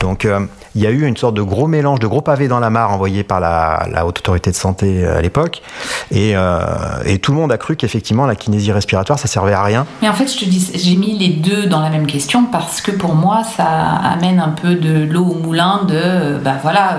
Donc, 0.01 0.25
euh, 0.25 0.41
il 0.75 0.81
y 0.83 0.87
a 0.87 0.91
eu 0.91 1.03
une 1.05 1.17
sorte 1.17 1.33
de 1.33 1.41
gros 1.41 1.65
mélange, 1.65 1.99
de 1.99 2.05
gros 2.05 2.21
pavés 2.21 2.47
dans 2.47 2.59
la 2.59 2.69
mare 2.69 2.91
envoyé 2.93 3.23
par 3.23 3.39
la, 3.39 3.87
la 3.91 4.05
haute 4.05 4.19
autorité 4.19 4.51
de 4.51 4.55
santé 4.55 5.03
euh, 5.03 5.17
à 5.17 5.21
l'époque, 5.21 5.63
et, 6.11 6.33
euh, 6.35 6.59
et 7.05 7.17
tout 7.17 7.31
le 7.31 7.37
monde 7.39 7.51
a 7.51 7.57
cru 7.57 7.75
qu'effectivement 7.75 8.27
la 8.27 8.35
kinésie 8.35 8.71
respiratoire, 8.71 9.17
ça 9.17 9.27
servait 9.27 9.53
à 9.53 9.63
rien. 9.63 9.87
Mais 10.03 10.09
en 10.09 10.13
fait, 10.13 10.27
je 10.27 10.37
te 10.37 10.45
dis, 10.45 10.71
j'ai 10.75 10.95
mis 10.95 11.17
les 11.17 11.29
deux 11.29 11.65
dans 11.65 11.79
la 11.81 11.89
même 11.89 12.05
question 12.05 12.45
parce 12.45 12.81
que 12.81 12.91
pour 12.91 13.15
moi, 13.15 13.41
ça 13.57 13.65
amène 13.65 14.39
un 14.39 14.49
peu 14.49 14.75
de 14.75 15.05
l'eau 15.11 15.25
au 15.25 15.35
moulin 15.35 15.85
de, 15.87 16.37
bah 16.37 16.57
voilà, 16.61 16.98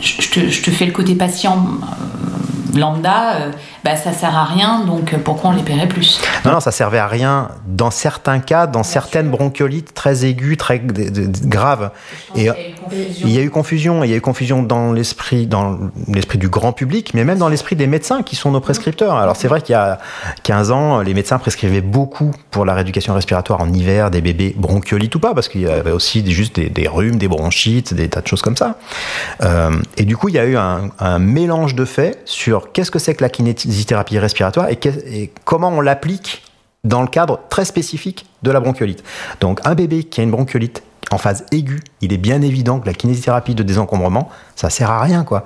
je, 0.00 0.22
je 0.22 0.30
te, 0.30 0.48
je 0.48 0.62
te 0.62 0.70
fais 0.70 0.86
le 0.86 0.92
côté 0.92 1.14
patient 1.14 1.66
euh, 1.82 2.55
lambda, 2.74 3.34
euh, 3.36 3.50
bah 3.84 3.96
ça 3.96 4.12
sert 4.12 4.36
à 4.36 4.44
rien, 4.44 4.84
donc 4.84 5.12
euh, 5.14 5.18
pourquoi 5.22 5.50
on 5.50 5.52
les 5.52 5.62
paierait 5.62 5.88
plus 5.88 6.20
Non, 6.44 6.52
non, 6.52 6.60
ça 6.60 6.70
servait 6.70 6.98
à 6.98 7.06
rien 7.06 7.48
dans 7.66 7.90
certains 7.90 8.40
cas, 8.40 8.66
dans 8.66 8.82
certaines 8.82 9.30
bronchiolites 9.30 9.94
très 9.94 10.24
aiguës, 10.24 10.56
très 10.56 10.80
graves. 10.80 11.90
Et 12.34 12.48
il 13.22 13.30
y 13.30 13.38
a 13.38 13.42
eu 13.42 13.50
confusion, 13.50 14.04
il 14.04 14.10
y 14.10 14.14
a 14.14 14.16
eu 14.16 14.20
confusion 14.20 14.62
dans 14.62 14.92
l'esprit, 14.92 15.46
dans 15.46 15.78
l'esprit 16.08 16.38
du 16.38 16.48
grand 16.48 16.72
public, 16.72 17.12
mais 17.14 17.24
même 17.24 17.38
dans 17.38 17.48
l'esprit 17.48 17.76
des 17.76 17.86
médecins 17.86 18.22
qui 18.22 18.36
sont 18.36 18.50
nos 18.50 18.60
prescripteurs. 18.60 19.16
Alors 19.16 19.36
c'est 19.36 19.48
vrai 19.48 19.60
qu'il 19.60 19.72
y 19.72 19.76
a 19.76 19.98
15 20.42 20.70
ans, 20.70 21.00
les 21.00 21.14
médecins 21.14 21.38
prescrivaient 21.38 21.80
beaucoup 21.80 22.32
pour 22.50 22.64
la 22.64 22.74
rééducation 22.74 23.14
respiratoire 23.14 23.60
en 23.60 23.72
hiver 23.72 24.10
des 24.10 24.20
bébés 24.20 24.54
bronchiolites 24.56 25.14
ou 25.14 25.20
pas, 25.20 25.34
parce 25.34 25.48
qu'il 25.48 25.62
y 25.62 25.66
avait 25.66 25.90
aussi 25.90 26.22
des- 26.22 26.30
juste 26.30 26.56
des, 26.56 26.68
des 26.68 26.88
rhumes, 26.88 27.16
des 27.16 27.28
bronchites, 27.28 27.94
des 27.94 28.08
tas 28.08 28.20
de 28.20 28.26
choses 28.26 28.42
comme 28.42 28.56
ça. 28.56 28.76
Euh, 29.42 29.70
et 29.96 30.04
du 30.04 30.16
coup, 30.16 30.28
il 30.28 30.34
y 30.34 30.38
a 30.38 30.44
eu 30.44 30.56
un, 30.56 30.90
un 30.98 31.18
mélange 31.18 31.74
de 31.74 31.84
faits 31.84 32.20
sur 32.24 32.55
qu'est-ce 32.72 32.90
que 32.90 32.98
c'est 32.98 33.14
que 33.14 33.22
la 33.22 33.30
kinésithérapie 33.30 34.18
respiratoire 34.18 34.68
et 34.70 35.30
comment 35.44 35.68
on 35.68 35.80
l'applique 35.80 36.42
dans 36.84 37.02
le 37.02 37.08
cadre 37.08 37.40
très 37.50 37.64
spécifique 37.64 38.26
de 38.42 38.50
la 38.50 38.60
bronchiolite. 38.60 39.02
Donc 39.40 39.60
un 39.64 39.74
bébé 39.74 40.04
qui 40.04 40.20
a 40.20 40.24
une 40.24 40.30
bronchiolite 40.30 40.82
en 41.10 41.18
phase 41.18 41.44
aiguë, 41.52 41.82
il 42.00 42.12
est 42.12 42.18
bien 42.18 42.42
évident 42.42 42.80
que 42.80 42.86
la 42.86 42.94
kinésithérapie 42.94 43.54
de 43.54 43.62
désencombrement, 43.62 44.28
ça 44.56 44.70
sert 44.70 44.90
à 44.90 45.00
rien 45.00 45.24
quoi. 45.24 45.44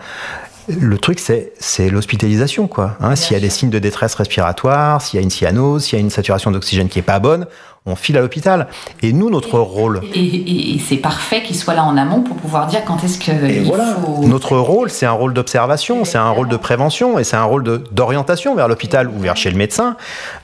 Le 0.78 0.98
truc, 0.98 1.18
c'est, 1.20 1.88
l'hospitalisation, 1.90 2.66
quoi. 2.68 2.96
Hein, 3.00 3.16
s'il 3.16 3.34
y 3.34 3.36
a 3.36 3.40
des 3.40 3.50
signes 3.50 3.70
de 3.70 3.78
détresse 3.78 4.14
respiratoire, 4.14 5.00
s'il 5.02 5.18
y 5.18 5.20
a 5.20 5.22
une 5.22 5.30
cyanose, 5.30 5.84
s'il 5.84 5.98
y 5.98 6.00
a 6.00 6.04
une 6.04 6.10
saturation 6.10 6.50
d'oxygène 6.50 6.88
qui 6.88 6.98
est 6.98 7.02
pas 7.02 7.18
bonne, 7.18 7.46
on 7.86 7.96
file 7.96 8.18
à 8.18 8.20
l'hôpital. 8.20 8.66
Et 9.02 9.12
nous, 9.14 9.30
notre 9.30 9.58
rôle, 9.58 10.02
Et, 10.14 10.20
et- 10.20 10.74
et 10.74 10.78
c'est 10.78 10.98
parfait 10.98 11.42
qu'ils 11.42 11.56
soient 11.56 11.72
là 11.74 11.82
en 11.84 11.96
amont 11.96 12.20
pour 12.22 12.36
pouvoir 12.36 12.66
dire 12.66 12.84
quand 12.84 13.02
est-ce 13.02 13.18
que 13.18 13.32
il 13.48 13.64
faut. 13.64 14.26
Notre 14.26 14.58
rôle, 14.58 14.90
c'est 14.90 15.06
un 15.06 15.12
rôle 15.12 15.32
d'observation, 15.32 16.04
c'est 16.04 16.18
un 16.18 16.28
rôle 16.28 16.48
de 16.48 16.56
prévention 16.58 17.18
et 17.18 17.24
c'est 17.24 17.36
un 17.36 17.44
rôle 17.44 17.64
d'orientation 17.90 18.54
vers 18.54 18.68
l'hôpital 18.68 19.08
ou 19.08 19.18
vers 19.18 19.36
chez 19.36 19.50
le 19.50 19.56
médecin. 19.56 19.96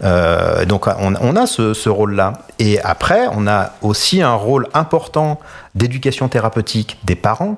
Euh, 0.02 0.64
donc 0.64 0.86
on, 0.86 1.14
on 1.20 1.36
a 1.36 1.46
ce, 1.46 1.74
ce 1.74 1.90
rôle-là. 1.90 2.32
Et 2.58 2.80
après, 2.80 3.26
on 3.32 3.46
a 3.46 3.72
aussi 3.82 4.22
un 4.22 4.34
rôle 4.34 4.66
important 4.72 5.38
d'éducation 5.74 6.28
thérapeutique 6.28 6.96
des 7.04 7.16
parents 7.16 7.56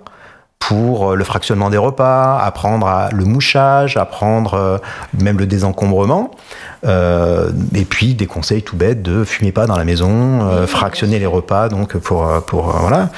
pour 0.59 1.15
le 1.15 1.25
fractionnement 1.25 1.71
des 1.71 1.79
repas, 1.79 2.39
apprendre 2.39 2.87
à 2.87 3.09
le 3.11 3.25
mouchage, 3.25 3.97
apprendre 3.97 4.81
même 5.19 5.39
le 5.39 5.47
désencombrement. 5.47 6.31
Euh, 6.87 7.51
et 7.75 7.85
puis 7.85 8.15
des 8.15 8.27
conseils 8.27 8.63
tout 8.63 8.77
bêtes 8.77 9.03
de 9.03 9.25
fumer 9.25 9.51
pas 9.51 9.67
dans 9.67 9.77
la 9.77 9.85
maison, 9.85 10.49
euh, 10.49 10.67
fractionner 10.67 11.19
les 11.19 11.27
repas 11.27 11.69
donc 11.69 11.97
pour 11.97 12.27
euh, 12.27 12.41
pour 12.41 12.71
voilà. 12.71 13.11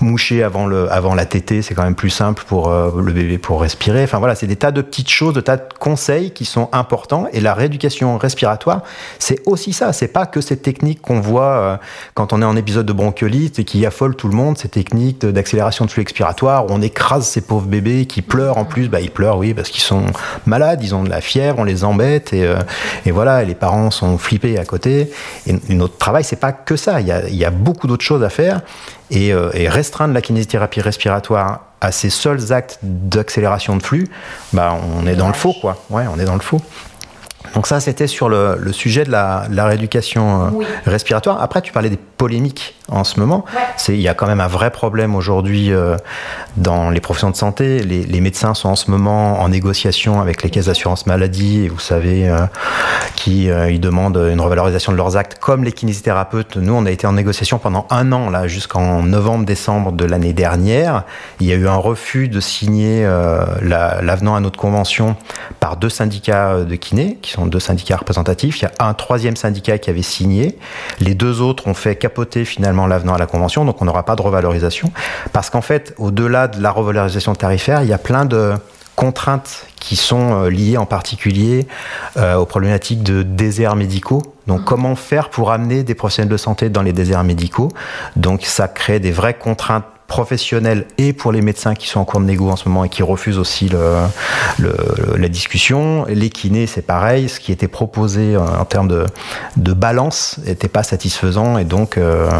Moucher 0.00 0.42
avant 0.42 0.66
le 0.66 0.90
avant 0.90 1.14
la 1.14 1.26
tétée, 1.26 1.62
c'est 1.62 1.74
quand 1.74 1.82
même 1.82 1.94
plus 1.94 2.10
simple 2.10 2.44
pour 2.46 2.70
le 2.70 3.12
bébé 3.12 3.38
pour 3.38 3.60
respirer. 3.60 4.04
Enfin 4.04 4.18
voilà, 4.18 4.34
c'est 4.34 4.46
des 4.46 4.56
tas 4.56 4.70
de 4.70 4.80
petites 4.80 5.10
choses, 5.10 5.34
de 5.34 5.40
tas 5.40 5.56
de 5.56 5.62
conseils 5.78 6.30
qui 6.30 6.44
sont 6.44 6.68
importants. 6.72 7.26
Et 7.32 7.40
la 7.40 7.54
rééducation 7.54 8.16
respiratoire, 8.18 8.82
c'est 9.18 9.40
aussi 9.46 9.72
ça, 9.72 9.92
c'est 9.92 10.08
pas 10.08 10.26
que 10.26 10.40
cette 10.40 10.62
technique 10.62 11.02
qu'on 11.02 11.20
voit 11.20 11.80
quand 12.14 12.32
on 12.32 12.42
est 12.42 12.44
en 12.44 12.56
épisode 12.56 12.86
de 12.86 12.92
bronchiolite 12.92 13.58
et 13.58 13.64
qui 13.64 13.84
affole 13.84 14.16
tout 14.16 14.28
le 14.28 14.36
monde, 14.36 14.56
ces 14.58 14.68
techniques 14.68 15.24
d'accélération 15.24 15.84
de 15.84 15.90
flux 15.90 16.02
expiratoire 16.02 16.66
où 16.66 16.68
on 16.70 16.80
écrase 16.80 17.26
ces 17.26 17.40
pauvres 17.40 17.66
bébés 17.66 18.06
qui 18.06 18.22
pleurent 18.22 18.58
en 18.58 18.64
plus, 18.64 18.88
bah 18.88 19.00
ils 19.00 19.10
pleurent 19.10 19.38
oui 19.38 19.54
parce 19.54 19.68
qu'ils 19.68 19.82
sont 19.82 20.04
malades, 20.46 20.82
ils 20.82 20.94
ont 20.94 21.02
de 21.02 21.10
la 21.10 21.20
fièvre, 21.20 21.58
on 21.58 21.64
les 21.64 21.84
embête 21.84 22.32
et 22.32 22.45
euh, 22.46 22.56
et, 23.04 23.10
voilà, 23.10 23.44
les 23.44 23.54
parents 23.54 23.90
sont 23.90 24.18
flippés 24.18 24.58
à 24.58 24.64
côté. 24.64 25.12
Et, 25.46 25.54
notre 25.74 25.98
travail, 25.98 26.24
c'est 26.24 26.40
pas 26.40 26.52
que 26.52 26.76
ça. 26.76 27.00
Il 27.00 27.06
y 27.06 27.44
a, 27.44 27.50
beaucoup 27.50 27.86
d'autres 27.86 28.04
choses 28.04 28.22
à 28.22 28.30
faire. 28.30 28.60
Euh, 29.14 29.50
et, 29.54 29.68
restreindre 29.68 30.14
la 30.14 30.20
kinésithérapie 30.20 30.80
respiratoire 30.80 31.60
à 31.80 31.92
ces 31.92 32.10
seuls 32.10 32.52
actes 32.52 32.78
d'accélération 32.82 33.76
de 33.76 33.82
flux, 33.82 34.08
bah, 34.52 34.76
on 34.96 35.06
est 35.06 35.14
dans 35.14 35.28
le 35.28 35.34
faux, 35.34 35.54
quoi. 35.60 35.76
Ouais, 35.90 36.04
on 36.12 36.18
est 36.18 36.24
dans 36.24 36.34
le 36.34 36.40
faux. 36.40 36.60
Donc 37.54 37.66
ça, 37.66 37.80
c'était 37.80 38.06
sur 38.06 38.28
le, 38.28 38.58
sujet 38.72 39.04
de 39.04 39.10
la, 39.10 39.46
rééducation 39.50 40.46
euh, 40.46 40.64
respiratoire. 40.84 41.40
Après, 41.40 41.62
tu 41.62 41.72
parlais 41.72 41.90
des 41.90 41.96
polémiques 41.96 42.74
en 42.88 43.04
ce 43.04 43.18
moment. 43.18 43.44
Il 43.88 44.00
y 44.00 44.08
a 44.08 44.14
quand 44.14 44.26
même 44.26 44.40
un 44.40 44.46
vrai 44.46 44.70
problème 44.70 45.14
aujourd'hui 45.14 45.72
euh, 45.72 45.96
dans 46.56 46.90
les 46.90 47.00
professions 47.00 47.30
de 47.30 47.36
santé. 47.36 47.80
Les, 47.80 48.20
médecins 48.20 48.54
sont 48.54 48.70
en 48.70 48.76
ce 48.76 48.90
moment 48.90 49.40
en 49.40 49.48
négociation 49.48 50.20
avec 50.20 50.42
les 50.42 50.50
caisses 50.50 50.66
d'assurance 50.66 51.06
maladie 51.06 51.64
et 51.64 51.68
vous 51.68 51.78
savez 51.78 52.28
euh, 52.28 52.46
qui 53.14 53.46
ils 53.46 53.80
demandent 53.80 54.16
une 54.16 54.40
revalorisation 54.40 54.92
de 54.92 54.96
leurs 54.96 55.16
actes 55.16 55.38
comme 55.38 55.64
les 55.64 55.72
kinésithérapeutes. 55.72 56.56
Nous, 56.56 56.72
on 56.72 56.86
a 56.86 56.90
été 56.90 57.06
en 57.06 57.12
négociation 57.12 57.58
pendant 57.58 57.86
un 57.90 58.12
an 58.12 58.30
là 58.30 58.48
jusqu'en 58.48 59.02
novembre-décembre 59.02 59.92
de 59.92 60.04
l'année 60.04 60.32
dernière. 60.32 61.04
Il 61.40 61.46
y 61.46 61.52
a 61.52 61.56
eu 61.56 61.68
un 61.68 61.76
refus 61.76 62.28
de 62.28 62.40
signer 62.40 63.06
l'avenant 63.62 64.34
à 64.34 64.40
notre 64.40 64.58
convention 64.58 65.16
par 65.60 65.76
deux 65.76 65.90
syndicats 65.90 66.64
de 66.64 66.74
kinés 66.76 67.18
qui 67.22 67.32
sont 67.36 67.46
deux 67.46 67.60
syndicats 67.60 67.96
représentatifs. 67.96 68.60
Il 68.60 68.64
y 68.64 68.66
a 68.66 68.86
un 68.86 68.94
troisième 68.94 69.36
syndicat 69.36 69.78
qui 69.78 69.90
avait 69.90 70.02
signé. 70.02 70.58
Les 71.00 71.14
deux 71.14 71.40
autres 71.40 71.68
ont 71.68 71.74
fait 71.74 71.96
capoter 71.96 72.44
finalement 72.44 72.86
l'avenant 72.86 73.14
à 73.14 73.18
la 73.18 73.26
Convention, 73.26 73.64
donc 73.64 73.80
on 73.82 73.84
n'aura 73.84 74.04
pas 74.04 74.16
de 74.16 74.22
revalorisation. 74.22 74.90
Parce 75.32 75.50
qu'en 75.50 75.60
fait, 75.60 75.94
au-delà 75.98 76.48
de 76.48 76.60
la 76.60 76.70
revalorisation 76.70 77.34
tarifaire, 77.34 77.82
il 77.82 77.88
y 77.88 77.92
a 77.92 77.98
plein 77.98 78.24
de 78.24 78.54
contraintes 78.94 79.66
qui 79.78 79.94
sont 79.94 80.44
euh, 80.44 80.48
liées 80.48 80.78
en 80.78 80.86
particulier 80.86 81.66
euh, 82.16 82.36
aux 82.36 82.46
problématiques 82.46 83.02
de 83.02 83.22
déserts 83.22 83.76
médicaux. 83.76 84.22
Donc, 84.46 84.62
mmh. 84.62 84.64
comment 84.64 84.96
faire 84.96 85.28
pour 85.28 85.52
amener 85.52 85.84
des 85.84 85.94
professionnels 85.94 86.32
de 86.32 86.36
santé 86.38 86.70
dans 86.70 86.82
les 86.82 86.94
déserts 86.94 87.22
médicaux? 87.22 87.70
Donc, 88.16 88.44
ça 88.44 88.68
crée 88.68 88.98
des 88.98 89.12
vraies 89.12 89.34
contraintes 89.34 89.84
professionnels 90.06 90.86
et 90.98 91.12
pour 91.12 91.32
les 91.32 91.40
médecins 91.40 91.74
qui 91.74 91.88
sont 91.88 92.00
en 92.00 92.04
cours 92.04 92.20
de 92.20 92.26
négo 92.26 92.50
en 92.50 92.56
ce 92.56 92.68
moment 92.68 92.84
et 92.84 92.88
qui 92.88 93.02
refusent 93.02 93.38
aussi 93.38 93.68
le, 93.68 95.16
la 95.16 95.28
discussion. 95.28 96.04
Les 96.08 96.30
kinés, 96.30 96.66
c'est 96.66 96.82
pareil. 96.82 97.28
Ce 97.28 97.40
qui 97.40 97.52
était 97.52 97.68
proposé 97.68 98.34
euh, 98.34 98.40
en 98.40 98.64
termes 98.64 98.88
de, 98.88 99.06
de 99.56 99.72
balance 99.72 100.38
n'était 100.46 100.68
pas 100.68 100.82
satisfaisant 100.82 101.58
et 101.58 101.64
donc 101.64 101.98
euh, 101.98 102.30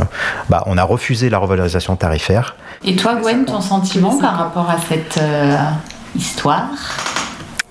bah, 0.49 0.63
on 0.67 0.79
a 0.79 0.85
refusé 0.85 1.29
la 1.29 1.39
revalorisation 1.39 1.97
tarifaire. 1.97 2.57
Et 2.85 2.95
toi, 2.97 3.17
Gwen, 3.17 3.45
ton 3.45 3.61
sentiment 3.61 4.17
par 4.19 4.37
rapport 4.37 4.71
à 4.71 4.79
cette 4.79 5.19
euh, 5.19 5.57
histoire? 6.15 6.71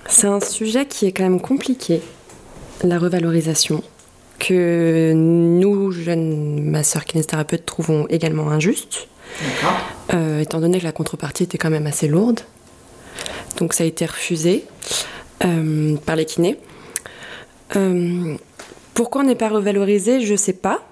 C'est 0.08 0.28
un 0.28 0.40
sujet 0.40 0.86
qui 0.86 1.06
est 1.06 1.12
quand 1.12 1.24
même 1.24 1.40
compliqué, 1.40 2.02
la 2.82 2.98
revalorisation 2.98 3.82
que 4.38 5.12
nous, 5.14 5.90
jeunes 5.92 6.60
ma 6.62 6.84
soeur 6.84 7.04
kinésithérapeute, 7.04 7.64
trouvons 7.64 8.06
également 8.10 8.50
injuste. 8.50 9.08
Euh, 10.14 10.40
étant 10.40 10.60
donné 10.60 10.78
que 10.78 10.84
la 10.84 10.92
contrepartie 10.92 11.44
était 11.44 11.58
quand 11.58 11.70
même 11.70 11.86
assez 11.86 12.08
lourde. 12.08 12.40
Donc 13.58 13.72
ça 13.72 13.84
a 13.84 13.86
été 13.86 14.06
refusé 14.06 14.64
euh, 15.44 15.96
par 16.04 16.16
les 16.16 16.24
kinés. 16.24 16.58
Euh, 17.74 18.36
pourquoi 18.94 19.22
on 19.22 19.24
n'est 19.24 19.34
pas 19.34 19.48
revalorisé, 19.48 20.20
je 20.20 20.32
ne 20.32 20.36
sais 20.36 20.52
pas, 20.52 20.82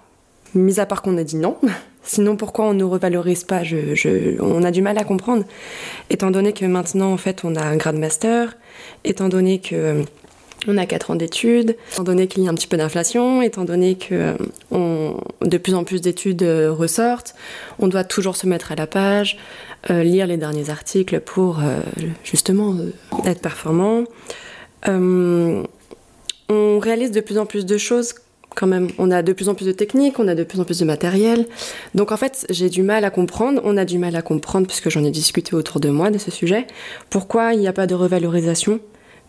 mis 0.55 0.81
à 0.81 0.87
part 0.87 1.03
qu'on 1.03 1.17
a 1.17 1.25
dit 1.25 1.37
non. 1.37 1.57
Sinon, 2.07 2.37
pourquoi 2.37 2.67
on 2.67 2.75
ne 2.75 2.85
revalorise 2.85 3.45
pas 3.45 3.63
je, 3.63 4.39
On 4.39 4.63
a 4.63 4.71
du 4.71 4.83
mal 4.83 4.99
à 4.99 5.05
comprendre. 5.05 5.45
Étant 6.11 6.31
donné 6.31 6.53
que 6.53 6.67
maintenant, 6.67 7.11
en 7.11 7.17
fait, 7.17 7.45
on 7.45 7.57
a 7.57 7.63
un 7.63 7.77
grade 7.77 7.97
master, 7.97 8.59
étant 9.05 9.31
donné 9.31 9.59
que 9.59 10.05
on 10.69 10.77
a 10.77 10.87
4 10.87 11.11
ans 11.11 11.15
d'études, 11.15 11.77
étant 11.93 12.03
donné 12.05 12.27
qu'il 12.27 12.43
y 12.43 12.49
a 12.49 12.51
un 12.51 12.55
petit 12.55 12.67
peu 12.67 12.77
d'inflation, 12.77 13.43
étant 13.43 13.65
donné 13.65 13.97
que 13.97 14.37
on, 14.71 15.17
de 15.43 15.59
plus 15.59 15.75
en 15.75 15.85
plus 15.85 16.01
d'études 16.01 16.43
euh, 16.43 16.73
ressortent, 16.73 17.35
on 17.79 17.89
doit 17.89 18.05
toujours 18.05 18.37
se 18.37 18.47
mettre 18.47 18.73
à 18.73 18.75
la 18.75 18.87
page, 18.87 19.39
euh, 19.91 20.03
lire 20.03 20.27
les 20.27 20.37
derniers 20.37 20.71
articles 20.71 21.21
pour 21.21 21.61
euh, 21.61 21.81
justement 22.23 22.77
être 23.27 23.41
performant. 23.41 24.05
on 24.87 26.79
réalise 26.79 27.11
de 27.11 27.21
plus 27.21 27.39
en 27.39 27.47
plus 27.47 27.65
de 27.65 27.79
choses 27.79 28.15
quand 28.55 28.67
même. 28.67 28.89
On 28.99 29.11
a 29.11 29.23
de 29.23 29.33
plus 29.33 29.49
en 29.49 29.55
plus 29.55 29.67
de 29.67 29.73
techniques, 29.73 30.19
on 30.19 30.29
a 30.29 30.35
de 30.35 30.45
plus 30.45 30.61
en 30.61 30.65
plus 30.65 30.79
de 30.79 30.85
matériel. 30.85 31.47
Donc 31.95 32.13
en 32.13 32.17
fait, 32.17 32.47
j'ai 32.51 32.69
du 32.69 32.83
mal 32.83 33.05
à 33.05 33.11
comprendre, 33.11 33.61
on 33.65 33.77
a 33.77 33.85
du 33.85 33.99
mal 33.99 34.17
à 34.17 34.23
comprendre, 34.23 34.67
puisque 34.67 34.91
j'en 34.91 35.05
ai 35.05 35.11
discuté 35.11 35.55
autour 35.55 35.81
de 35.81 35.89
moi 35.89 36.11
de 36.11 36.19
ce 36.19 36.31
sujet, 36.31 36.67
pourquoi 37.11 37.55
il 37.55 37.61
n'y 37.61 37.69
a 37.69 37.73
pas 37.73 37.87
de 37.87 37.95
revalorisation 37.95 38.81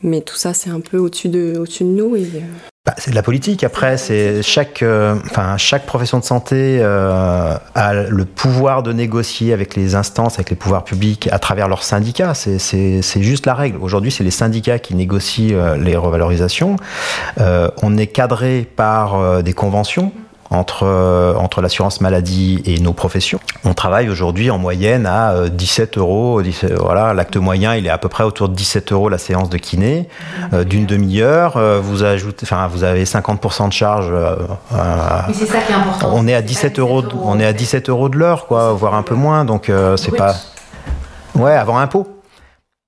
mais 0.06 0.22
tout 0.22 0.36
ça, 0.36 0.54
c'est 0.54 0.70
un 0.70 0.80
peu 0.80 0.98
au-dessus 0.98 1.30
de, 1.30 1.58
au 1.58 1.66
de 1.66 1.84
nous. 1.84 2.16
Et... 2.16 2.22
Euh, 2.36 2.40
bah, 2.86 2.94
c'est 2.98 3.10
de 3.10 3.16
la 3.16 3.24
politique. 3.24 3.64
Après, 3.64 3.98
c'est 3.98 4.44
chaque, 4.44 4.84
euh, 4.84 5.16
enfin, 5.26 5.58
chaque 5.58 5.88
profession 5.88 6.20
de 6.20 6.24
santé 6.24 6.78
euh, 6.80 7.58
a 7.74 7.94
le 7.94 8.26
pouvoir 8.26 8.84
de 8.84 8.94
négocier 8.94 9.52
avec 9.52 9.76
les 9.76 9.96
instances, 9.96 10.36
avec 10.36 10.52
les 10.52 10.56
pouvoirs 10.56 10.84
publics 10.84 11.28
à 11.32 11.40
travers 11.40 11.68
leurs 11.68 11.82
syndicats. 11.82 12.36
C'est 12.36 13.02
juste 13.24 13.48
la 13.48 13.56
règle. 13.56 13.80
Aujourd'hui, 13.82 14.12
c'est 14.12 14.24
les 14.24 14.32
syndicats 14.32 14.78
qui 14.78 14.94
négocient 14.94 15.76
les 15.78 15.96
revalorisations. 15.96 16.76
on 17.38 17.98
est 17.98 18.08
cadré 18.08 18.68
par 18.76 19.42
des 19.42 19.54
conventions 19.54 20.12
entre, 20.50 20.84
euh, 20.84 21.34
entre 21.36 21.62
l'assurance 21.62 22.02
maladie 22.02 22.62
et 22.66 22.80
nos 22.80 22.94
professions. 22.94 23.40
On 23.64 23.74
travaille 23.74 24.10
aujourd'hui 24.10 24.52
en 24.52 24.58
moyenne 24.58 25.06
à 25.06 25.50
17 25.50 25.98
euh, 25.98 26.02
euros. 26.02 26.42
voilà, 26.80 27.14
l'acte 27.14 27.38
moyen, 27.38 27.76
il 27.76 27.88
est 27.88 27.90
à 27.90 27.98
peu 27.98 28.10
près 28.10 28.24
autour 28.24 28.50
de 28.50 28.56
17 28.56 28.92
euros 28.92 29.10
la 29.10 29.18
séance 29.18 29.50
de 29.50 29.58
kiné 29.58 30.08
euh, 30.54 30.64
d'une 30.64 30.86
demi-heure. 30.86 31.60
vous 31.82 32.04
ajoutez, 32.04 32.46
enfin, 32.46 32.68
vous 32.68 32.84
avez 32.84 33.06
50% 33.06 33.68
de 33.70 33.74
charge. 33.74 34.14
c'est 35.34 35.46
ça 35.46 35.60
qui 35.60 35.72
est 35.72 35.76
important. 35.76 36.12
On 36.14 36.28
est 36.28 36.36
à 36.36 36.42
17 36.42 36.80
euros, 36.80 37.04
on 37.24 37.40
est 37.40 37.46
à 37.46 37.54
17 37.54 37.90
euros 37.90 38.10
de 38.10 38.18
l'heure, 38.18 38.48
quoi, 38.48 38.74
voire 38.74 38.96
un 38.96 39.04
peu 39.04 39.16
moins. 39.16 39.46
Donc 39.46 39.72
c'est 39.98 40.16
pas. 40.16 40.36
Ouais, 41.36 41.54
avant 41.54 41.78
impôt. 41.78 42.08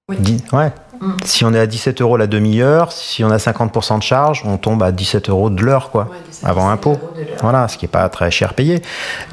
Oui. 0.10 0.18
Ouais. 0.54 0.72
Mm. 1.02 1.12
Si 1.26 1.46
on 1.46 1.54
est 1.54 1.60
à 1.60 1.68
17 1.68 2.02
euros 2.02 2.18
la 2.18 2.28
demi-heure, 2.28 2.92
si 2.92 3.24
on 3.24 3.30
a 3.30 3.38
50% 3.38 3.98
de 4.00 4.04
charge, 4.04 4.44
on 4.46 4.58
tombe 4.58 4.84
à 4.84 4.92
17 4.92 5.30
euros 5.30 5.50
de 5.50 5.62
l'heure, 5.62 5.92
quoi, 5.92 6.08
avant 6.44 6.70
impôt. 6.70 6.98
Voilà, 7.42 7.68
ce 7.68 7.78
qui 7.78 7.86
n'est 7.86 7.92
pas 7.92 8.08
très 8.10 8.32
cher 8.32 8.54
payé. 8.54 8.82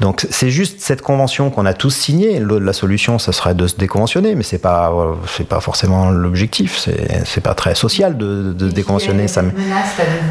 Donc 0.01 0.25
c'est 0.29 0.49
juste 0.49 0.81
cette 0.81 1.01
convention 1.01 1.49
qu'on 1.49 1.65
a 1.65 1.73
tous 1.73 1.91
signée. 1.91 2.39
La 2.39 2.73
solution, 2.73 3.19
ça 3.19 3.31
serait 3.31 3.55
de 3.55 3.67
se 3.67 3.75
déconventionner, 3.75 4.35
mais 4.35 4.43
c'est 4.43 4.59
pas, 4.59 4.91
c'est 5.27 5.47
pas 5.47 5.59
forcément 5.59 6.09
l'objectif. 6.09 6.77
C'est, 6.77 7.25
c'est 7.25 7.41
pas 7.41 7.53
très 7.53 7.75
social 7.75 8.17
de, 8.17 8.53
de 8.53 8.69
déconventionner. 8.69 9.27
Ça. 9.27 9.41
Menace 9.41 9.55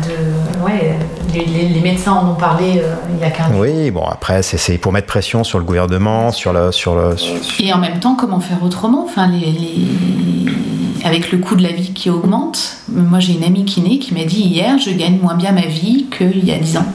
de, 0.08 0.64
ouais, 0.64 0.96
les, 1.34 1.80
médecins 1.80 2.12
en 2.12 2.30
ont 2.30 2.34
parlé 2.34 2.78
euh, 2.78 2.94
il 3.14 3.20
y 3.20 3.24
a 3.24 3.30
15 3.30 3.52
jours. 3.52 3.60
Oui, 3.60 3.90
bon 3.90 4.04
après 4.04 4.42
c'est, 4.42 4.78
pour 4.78 4.92
mettre 4.92 5.06
pression 5.06 5.44
sur 5.44 5.58
le 5.58 5.64
gouvernement, 5.64 6.32
sur 6.32 6.52
le, 6.52 6.72
sur 6.72 6.94
le. 6.94 7.16
Et 7.60 7.72
en 7.72 7.78
même 7.78 8.00
temps, 8.00 8.16
comment 8.16 8.40
faire 8.40 8.62
autrement? 8.62 9.04
Enfin, 9.04 9.26
les 9.26 9.54
avec 11.04 11.30
le 11.30 11.38
coût 11.38 11.54
de 11.54 11.62
la 11.62 11.72
vie 11.72 11.92
qui 11.92 12.08
augmente, 12.08 12.78
moi 12.88 13.20
j'ai 13.20 13.34
une 13.34 13.44
amie 13.44 13.66
kiné 13.66 13.98
qui 13.98 14.14
m'a 14.14 14.24
dit 14.24 14.40
hier, 14.40 14.78
je 14.78 14.90
gagne 14.90 15.18
moins 15.20 15.34
bien 15.34 15.52
ma 15.52 15.66
vie 15.66 16.06
qu'il 16.16 16.44
y 16.44 16.50
a 16.50 16.58
10 16.58 16.78
ans. 16.78 16.86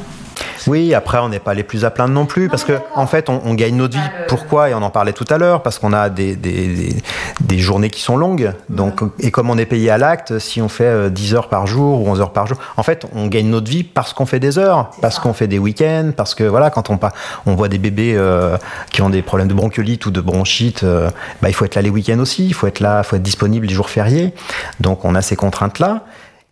Oui, 0.67 0.93
après, 0.93 1.17
on 1.19 1.29
n'est 1.29 1.39
pas 1.39 1.53
les 1.53 1.63
plus 1.63 1.85
à 1.85 1.89
plaindre 1.89 2.13
non 2.13 2.25
plus, 2.25 2.49
parce 2.49 2.63
que 2.63 2.73
en 2.95 3.07
fait, 3.07 3.29
on, 3.29 3.53
gagne 3.53 3.75
notre 3.75 3.97
vie. 3.97 4.09
Pourquoi? 4.27 4.69
Et 4.69 4.73
on 4.73 4.81
en 4.81 4.89
parlait 4.89 5.13
tout 5.13 5.25
à 5.29 5.37
l'heure, 5.37 5.61
parce 5.63 5.79
qu'on 5.79 5.93
a 5.93 6.09
des, 6.09 6.35
des, 6.35 7.57
journées 7.57 7.89
qui 7.89 8.01
sont 8.01 8.17
longues. 8.17 8.53
Donc, 8.69 9.01
et 9.19 9.31
comme 9.31 9.49
on 9.49 9.57
est 9.57 9.65
payé 9.65 9.89
à 9.89 9.97
l'acte, 9.97 10.39
si 10.39 10.61
on 10.61 10.69
fait 10.69 11.09
10 11.09 11.33
euh, 11.33 11.37
heures 11.37 11.49
par 11.49 11.67
jour 11.67 12.01
ou 12.01 12.09
11 12.09 12.21
heures 12.21 12.33
par 12.33 12.47
jour, 12.47 12.57
en 12.77 12.83
fait, 12.83 13.05
on 13.13 13.27
gagne 13.27 13.47
notre 13.47 13.69
vie 13.69 13.83
parce 13.83 14.13
qu'on 14.13 14.25
fait 14.25 14.39
des 14.39 14.57
heures, 14.57 14.91
parce 15.01 15.19
qu'on 15.19 15.33
fait 15.33 15.47
des 15.47 15.59
week-ends, 15.59 16.11
parce 16.15 16.35
que 16.35 16.43
voilà, 16.43 16.69
quand 16.69 16.89
on, 16.89 16.99
on 17.45 17.55
voit 17.55 17.67
des 17.67 17.77
bébés 17.77 18.13
euh, 18.15 18.57
qui 18.91 19.01
ont 19.01 19.09
des 19.09 19.21
problèmes 19.21 19.47
de 19.47 19.53
bronchiolite 19.53 20.05
ou 20.05 20.11
de 20.11 20.21
bronchite, 20.21 20.83
euh, 20.83 21.09
bah, 21.41 21.49
il 21.49 21.53
faut 21.53 21.65
être 21.65 21.75
là 21.75 21.81
les 21.81 21.89
week-ends 21.89 22.19
aussi, 22.19 22.45
il 22.45 22.53
faut 22.53 22.67
être 22.67 22.79
là, 22.79 23.01
il 23.03 23.07
faut 23.07 23.15
être 23.15 23.23
disponible 23.23 23.67
les 23.67 23.73
jours 23.73 23.89
fériés. 23.89 24.33
Donc, 24.79 25.05
on 25.05 25.15
a 25.15 25.21
ces 25.21 25.35
contraintes-là. 25.35 26.03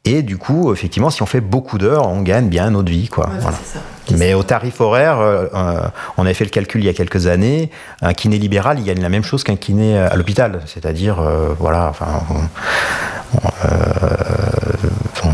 Et 0.06 0.22
du 0.22 0.38
coup, 0.38 0.72
effectivement, 0.72 1.10
si 1.10 1.22
on 1.22 1.26
fait 1.26 1.41
beaucoup 1.41 1.78
d'heures, 1.78 2.08
on 2.08 2.22
gagne 2.22 2.48
bien 2.48 2.70
notre 2.72 2.89
vie. 2.89 3.10
Quoi. 3.10 3.28
Ouais, 3.28 3.39
Voilà. 3.41 3.58
c'est 3.64 3.78
ça. 3.78 3.84
Mais 4.18 4.34
au 4.34 4.43
tarif 4.43 4.80
horaire, 4.80 5.20
euh, 5.20 5.48
euh, 5.54 5.82
on 6.18 6.24
avait 6.24 6.34
fait 6.34 6.45
le 6.45 6.50
calcul 6.50 6.82
il 6.82 6.86
y 6.86 6.89
a 6.89 6.93
quelques 6.93 7.28
années, 7.28 7.70
un 8.02 8.14
kiné 8.14 8.38
libéral, 8.39 8.80
il 8.80 8.86
gagne 8.86 9.02
la 9.02 9.10
même 9.10 9.24
chose 9.24 9.43
qu'un 9.43 9.58
kiné 9.58 9.98
à 9.98 10.16
l'hôpital. 10.16 10.62
C'est-à-dire, 10.66 11.20
euh, 11.20 11.50
voilà, 11.60 11.88
enfin, 11.89 12.06
on, 12.30 13.38
on, 13.38 13.50
euh, 13.66 13.68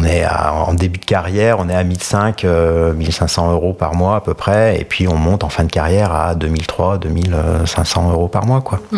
on 0.03 0.05
est 0.05 0.23
à- 0.23 0.53
en 0.53 0.73
début 0.73 0.99
de 0.99 1.05
carrière, 1.05 1.57
on 1.59 1.69
est 1.69 1.75
à 1.75 1.83
1500, 1.83 2.31
euh, 2.45 2.93
1500 2.93 3.51
euros 3.51 3.73
par 3.73 3.95
mois 3.95 4.17
à 4.17 4.21
peu 4.21 4.33
près, 4.33 4.79
et 4.79 4.83
puis 4.83 5.07
on 5.07 5.15
monte 5.15 5.43
en 5.43 5.49
fin 5.49 5.63
de 5.63 5.71
carrière 5.71 6.11
à 6.13 6.35
2003, 6.35 6.97
2500 6.97 8.11
euros 8.11 8.27
par 8.27 8.45
mois, 8.45 8.61
quoi, 8.61 8.79
à 8.93 8.97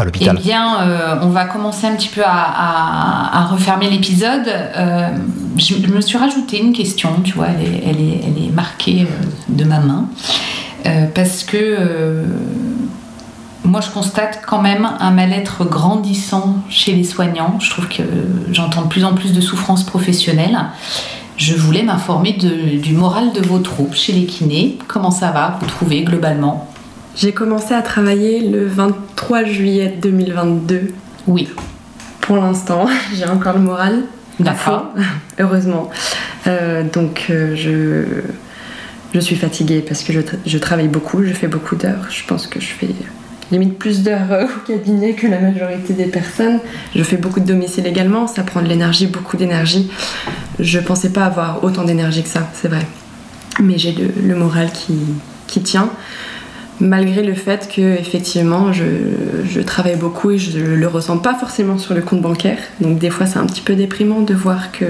Eh 0.00 0.04
l'hôpital. 0.04 0.36
bien, 0.36 0.80
euh, 0.80 1.16
on 1.22 1.28
va 1.28 1.44
commencer 1.44 1.86
un 1.86 1.94
petit 1.94 2.08
peu 2.08 2.22
à, 2.24 2.30
à- 2.30 3.40
à 3.42 3.44
refermer 3.46 3.90
l'épisode. 3.90 4.46
Euh, 4.48 5.08
je, 5.58 5.74
je 5.74 5.86
me 5.92 6.00
suis 6.00 6.18
rajouté 6.18 6.58
une 6.60 6.72
question, 6.72 7.10
tu 7.22 7.34
vois, 7.34 7.46
elle 7.48 7.66
est, 7.66 7.82
elle 7.90 8.00
est, 8.00 8.20
elle 8.26 8.44
est 8.44 8.50
marquée 8.52 9.06
de 9.48 9.64
ma 9.64 9.80
main. 9.80 10.06
Euh, 10.86 11.06
parce 11.14 11.42
que 11.42 11.56
moi, 13.66 13.80
je 13.80 13.90
constate 13.90 14.42
quand 14.46 14.62
même 14.62 14.88
un 15.00 15.10
mal-être 15.10 15.64
grandissant 15.64 16.56
chez 16.68 16.92
les 16.92 17.04
soignants. 17.04 17.58
Je 17.60 17.70
trouve 17.70 17.88
que 17.88 18.02
j'entends 18.52 18.82
de 18.82 18.88
plus 18.88 19.04
en 19.04 19.14
plus 19.14 19.32
de 19.32 19.40
souffrances 19.40 19.84
professionnelles. 19.84 20.58
Je 21.36 21.54
voulais 21.54 21.82
m'informer 21.82 22.32
du 22.32 22.92
moral 22.94 23.32
de 23.32 23.40
vos 23.42 23.58
troupes 23.58 23.94
chez 23.94 24.12
les 24.12 24.24
kinés. 24.26 24.78
Comment 24.88 25.10
ça 25.10 25.30
va, 25.32 25.58
vous 25.60 25.66
trouvez 25.66 26.02
globalement? 26.02 26.70
J'ai 27.16 27.32
commencé 27.32 27.74
à 27.74 27.82
travailler 27.82 28.48
le 28.48 28.66
23 28.66 29.44
juillet 29.44 29.94
2022. 30.00 30.92
Oui, 31.26 31.48
Pour 32.20 32.36
l'instant, 32.36 32.86
j'ai 33.14 33.26
encore 33.26 33.54
le 33.54 33.60
moral. 33.60 34.02
d'accord. 34.40 34.86
heureusement. 35.38 35.90
Euh, 36.46 36.84
donc 36.92 37.26
euh, 37.30 37.54
je, 37.56 38.04
je 39.14 39.20
suis 39.20 39.36
fatiguée 39.36 39.80
parce 39.86 40.02
que 40.02 40.12
je, 40.12 40.20
tra- 40.20 40.36
je 40.46 40.58
travaille 40.58 40.88
beaucoup, 40.88 41.22
je 41.24 41.32
fais 41.32 41.48
beaucoup 41.48 41.74
d'heures. 41.76 42.06
Je 42.10 42.22
pense 42.26 42.46
que 42.46 42.60
je 42.60 42.66
fais 42.68 42.88
limite 43.52 43.78
plus 43.78 44.02
d'heures 44.02 44.32
euh, 44.32 44.44
au 44.44 44.66
cabinet 44.66 45.14
que 45.14 45.26
la 45.26 45.38
majorité 45.38 45.92
des 45.92 46.06
personnes. 46.06 46.60
Je 46.94 47.02
fais 47.02 47.16
beaucoup 47.16 47.40
de 47.40 47.46
domicile 47.46 47.86
également, 47.86 48.26
ça 48.26 48.42
prend 48.42 48.62
de 48.62 48.68
l'énergie, 48.68 49.06
beaucoup 49.06 49.36
d'énergie. 49.36 49.90
Je 50.58 50.78
pensais 50.78 51.10
pas 51.10 51.24
avoir 51.24 51.62
autant 51.64 51.84
d'énergie 51.84 52.22
que 52.22 52.28
ça, 52.28 52.48
c'est 52.54 52.68
vrai. 52.68 52.86
Mais 53.62 53.78
j'ai 53.78 53.92
le, 53.92 54.36
moral 54.36 54.70
qui, 54.72 54.94
qui 55.46 55.60
tient. 55.60 55.90
Malgré 56.78 57.22
le 57.22 57.32
fait 57.32 57.70
que 57.74 57.80
effectivement 57.80 58.70
je, 58.70 58.84
je 59.48 59.60
travaille 59.62 59.96
beaucoup 59.96 60.32
et 60.32 60.38
je 60.38 60.58
le 60.58 60.86
ressens 60.86 61.16
pas 61.16 61.34
forcément 61.34 61.78
sur 61.78 61.94
le 61.94 62.02
compte 62.02 62.20
bancaire. 62.20 62.58
Donc 62.80 62.98
des 62.98 63.08
fois 63.08 63.24
c'est 63.24 63.38
un 63.38 63.46
petit 63.46 63.62
peu 63.62 63.74
déprimant 63.74 64.20
de 64.20 64.34
voir 64.34 64.72
que 64.72 64.84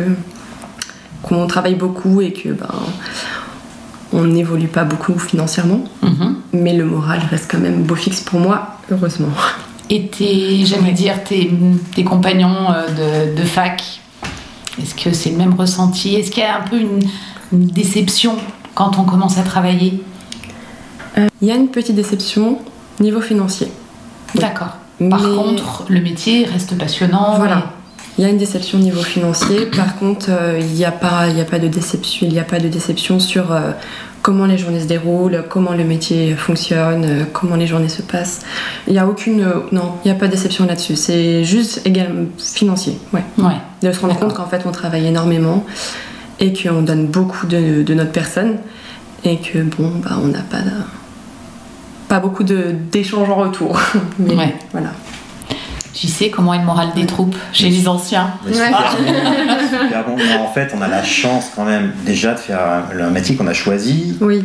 qu'on 1.23 1.47
travaille 1.47 1.77
beaucoup 1.77 2.21
et 2.21 2.33
que 2.33 2.49
ben 2.49 2.75
on 4.13 4.25
n'évolue 4.25 4.69
pas 4.69 4.85
beaucoup 4.85 5.19
financièrement. 5.19 5.85
Mhm. 6.03 6.36
Mais 6.63 6.73
le 6.75 6.85
moral 6.85 7.21
reste 7.31 7.51
quand 7.51 7.59
même 7.59 7.83
beau 7.83 7.95
fixe 7.95 8.21
pour 8.21 8.41
moi, 8.41 8.79
heureusement. 8.91 9.29
Et 9.91 10.07
tes, 10.09 10.65
j'allais 10.65 10.93
dire, 10.93 11.23
tes, 11.25 11.51
tes 11.95 12.03
compagnons 12.05 12.71
euh, 12.73 13.31
de, 13.35 13.41
de 13.41 13.45
fac, 13.45 14.01
est-ce 14.83 14.95
que 14.95 15.13
c'est 15.15 15.31
le 15.31 15.37
même 15.37 15.55
ressenti? 15.55 16.15
Est-ce 16.17 16.31
qu'il 16.31 16.43
y 16.43 16.47
a 16.47 16.57
un 16.59 16.63
peu 16.69 16.79
une, 16.81 17.01
une 17.53 17.67
déception 17.67 18.37
quand 18.75 18.99
on 18.99 19.05
commence 19.05 19.39
à 19.39 19.43
travailler? 19.43 20.03
Euh, 21.19 21.29
Il 21.41 21.49
y 21.49 21.51
a 21.51 21.55
une 21.55 21.69
petite 21.69 21.95
déception 21.97 22.59
niveau 23.01 23.21
financier. 23.21 23.69
Oui. 24.35 24.41
D'accord. 24.41 24.77
Par 25.11 25.21
Mais- 25.21 25.37
contre, 25.37 25.85
le 25.89 26.01
métier 26.01 26.47
reste 26.47 26.77
passionnant. 26.79 27.35
Voilà. 27.37 27.73
Il 28.19 28.23
y 28.23 28.27
a 28.27 28.31
une 28.31 28.39
déception 28.39 28.79
au 28.79 28.83
niveau 28.83 29.03
financier. 29.03 29.67
Par 29.67 29.97
contre, 29.99 30.27
euh, 30.31 30.59
il 30.59 30.69
n'y 30.75 30.85
a, 30.87 30.91
pas- 30.91 31.29
il 31.29 31.37
y 31.37 31.41
a 31.41 31.45
pas 31.45 31.59
de 31.59 31.69
déception. 31.69 32.27
Il 32.27 32.33
n'y 32.33 32.39
a 32.41 32.45
pas 32.45 32.59
de 32.59 32.69
déception 32.69 33.21
sur 33.21 33.53
euh, 33.53 33.73
comment 34.27 34.47
les 34.47 34.59
journées 34.59 34.81
se 34.81 34.87
déroulent, 34.87 35.45
comment 35.49 35.71
le 35.73 35.85
métier 35.85 36.35
fonctionne, 36.35 37.05
euh, 37.05 37.25
comment 37.33 37.55
les 37.55 37.69
journées 37.69 37.89
se 37.89 38.03
passent. 38.03 38.41
Il 38.89 38.93
n'y 38.95 38.99
a 38.99 39.07
aucune. 39.07 39.41
euh, 39.41 39.61
non, 39.71 39.93
il 40.05 40.11
n'y 40.11 40.17
a 40.17 40.19
pas 40.19 40.27
de 40.27 40.33
déception 40.33 40.67
là-dessus. 40.67 40.97
C'est 40.97 41.45
juste 41.45 41.83
également 41.85 42.25
financier. 42.37 42.99
Ouais. 43.13 43.23
De 43.83 43.93
se 43.93 44.01
rendre 44.01 44.19
compte 44.19 44.35
qu'en 44.35 44.47
fait, 44.47 44.63
on 44.67 44.73
travaille 44.73 45.07
énormément 45.07 45.65
et 46.41 46.53
qu'on 46.53 46.83
donne 46.83 47.07
beaucoup 47.07 47.47
de, 47.47 47.85
de 47.85 47.95
notre 47.95 48.11
personne 48.11 48.57
et 49.23 49.37
que 49.39 49.59
bon, 49.59 49.93
bah, 50.03 50.19
on 50.21 50.27
n'a 50.27 50.41
pas. 50.43 50.59
de- 50.59 50.83
pas 52.09 52.19
beaucoup 52.19 52.43
de- 52.43 52.75
d'échanges 52.91 53.31
en 53.31 53.37
retour. 53.37 53.79
Mais 54.19 54.35
Ouais. 54.35 54.55
voilà. 54.73 54.89
Tu 55.97 56.09
sais 56.09 56.29
comment 56.29 56.53
est 56.53 56.59
le 56.59 56.65
moral 56.65 56.89
des 56.95 57.07
troupes 57.07 57.35
chez 57.55 57.71
les 57.71 57.89
anciens 57.89 58.35
bon. 58.45 58.51
Bon. 58.51 60.17
Mais 60.19 60.37
en 60.37 60.53
fait, 60.53 60.75
on 60.77 60.83
a 60.83 60.89
la 60.89 61.03
chance 61.03 61.51
quand 61.57 61.65
même 61.65 61.93
déjà 62.05 62.35
de 62.35 62.39
faire 62.39 62.61
un, 63.01 63.11
métier 63.11 63.35
qu'on 63.35 63.47
a 63.47 63.55
choisi, 63.55 64.19
Oui. 64.21 64.45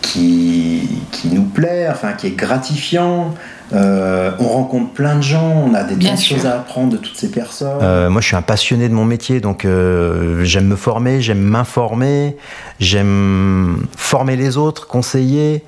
qui, 0.00 0.88
qui 1.12 1.28
nous 1.28 1.44
plaît, 1.44 1.86
enfin 1.88 2.14
qui 2.14 2.26
est 2.26 2.36
gratifiant. 2.36 3.32
Euh, 3.72 4.32
on 4.40 4.48
rencontre 4.48 4.90
plein 4.90 5.16
de 5.16 5.22
gens, 5.22 5.64
on 5.66 5.72
a 5.72 5.84
des 5.84 5.94
Bien 5.94 6.16
choses 6.16 6.46
à 6.46 6.56
apprendre 6.56 6.90
de 6.90 6.96
toutes 6.96 7.16
ces 7.16 7.30
personnes. 7.30 7.78
Euh, 7.80 8.10
moi, 8.10 8.20
je 8.20 8.26
suis 8.26 8.36
un 8.36 8.42
passionné 8.42 8.88
de 8.88 8.94
mon 8.94 9.04
métier, 9.04 9.40
donc 9.40 9.64
euh, 9.64 10.42
j'aime 10.42 10.66
me 10.66 10.76
former, 10.76 11.22
j'aime 11.22 11.40
m'informer, 11.40 12.36
j'aime 12.80 13.86
former 13.96 14.34
les 14.34 14.56
autres, 14.56 14.88
conseiller. 14.88 15.62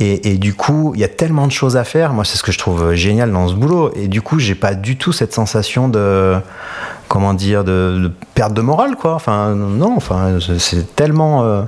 Et, 0.00 0.38
du 0.38 0.54
coup, 0.54 0.92
il 0.94 1.00
y 1.00 1.04
a 1.04 1.08
tellement 1.08 1.46
de 1.46 1.52
choses 1.52 1.76
à 1.76 1.84
faire. 1.84 2.12
Moi, 2.12 2.24
c'est 2.24 2.36
ce 2.36 2.42
que 2.42 2.50
je 2.50 2.58
trouve 2.58 2.94
génial 2.94 3.30
dans 3.30 3.46
ce 3.46 3.54
boulot. 3.54 3.92
Et 3.94 4.08
du 4.08 4.22
coup, 4.22 4.40
j'ai 4.40 4.56
pas 4.56 4.74
du 4.74 4.96
tout 4.96 5.12
cette 5.12 5.32
sensation 5.32 5.88
de 5.88 6.34
comment 7.06 7.32
dire 7.32 7.62
de, 7.62 8.10
perte 8.34 8.54
de 8.54 8.60
morale, 8.60 8.96
quoi. 8.96 9.14
Enfin, 9.14 9.54
non. 9.54 9.94
Enfin, 9.96 10.38
c'est 10.58 10.96
tellement 10.96 11.44
euh, 11.44 11.62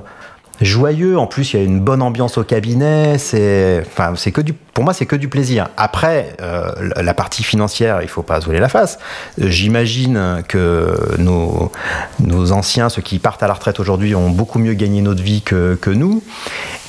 joyeux. 0.59 1.17
En 1.17 1.25
plus, 1.25 1.53
il 1.53 1.57
y 1.57 1.61
a 1.61 1.63
une 1.63 1.79
bonne 1.79 2.01
ambiance 2.01 2.37
au 2.37 2.43
cabinet. 2.43 3.17
C'est, 3.17 3.81
enfin, 3.87 4.11
c'est 4.17 4.33
que 4.33 4.41
du, 4.41 4.51
pour 4.51 4.83
moi, 4.83 4.93
c'est 4.93 5.05
que 5.05 5.15
du 5.15 5.29
plaisir. 5.29 5.69
Après, 5.77 6.35
euh, 6.41 6.69
la- 6.97 7.13
partie 7.13 7.43
financière, 7.43 8.01
il 8.01 8.09
faut 8.09 8.23
pas 8.23 8.41
se 8.41 8.45
voiler 8.45 8.59
la 8.59 8.67
face. 8.69 8.99
J'imagine 9.37 10.43
que 10.49 11.15
nos, 11.17 11.71
nos 12.19 12.51
anciens, 12.51 12.89
ceux 12.89 13.01
qui 13.01 13.19
partent 13.19 13.41
à 13.41 13.47
la 13.47 13.53
retraite 13.53 13.79
aujourd'hui, 13.79 14.15
ont 14.15 14.29
beaucoup 14.29 14.59
mieux 14.59 14.73
gagné 14.73 15.01
notre 15.01 15.23
vie 15.23 15.41
que 15.43 15.89
nous. 15.91 16.21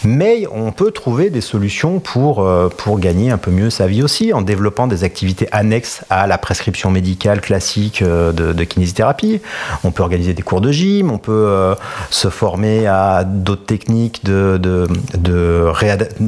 Mais 0.05 0.47
on 0.53 0.71
peut 0.71 0.91
trouver 0.91 1.31
des 1.31 1.41
solutions 1.41 1.99
pour, 1.99 2.43
euh, 2.43 2.69
pour 2.69 3.01
gagner 3.01 3.31
un 3.31 3.39
peu 3.39 3.51
mieux 3.51 3.71
sa 3.71 3.87
vie 3.87 4.03
aussi, 4.03 4.33
en 4.33 4.43
développant 4.43 4.87
des 4.87 5.03
activités 5.05 5.49
annexes 5.51 6.03
à 6.09 6.27
la 6.27 6.39
prescription 6.39 6.91
médicale 6.91 7.41
classique 7.41 8.03
euh, 8.03 8.33
de, 8.33 8.65
kinésithérapie. 8.65 9.41
On 9.85 9.91
peut 9.91 10.03
organiser 10.03 10.35
des 10.35 10.43
cours 10.43 10.61
de 10.61 10.71
gym, 10.71 11.11
on 11.11 11.19
peut 11.19 11.33
euh, 11.33 11.75
se 12.11 12.29
former 12.29 12.87
à 12.87 13.25
d'autres 13.25 13.65
techniques 13.65 14.25
de, 14.25 14.59
de, 14.59 15.65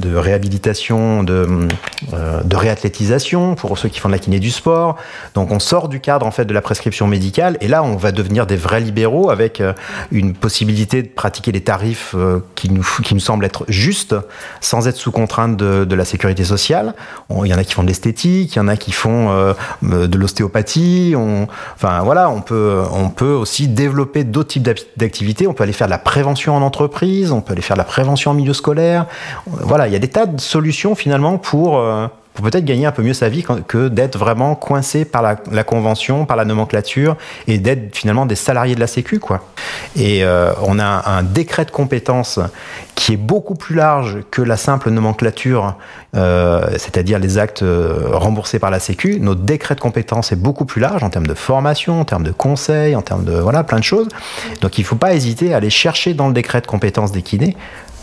réhabilitation, 0.08 1.22
de, 1.22 1.68
de 2.44 2.56
réathlétisation 2.56 3.54
pour 3.54 3.78
ceux 3.78 3.88
qui 3.88 4.00
font 4.00 4.08
de 4.08 4.14
la 4.14 4.18
kiné 4.18 4.40
du 4.40 4.50
sport. 4.50 4.96
Donc 5.34 5.50
on 5.50 5.60
sort 5.60 5.88
du 5.88 6.00
cadre 6.00 6.26
en 6.26 6.30
fait 6.30 6.44
de 6.44 6.54
la 6.54 6.62
prescription 6.62 7.06
médicale 7.06 7.56
et 7.60 7.68
là 7.68 7.82
on 7.82 7.96
va 7.96 8.12
devenir 8.12 8.46
des 8.46 8.56
vrais 8.56 8.80
libéraux 8.80 9.30
avec 9.30 9.62
une 10.10 10.34
possibilité 10.34 11.02
de 11.02 11.08
pratiquer 11.08 11.52
des 11.52 11.60
tarifs 11.60 12.14
qui, 12.54 12.70
nous, 12.70 12.86
qui 13.04 13.14
nous 13.14 13.20
semblent 13.20 13.44
être 13.44 13.59
justes 13.68 14.14
sans 14.60 14.88
être 14.88 14.96
sous 14.96 15.12
contrainte 15.12 15.56
de, 15.56 15.94
la 15.94 16.04
sécurité 16.04 16.44
sociale. 16.44 16.94
Il 17.44 17.46
y 17.46 17.54
en 17.54 17.58
a 17.58 17.64
qui 17.64 17.74
font 17.74 17.82
de 17.82 17.88
l'esthétique, 17.88 18.54
il 18.54 18.56
y 18.56 18.60
en 18.60 18.68
a 18.68 18.76
qui 18.76 18.92
font 18.92 19.30
euh, 19.30 19.54
de 19.82 20.18
l'ostéopathie. 20.18 21.14
Enfin 21.74 22.00
voilà, 22.02 22.30
on 22.30 22.40
peut, 22.40 22.82
on 22.92 23.08
peut 23.10 23.32
aussi 23.32 23.68
développer 23.68 24.24
d'autres 24.24 24.48
types 24.48 24.62
d'ac- 24.62 24.86
d'activités. 24.96 25.46
On 25.46 25.54
peut 25.54 25.64
aller 25.64 25.72
faire 25.72 25.88
de 25.88 25.92
la 25.92 25.98
prévention 25.98 26.56
en 26.56 26.62
entreprise, 26.62 27.32
on 27.32 27.40
peut 27.40 27.52
aller 27.52 27.62
faire 27.62 27.76
de 27.76 27.80
la 27.80 27.84
prévention 27.84 28.30
en 28.30 28.34
milieu 28.34 28.54
scolaire. 28.54 29.06
Voilà, 29.46 29.86
il 29.86 29.92
y 29.92 29.96
a 29.96 30.00
des 30.00 30.08
tas 30.08 30.26
de 30.26 30.40
solutions 30.40 30.94
finalement 30.94 31.38
pour, 31.38 31.78
euh, 31.78 32.06
pour 32.40 32.50
peut-être 32.50 32.64
gagner 32.64 32.86
un 32.86 32.92
peu 32.92 33.02
mieux 33.02 33.12
sa 33.12 33.28
vie 33.28 33.44
que 33.68 33.88
d'être 33.88 34.16
vraiment 34.16 34.54
coincé 34.54 35.04
par 35.04 35.20
la, 35.20 35.62
convention, 35.62 36.24
par 36.24 36.38
la 36.38 36.46
nomenclature 36.46 37.16
et 37.46 37.58
d'être 37.58 37.94
finalement 37.94 38.24
des 38.24 38.34
salariés 38.34 38.74
de 38.74 38.80
la 38.80 38.86
Sécu, 38.86 39.18
quoi. 39.18 39.44
Et 39.94 40.24
euh, 40.24 40.52
on 40.62 40.78
a 40.78 41.10
un, 41.10 41.22
décret 41.22 41.66
de 41.66 41.70
compétences 41.70 42.40
qui 42.94 43.12
est 43.12 43.18
beaucoup 43.18 43.56
plus 43.56 43.74
large 43.74 44.20
que 44.30 44.40
la 44.40 44.56
simple 44.56 44.88
nomenclature, 44.88 45.76
euh, 46.16 46.66
c'est-à-dire 46.78 47.18
les 47.18 47.36
actes 47.36 47.62
euh, 47.62 48.08
remboursés 48.12 48.58
par 48.58 48.70
la 48.70 48.80
Sécu. 48.80 49.18
Notre 49.20 49.42
décret 49.42 49.74
de 49.74 49.80
compétences 49.80 50.32
est 50.32 50.36
beaucoup 50.36 50.64
plus 50.64 50.80
large 50.80 51.02
en 51.02 51.10
termes 51.10 51.26
de 51.26 51.34
formation, 51.34 52.00
en 52.00 52.04
termes 52.06 52.24
de 52.24 52.32
conseils, 52.32 52.96
en 52.96 53.02
termes 53.02 53.24
de 53.24 53.34
voilà 53.34 53.64
plein 53.64 53.78
de 53.78 53.84
choses. 53.84 54.08
Donc 54.62 54.78
il 54.78 54.80
ne 54.80 54.86
faut 54.86 54.96
pas 54.96 55.12
hésiter 55.14 55.52
à 55.52 55.58
aller 55.58 55.70
chercher 55.70 56.14
dans 56.14 56.28
le 56.28 56.32
décret 56.32 56.62
de 56.62 56.66
compétences 56.66 57.12
des 57.12 57.22
kinés 57.22 57.54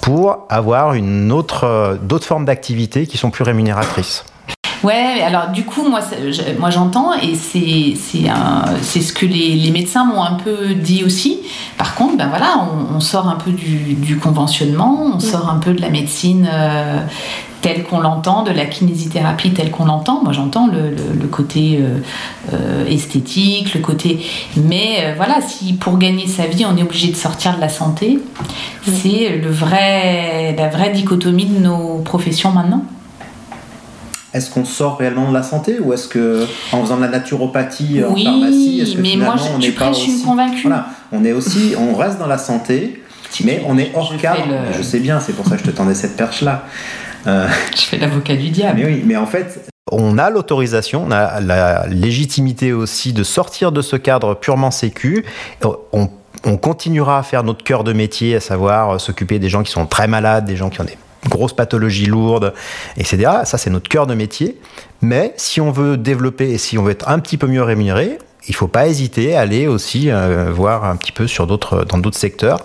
pour 0.01 0.45
avoir 0.49 0.93
une 0.93 1.31
autre, 1.31 1.63
euh, 1.65 1.95
d'autres 1.95 2.25
formes 2.25 2.45
d'activités 2.45 3.07
qui 3.07 3.17
sont 3.17 3.29
plus 3.29 3.43
rémunératrices. 3.43 4.25
Ouais, 4.83 5.21
alors 5.25 5.49
du 5.49 5.63
coup, 5.63 5.87
moi, 5.87 6.01
moi 6.59 6.69
j'entends 6.69 7.13
et 7.13 7.35
c'est 7.35 7.93
c'est 8.81 9.01
ce 9.01 9.13
que 9.13 9.25
les, 9.25 9.55
les 9.55 9.71
médecins 9.71 10.05
m'ont 10.05 10.23
un 10.23 10.35
peu 10.35 10.73
dit 10.73 11.03
aussi. 11.03 11.39
Par 11.77 11.95
contre, 11.95 12.17
ben 12.17 12.27
voilà, 12.27 12.67
on, 12.93 12.99
sort 12.99 13.27
un 13.27 13.35
peu 13.35 13.51
du, 13.51 13.93
du, 13.93 14.17
conventionnement, 14.17 15.11
on 15.15 15.19
sort 15.19 15.49
un 15.49 15.57
peu 15.57 15.73
de 15.73 15.81
la 15.81 15.89
médecine 15.89 16.47
euh, 16.51 16.99
telle 17.61 17.83
qu'on 17.83 17.99
l'entend, 17.99 18.43
de 18.43 18.51
la 18.51 18.65
kinésithérapie 18.65 19.51
telle 19.51 19.71
qu'on 19.71 19.85
l'entend. 19.85 20.21
Moi, 20.23 20.33
j'entends 20.33 20.67
le, 20.67 20.89
le, 20.89 21.27
côté 21.27 21.79
euh, 21.79 21.99
euh, 22.53 22.87
esthétique, 22.87 23.73
le 23.73 23.81
côté. 23.81 24.19
Mais 24.57 25.13
voilà, 25.15 25.39
si 25.41 25.73
pour 25.73 25.97
gagner 25.97 26.27
sa 26.27 26.45
vie, 26.45 26.65
on 26.65 26.75
est 26.77 26.83
obligé 26.83 27.09
de 27.09 27.15
sortir 27.15 27.55
de 27.55 27.61
la 27.61 27.69
santé, 27.69 28.19
c'est 28.83 29.37
le 29.37 29.49
vrai, 29.49 30.55
la 30.57 30.69
vraie 30.69 30.91
dichotomie 30.91 31.45
de 31.45 31.59
nos 31.59 31.99
professions 31.99 32.51
maintenant 32.51 32.83
est-ce 34.37 34.51
qu'on 34.51 34.65
sort 34.65 34.97
réellement 34.97 35.29
de 35.29 35.33
la 35.33 35.43
santé 35.43 35.79
ou 35.79 35.93
est-ce 35.93 36.07
que 36.07 36.45
en 36.71 36.81
faisant 36.81 36.97
de 36.97 37.01
la 37.01 37.07
naturopathie 37.07 38.03
en 38.03 38.15
pharmacie, 38.15 38.79
est-ce 38.81 38.95
que 38.95 39.01
mais 39.01 39.09
finalement 39.09 39.35
moi, 39.35 39.43
je, 39.49 39.55
on 39.55 39.57
n'est 39.57 39.71
pas 39.71 39.89
aussi. 39.89 40.23
Voilà, 40.63 40.89
on 41.11 41.25
est 41.25 41.31
aussi, 41.31 41.73
on 41.77 41.95
reste 41.95 42.19
dans 42.19 42.27
la 42.27 42.37
santé, 42.37 43.01
mais 43.43 43.63
on 43.67 43.77
est 43.77 43.91
hors 43.95 44.15
cadre. 44.17 44.43
Je 44.77 44.83
sais 44.83 44.99
bien, 44.99 45.19
c'est 45.19 45.33
pour 45.33 45.47
ça 45.47 45.57
que 45.57 45.63
je 45.63 45.71
te 45.71 45.75
tendais 45.75 45.95
cette 45.95 46.15
perche 46.15 46.41
là. 46.41 46.65
Euh, 47.25 47.47
je 47.75 47.81
fais 47.81 47.97
l'avocat 47.97 48.35
du 48.35 48.49
diable. 48.49 48.79
Mais 48.79 48.85
oui, 48.85 49.03
mais 49.05 49.15
en 49.15 49.25
fait, 49.25 49.67
on 49.91 50.17
a 50.19 50.29
l'autorisation, 50.29 51.05
on 51.07 51.11
a 51.11 51.41
la 51.41 51.87
légitimité 51.87 52.73
aussi 52.73 53.11
de 53.13 53.23
sortir 53.23 53.71
de 53.71 53.81
ce 53.81 53.95
cadre 53.95 54.35
purement 54.35 54.71
sécu. 54.71 55.25
On, 55.93 56.09
on 56.43 56.57
continuera 56.57 57.17
à 57.17 57.23
faire 57.23 57.43
notre 57.43 57.63
cœur 57.63 57.83
de 57.83 57.91
métier, 57.91 58.35
à 58.35 58.39
savoir 58.39 59.01
s'occuper 59.01 59.39
des 59.39 59.49
gens 59.49 59.63
qui 59.63 59.71
sont 59.71 59.87
très 59.87 60.07
malades, 60.07 60.45
des 60.45 60.55
gens 60.55 60.69
qui 60.69 60.79
ont 60.79 60.85
des 60.85 60.97
grosses 61.29 61.53
pathologies 61.53 62.05
lourdes, 62.05 62.53
etc. 62.97 63.31
Ça, 63.43 63.57
c'est 63.57 63.69
notre 63.69 63.89
cœur 63.89 64.07
de 64.07 64.13
métier. 64.13 64.59
Mais 65.01 65.33
si 65.37 65.61
on 65.61 65.71
veut 65.71 65.97
développer 65.97 66.49
et 66.51 66.57
si 66.57 66.77
on 66.77 66.83
veut 66.83 66.91
être 66.91 67.09
un 67.09 67.19
petit 67.19 67.37
peu 67.37 67.47
mieux 67.47 67.63
rémunéré, 67.63 68.17
il 68.47 68.55
faut 68.55 68.67
pas 68.67 68.87
hésiter 68.87 69.35
à 69.35 69.41
aller 69.41 69.67
aussi 69.67 70.09
euh, 70.09 70.51
voir 70.53 70.85
un 70.85 70.95
petit 70.95 71.11
peu 71.11 71.27
sur 71.27 71.47
d'autres 71.47 71.83
dans 71.83 71.97
d'autres 71.97 72.17
secteurs 72.17 72.61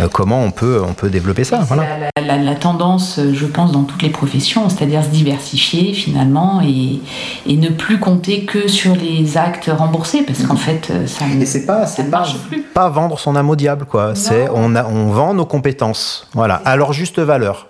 euh, 0.00 0.08
comment 0.08 0.42
on 0.42 0.50
peut 0.50 0.82
on 0.86 0.94
peut 0.94 1.10
développer 1.10 1.44
ça. 1.44 1.58
Voilà. 1.58 2.10
La, 2.26 2.38
la, 2.38 2.54
tendance, 2.54 3.20
je 3.32 3.46
pense, 3.46 3.70
dans 3.70 3.84
toutes 3.84 4.02
les 4.02 4.10
professions, 4.10 4.68
c'est-à-dire 4.68 5.04
se 5.04 5.10
diversifier 5.10 5.92
finalement 5.92 6.60
et, 6.60 7.00
et, 7.46 7.56
ne 7.56 7.68
plus 7.68 8.00
compter 8.00 8.44
que 8.44 8.66
sur 8.66 8.96
les 8.96 9.36
actes 9.36 9.70
remboursés, 9.72 10.22
parce 10.22 10.42
qu'en 10.42 10.56
fait, 10.56 10.88
euh, 10.90 11.06
ça 11.06 11.26
ne 11.26 11.44
c'est 11.44 11.66
pas 11.66 11.86
c'est 11.86 12.10
pas, 12.10 12.26
plus. 12.48 12.62
Pas 12.62 12.88
vendre 12.88 13.18
son 13.18 13.36
âme 13.36 13.50
au 13.50 13.56
diable, 13.56 13.84
quoi. 13.84 14.14
C'est 14.14 14.48
on 14.52 14.74
a 14.74 14.84
on 14.86 15.10
vend 15.10 15.34
nos 15.34 15.46
compétences, 15.46 16.26
voilà, 16.34 16.56
à 16.64 16.76
leur 16.76 16.92
juste 16.92 17.20
valeur 17.20 17.68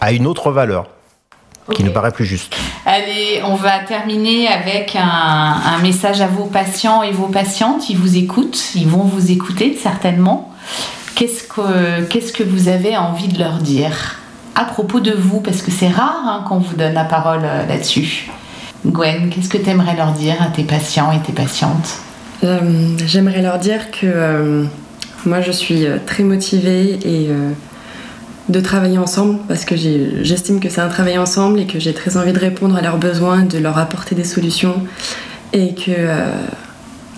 à 0.00 0.12
une 0.12 0.26
autre 0.26 0.50
valeur 0.50 0.86
qui 1.72 1.84
nous 1.84 1.92
paraît 1.92 2.10
plus 2.10 2.26
juste. 2.26 2.54
Allez, 2.84 3.40
on 3.44 3.54
va 3.54 3.78
terminer 3.78 4.48
avec 4.48 4.96
un, 4.96 5.78
message 5.82 6.20
à 6.20 6.26
vos 6.26 6.44
patients 6.44 7.02
et 7.02 7.10
vos 7.10 7.28
patientes. 7.28 7.88
Ils 7.88 7.96
vous 7.96 8.16
écoutent, 8.16 8.74
ils 8.74 8.88
vont 8.88 9.04
vous 9.04 9.30
écouter 9.30 9.78
certainement. 9.80 10.52
Qu'est-ce 11.14 11.44
que, 11.44 12.02
qu'est-ce 12.02 12.32
que 12.32 12.42
vous 12.42 12.68
avez 12.68 12.96
envie 12.96 13.28
de 13.28 13.38
leur 13.38 13.58
dire 13.58 14.16
à 14.54 14.64
propos 14.64 15.00
de 15.00 15.12
vous? 15.12 15.40
Parce 15.40 15.62
que 15.62 15.70
c'est 15.70 15.88
rare 15.88 16.22
hein, 16.26 16.44
qu'on 16.48 16.58
vous 16.58 16.76
donne 16.76 16.94
la 16.94 17.04
parole 17.04 17.42
euh, 17.44 17.66
là-dessus. 17.66 18.30
Gwen, 18.86 19.30
qu'est-ce 19.30 19.48
que 19.48 19.58
tu 19.58 19.70
aimerais 19.70 19.96
leur 19.96 20.12
dire 20.12 20.36
à 20.42 20.46
tes 20.46 20.64
patients 20.64 21.12
et 21.12 21.20
tes 21.20 21.32
patientes? 21.32 21.98
Euh, 22.42 22.96
J'aimerais 23.06 23.40
leur 23.40 23.58
dire 23.58 23.90
que 23.90 24.04
euh, 24.04 24.64
moi 25.24 25.40
je 25.40 25.52
suis 25.52 25.86
très 26.06 26.22
motivée 26.22 26.98
et 27.04 27.30
de 28.48 28.60
travailler 28.60 28.98
ensemble 28.98 29.38
parce 29.48 29.64
que 29.64 29.74
j'estime 29.76 30.60
que 30.60 30.68
c'est 30.68 30.80
un 30.80 30.88
travail 30.88 31.18
ensemble 31.18 31.60
et 31.60 31.66
que 31.66 31.78
j'ai 31.78 31.94
très 31.94 32.16
envie 32.16 32.32
de 32.32 32.38
répondre 32.38 32.76
à 32.76 32.82
leurs 32.82 32.98
besoins, 32.98 33.42
de 33.42 33.58
leur 33.58 33.78
apporter 33.78 34.14
des 34.14 34.24
solutions 34.24 34.82
et 35.52 35.74
que... 35.74 35.90
Euh, 35.90 36.30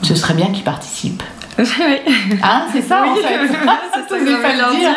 Ce 0.03 0.15
serait 0.15 0.35
bien 0.35 0.53
qu'ils 0.53 0.63
participent. 0.63 1.23
Oui. 1.59 2.37
Ah, 2.43 2.67
c'est 2.73 2.83
ça 2.83 3.05
en 3.07 3.15
fait. 3.15 3.23
c'est 4.09 4.19
ça 4.19 4.39
pas 4.43 4.53
le 4.53 4.79
dire. 4.79 4.91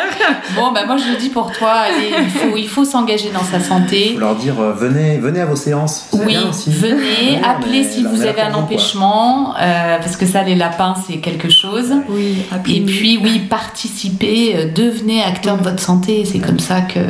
Bon, 0.54 0.72
bah 0.72 0.84
moi 0.86 0.96
je 0.96 1.12
le 1.12 1.16
dis 1.16 1.30
pour 1.30 1.50
toi, 1.52 1.72
allez, 1.72 2.12
il 2.22 2.30
faut, 2.30 2.56
il 2.56 2.68
faut 2.68 2.84
s'engager 2.84 3.30
dans 3.30 3.44
sa 3.44 3.60
santé. 3.60 4.08
Il 4.08 4.14
faut 4.14 4.20
leur 4.20 4.36
dire 4.36 4.60
euh, 4.60 4.72
venez, 4.72 5.18
venez 5.18 5.40
à 5.40 5.46
vos 5.46 5.56
séances. 5.56 6.08
Oui, 6.12 6.36
venez, 6.66 7.40
appelez 7.42 7.84
si 7.84 8.04
vous 8.04 8.22
avez 8.22 8.42
un 8.42 8.54
empêchement, 8.54 9.54
euh, 9.60 9.98
parce 9.98 10.16
que 10.16 10.26
ça, 10.26 10.42
les 10.42 10.54
lapins, 10.54 10.94
c'est 11.06 11.18
quelque 11.18 11.50
chose. 11.50 11.92
Oui, 12.08 12.36
Et 12.68 12.80
puis, 12.82 13.18
oui, 13.22 13.40
participez, 13.48 14.56
euh, 14.56 14.70
devenez 14.72 15.22
acteur 15.22 15.56
de 15.56 15.62
votre 15.62 15.80
santé. 15.80 16.24
C'est 16.24 16.40
comme 16.40 16.60
ça 16.60 16.82
que 16.82 17.00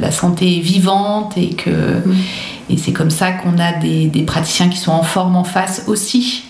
la 0.00 0.10
santé 0.10 0.58
est 0.58 0.60
vivante 0.60 1.36
et 1.36 1.50
que. 1.50 2.02
Et 2.68 2.76
c'est 2.76 2.92
comme 2.92 3.10
ça 3.10 3.32
qu'on 3.32 3.58
a 3.58 3.72
des, 3.72 4.06
des 4.06 4.22
praticiens 4.22 4.68
qui 4.68 4.78
sont 4.78 4.92
en 4.92 5.02
forme 5.02 5.34
en 5.34 5.42
face 5.42 5.84
aussi 5.88 6.44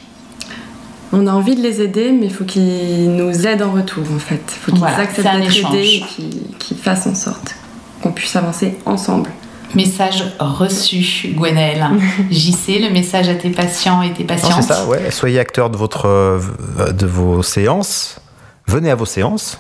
on 1.13 1.27
a 1.27 1.33
envie 1.33 1.57
de 1.57 1.63
les 1.63 1.81
aider, 1.81 2.13
mais 2.13 2.27
il 2.27 2.33
faut 2.33 2.45
qu'ils 2.45 3.15
nous 3.15 3.47
aident 3.47 3.63
en 3.63 3.73
retour, 3.73 4.05
en 4.15 4.19
fait. 4.19 4.41
Il 4.49 4.59
faut 4.59 4.73
qu'ils 4.73 4.85
acceptent 4.85 5.27
d'être 5.27 5.73
aidés 5.73 6.03
et 6.03 6.57
qu'ils 6.59 6.77
fassent 6.77 7.07
en 7.07 7.15
sorte 7.15 7.55
qu'on 8.03 8.13
puisse 8.13 8.35
avancer 8.37 8.79
ensemble. 8.87 9.31
Message 9.75 10.25
reçu, 10.41 11.29
Gwenaëlle. 11.35 11.87
JC, 12.31 12.81
le 12.81 12.91
message 12.91 13.29
à 13.29 13.35
tes 13.35 13.51
patients 13.51 14.03
et 14.03 14.13
tes 14.13 14.25
patientes. 14.25 14.63
C'est 14.63 14.73
ça, 14.73 14.87
ouais. 14.87 15.11
Soyez 15.11 15.39
acteur 15.39 15.71
de, 15.71 15.77
votre, 15.77 16.07
euh, 16.07 16.41
de 16.93 17.07
vos 17.07 17.43
séances 17.43 18.17
venez 18.71 18.91
à 18.91 18.95
vos 18.95 19.05
séances. 19.05 19.59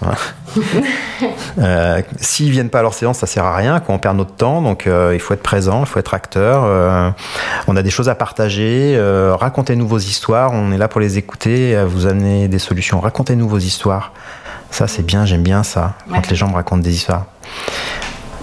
euh, 1.59 2.03
S'ils 2.19 2.51
viennent 2.51 2.71
pas 2.71 2.79
à 2.79 2.83
leurs 2.83 2.95
séances, 2.95 3.19
ça 3.19 3.27
sert 3.27 3.45
à 3.45 3.57
rien, 3.57 3.81
qu'on 3.81 3.99
perd 3.99 4.17
notre 4.17 4.35
temps. 4.35 4.63
Donc 4.63 4.87
euh, 4.87 5.11
il 5.15 5.21
faut 5.21 5.35
être 5.35 5.43
présent, 5.43 5.81
il 5.81 5.87
faut 5.87 5.99
être 5.99 6.15
acteur. 6.15 6.63
Euh, 6.65 7.11
on 7.67 7.77
a 7.77 7.83
des 7.83 7.91
choses 7.91 8.09
à 8.09 8.15
partager. 8.15 8.95
Euh, 8.97 9.35
racontez-nous 9.37 9.87
vos 9.87 9.99
histoires. 9.99 10.53
On 10.53 10.73
est 10.73 10.79
là 10.79 10.89
pour 10.89 11.01
les 11.01 11.19
écouter, 11.19 11.83
vous 11.85 12.07
amener 12.07 12.49
des 12.49 12.59
solutions. 12.59 13.01
Racontez-nous 13.01 13.49
vos 13.49 13.59
histoires. 13.59 14.13
Ça 14.71 14.87
c'est 14.87 15.03
bien, 15.03 15.27
j'aime 15.27 15.43
bien 15.43 15.63
ça. 15.63 15.95
Quand 16.09 16.31
les 16.31 16.37
gens 16.37 16.49
me 16.49 16.55
racontent 16.55 16.83
des 16.83 16.95
histoires. 16.95 17.27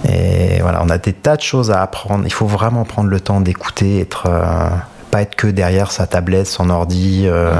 Et 0.08 0.60
voilà, 0.60 0.80
on 0.84 0.90
a 0.90 0.98
des 0.98 1.12
tas 1.12 1.36
de 1.36 1.42
choses 1.42 1.70
à 1.70 1.82
apprendre. 1.82 2.24
Il 2.26 2.32
faut 2.32 2.46
vraiment 2.46 2.84
prendre 2.84 3.08
le 3.08 3.18
temps 3.18 3.40
d'écouter, 3.40 4.00
être 4.00 4.28
pas 5.08 5.22
être 5.22 5.34
que 5.34 5.46
derrière 5.46 5.90
sa 5.90 6.06
tablette, 6.06 6.46
son 6.46 6.70
ordi, 6.70 7.24
euh, 7.26 7.52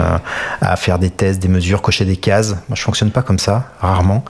à 0.60 0.76
faire 0.76 0.98
des 0.98 1.10
tests, 1.10 1.40
des 1.40 1.48
mesures, 1.48 1.82
cocher 1.82 2.04
des 2.04 2.16
cases. 2.16 2.50
Moi, 2.68 2.74
je 2.74 2.82
fonctionne 2.82 3.10
pas 3.10 3.22
comme 3.22 3.38
ça, 3.38 3.70
rarement. 3.80 4.24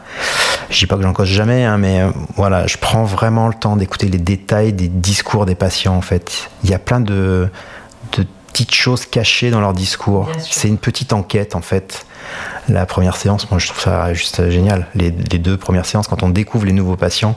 Je 0.71 0.79
dis 0.79 0.87
pas 0.87 0.97
que 0.97 1.03
j'en 1.03 1.13
coche 1.13 1.29
jamais, 1.29 1.65
hein, 1.65 1.79
mais 1.79 2.01
euh, 2.01 2.11
voilà, 2.37 2.67
je 2.67 2.77
prends 2.77 3.05
vraiment 3.05 3.49
le 3.49 3.55
temps 3.55 3.77
d'écouter 3.77 4.09
les 4.09 4.19
détails 4.19 4.73
des 4.73 4.89
discours 4.89 5.47
des 5.47 5.55
patients. 5.55 5.97
En 5.97 6.03
fait, 6.03 6.51
il 6.65 6.71
y 6.71 6.75
a 6.75 6.79
plein 6.79 7.01
de, 7.01 7.49
de 8.17 8.27
petites 8.53 8.75
choses 8.75 9.07
cachées 9.07 9.51
dans 9.51 9.61
leur 9.61 9.73
discours. 9.73 10.31
C'est 10.39 10.69
une 10.69 10.79
petite 10.79 11.13
enquête, 11.13 11.55
en 11.55 11.63
fait. 11.63 12.05
La 12.69 12.85
première 12.85 13.17
séance, 13.17 13.51
moi 13.51 13.59
je 13.59 13.69
trouve 13.69 13.81
ça 13.81 14.13
juste 14.13 14.51
génial. 14.51 14.87
Les, 14.95 15.11
les, 15.11 15.39
deux 15.39 15.57
premières 15.57 15.87
séances, 15.87 16.07
quand 16.07 16.23
on 16.23 16.29
découvre 16.29 16.67
les 16.67 16.73
nouveaux 16.73 16.97
patients, 16.97 17.35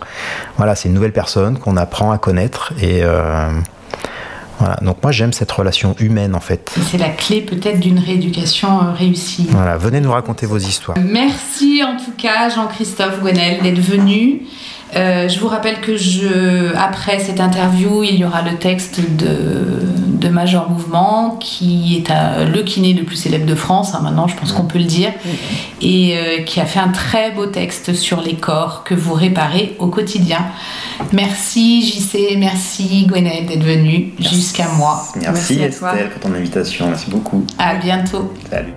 voilà, 0.57 0.75
c'est 0.75 0.89
une 0.89 0.93
nouvelle 0.93 1.13
personne 1.13 1.57
qu'on 1.57 1.77
apprend 1.77 2.11
à 2.11 2.17
connaître 2.17 2.73
et 2.82 2.99
euh, 3.03 3.49
voilà. 4.62 4.78
Donc 4.84 5.01
moi 5.01 5.12
j'aime 5.12 5.34
cette 5.34 5.51
relation 5.51 5.95
humaine 5.99 6.36
en 6.36 6.39
fait. 6.39 6.72
C'est 6.91 6.99
la 6.99 7.09
clé 7.09 7.41
peut-être 7.41 7.80
d'une 7.80 7.97
rééducation 7.97 8.68
euh, 8.80 8.91
réussie. 8.91 9.47
Voilà, 9.49 9.76
venez 9.76 9.99
nous 9.99 10.12
raconter 10.12 10.45
vos 10.45 10.59
histoires. 10.59 10.97
Merci 11.03 11.82
en 11.84 11.97
tout 11.97 12.12
cas 12.16 12.49
Jean-Christophe 12.49 13.22
Gwenel 13.22 13.64
d'être 13.64 13.80
venu. 13.80 14.43
Euh, 14.95 15.29
je 15.29 15.39
vous 15.39 15.47
rappelle 15.47 15.79
que 15.79 15.95
je, 15.95 16.75
après 16.75 17.19
cette 17.19 17.39
interview, 17.39 18.03
il 18.03 18.15
y 18.15 18.25
aura 18.25 18.41
le 18.41 18.57
texte 18.57 18.99
de, 18.99 19.79
de 20.21 20.29
Major 20.29 20.69
Mouvement, 20.69 21.37
qui 21.39 21.97
est 21.97 22.13
le 22.53 22.61
kiné 22.63 22.93
le 22.93 23.03
plus 23.03 23.15
célèbre 23.15 23.45
de 23.45 23.55
France, 23.55 23.93
hein, 23.93 24.01
maintenant 24.03 24.27
je 24.27 24.35
pense 24.35 24.51
qu'on 24.51 24.65
peut 24.65 24.79
le 24.79 24.85
dire, 24.85 25.11
et 25.81 26.17
euh, 26.17 26.43
qui 26.43 26.59
a 26.59 26.65
fait 26.65 26.79
un 26.79 26.89
très 26.89 27.31
beau 27.31 27.45
texte 27.45 27.93
sur 27.93 28.21
les 28.21 28.35
corps 28.35 28.83
que 28.83 28.93
vous 28.93 29.13
réparez 29.13 29.75
au 29.79 29.87
quotidien. 29.87 30.45
Merci 31.13 31.81
JC, 31.81 32.37
merci 32.37 33.07
Gwenaëlle 33.07 33.45
d'être 33.45 33.63
venue 33.63 34.13
jusqu'à 34.19 34.67
moi. 34.77 35.03
Merci, 35.15 35.57
merci 35.57 35.61
Estelle 35.61 36.09
pour 36.09 36.21
ton 36.21 36.35
invitation, 36.35 36.87
merci 36.87 37.09
beaucoup. 37.09 37.45
À 37.57 37.75
bientôt. 37.75 38.33
Salut. 38.49 38.73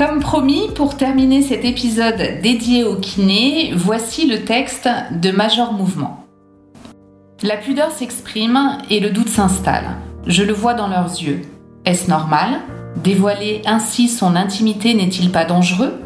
Comme 0.00 0.20
promis, 0.20 0.68
pour 0.74 0.96
terminer 0.96 1.42
cet 1.42 1.62
épisode 1.62 2.40
dédié 2.42 2.84
au 2.84 2.96
kiné, 2.96 3.74
voici 3.76 4.26
le 4.26 4.46
texte 4.46 4.88
de 5.12 5.30
Major 5.30 5.74
Mouvement. 5.74 6.24
La 7.42 7.58
pudeur 7.58 7.90
s'exprime 7.90 8.78
et 8.88 8.98
le 8.98 9.10
doute 9.10 9.28
s'installe. 9.28 9.98
Je 10.26 10.42
le 10.42 10.54
vois 10.54 10.72
dans 10.72 10.88
leurs 10.88 11.10
yeux. 11.20 11.42
Est-ce 11.84 12.08
normal? 12.08 12.60
Dévoiler 13.04 13.60
ainsi 13.66 14.08
son 14.08 14.36
intimité 14.36 14.94
n'est-il 14.94 15.30
pas 15.32 15.44
dangereux? 15.44 16.00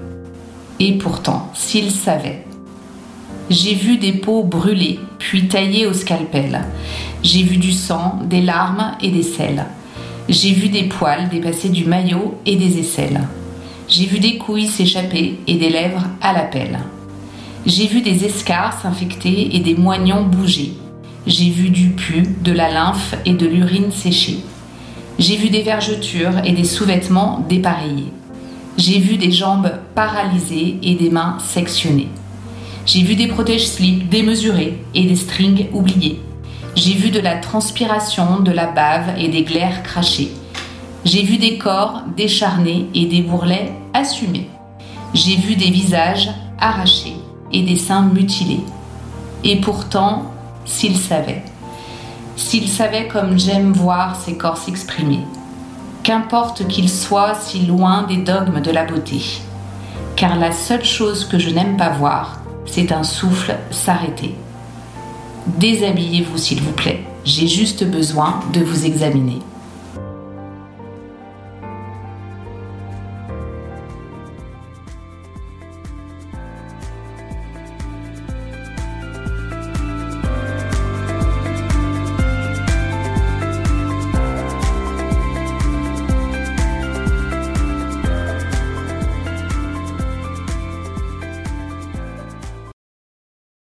Et 0.81 0.99
pourtant, 0.99 1.49
s'ils 1.55 1.93
savaient. 1.93 2.45
J'ai 3.49 3.77
vu 3.77 3.97
des 3.97 4.15
peaux 4.15 4.43
brûlées, 4.43 4.99
puis 5.21 5.47
taillées 5.47 5.87
au 5.87 5.93
scalpel. 5.93 6.63
J'ai 7.23 7.45
vu 7.45 7.59
du 7.59 7.71
sang, 7.71 8.19
des 8.25 8.43
larmes 8.43 8.97
et 9.01 9.13
des 9.13 9.23
selles. 9.23 9.67
J'ai 10.29 10.51
vu 10.51 10.69
des 10.69 10.83
poils 10.83 11.29
dépasser 11.29 11.69
du 11.69 11.85
maillot 11.85 12.35
et 12.45 12.57
des 12.57 12.81
aisselles. 12.81 13.21
J'ai 13.97 14.07
vu 14.07 14.19
des 14.19 14.39
couilles 14.39 14.67
s'échapper 14.67 15.39
et 15.47 15.55
des 15.55 15.69
lèvres 15.69 16.03
à 16.21 16.33
la 16.33 16.43
pelle. 16.43 16.81
J'ai 17.65 17.87
vu 17.87 18.03
des 18.03 18.25
escarres 18.25 18.77
s'infecter 18.83 19.55
et 19.55 19.61
des 19.61 19.77
moignons 19.77 20.25
bouger. 20.25 20.73
J'ai 21.29 21.49
vu 21.49 21.71
du 21.71 21.91
pu, 21.91 22.25
de 22.43 22.51
la 22.51 22.73
lymphe 22.73 23.15
et 23.25 23.35
de 23.35 23.47
l'urine 23.47 23.93
sécher. 23.93 24.39
J'ai 25.21 25.37
vu 25.37 25.49
des 25.49 25.63
vergetures 25.63 26.45
et 26.45 26.51
des 26.51 26.65
sous-vêtements 26.65 27.47
dépareillés. 27.49 28.13
J'ai 28.79 28.99
vu 28.99 29.17
des 29.17 29.31
jambes 29.31 29.71
paralysées 29.95 30.77
et 30.83 30.97
des 30.97 31.11
mains 31.11 31.39
sectionnées. 31.39 32.09
J'ai 32.87 33.05
vu 33.05 33.15
des 33.15 33.29
protèges-slips 33.29 34.09
démesurés 34.09 34.77
et 34.97 35.05
des 35.05 35.15
strings 35.15 35.69
oubliés. 35.73 36.21
J'ai 36.75 36.95
vu 36.95 37.13
de 37.13 37.21
la 37.21 37.37
transpiration, 37.37 38.41
de 38.41 38.51
la 38.51 38.67
bave 38.67 39.17
et 39.17 39.29
des 39.29 39.45
glaires 39.45 39.85
crachées. 39.85 40.33
J'ai 41.05 41.23
vu 41.23 41.37
des 41.37 41.59
corps 41.59 42.03
décharnés 42.17 42.87
et 42.93 43.07
des 43.07 43.23
bourrelets 43.23 43.71
assumés. 43.95 44.51
J'ai 45.15 45.37
vu 45.37 45.57
des 45.57 45.71
visages 45.71 46.31
arrachés 46.61 47.17
et 47.53 47.63
des 47.63 47.77
seins 47.77 48.03
mutilés. 48.03 48.65
Et 49.45 49.61
pourtant, 49.61 50.33
s'il 50.65 50.97
savait, 50.97 51.45
s'il 52.37 52.69
savait 52.69 53.09
comme 53.09 53.39
j'aime 53.39 53.73
voir 53.73 54.17
ces 54.17 54.37
corps 54.37 54.59
s'exprimer, 54.59 55.21
qu'importe 56.03 56.67
qu'ils 56.67 56.91
soient 56.91 57.35
si 57.35 57.61
loin 57.61 58.03
des 58.03 58.17
dogmes 58.17 58.61
de 58.61 58.71
la 58.71 58.85
beauté, 58.85 59.23
car 60.17 60.37
la 60.37 60.53
seule 60.53 60.85
chose 60.85 61.25
que 61.25 61.39
je 61.39 61.51
n'aime 61.51 61.77
pas 61.77 61.91
voir, 61.91 62.41
c'est 62.67 62.93
un 62.93 63.03
souffle 63.03 63.57
s'arrêter. 63.71 64.35
Déshabillez-vous 65.47 66.39
s'il 66.39 66.61
vous 66.61 66.73
plaît, 66.73 67.05
j'ai 67.25 67.47
juste 67.47 67.85
besoin 67.85 68.41
de 68.53 68.61
vous 68.61 68.87
examiner. 68.87 69.41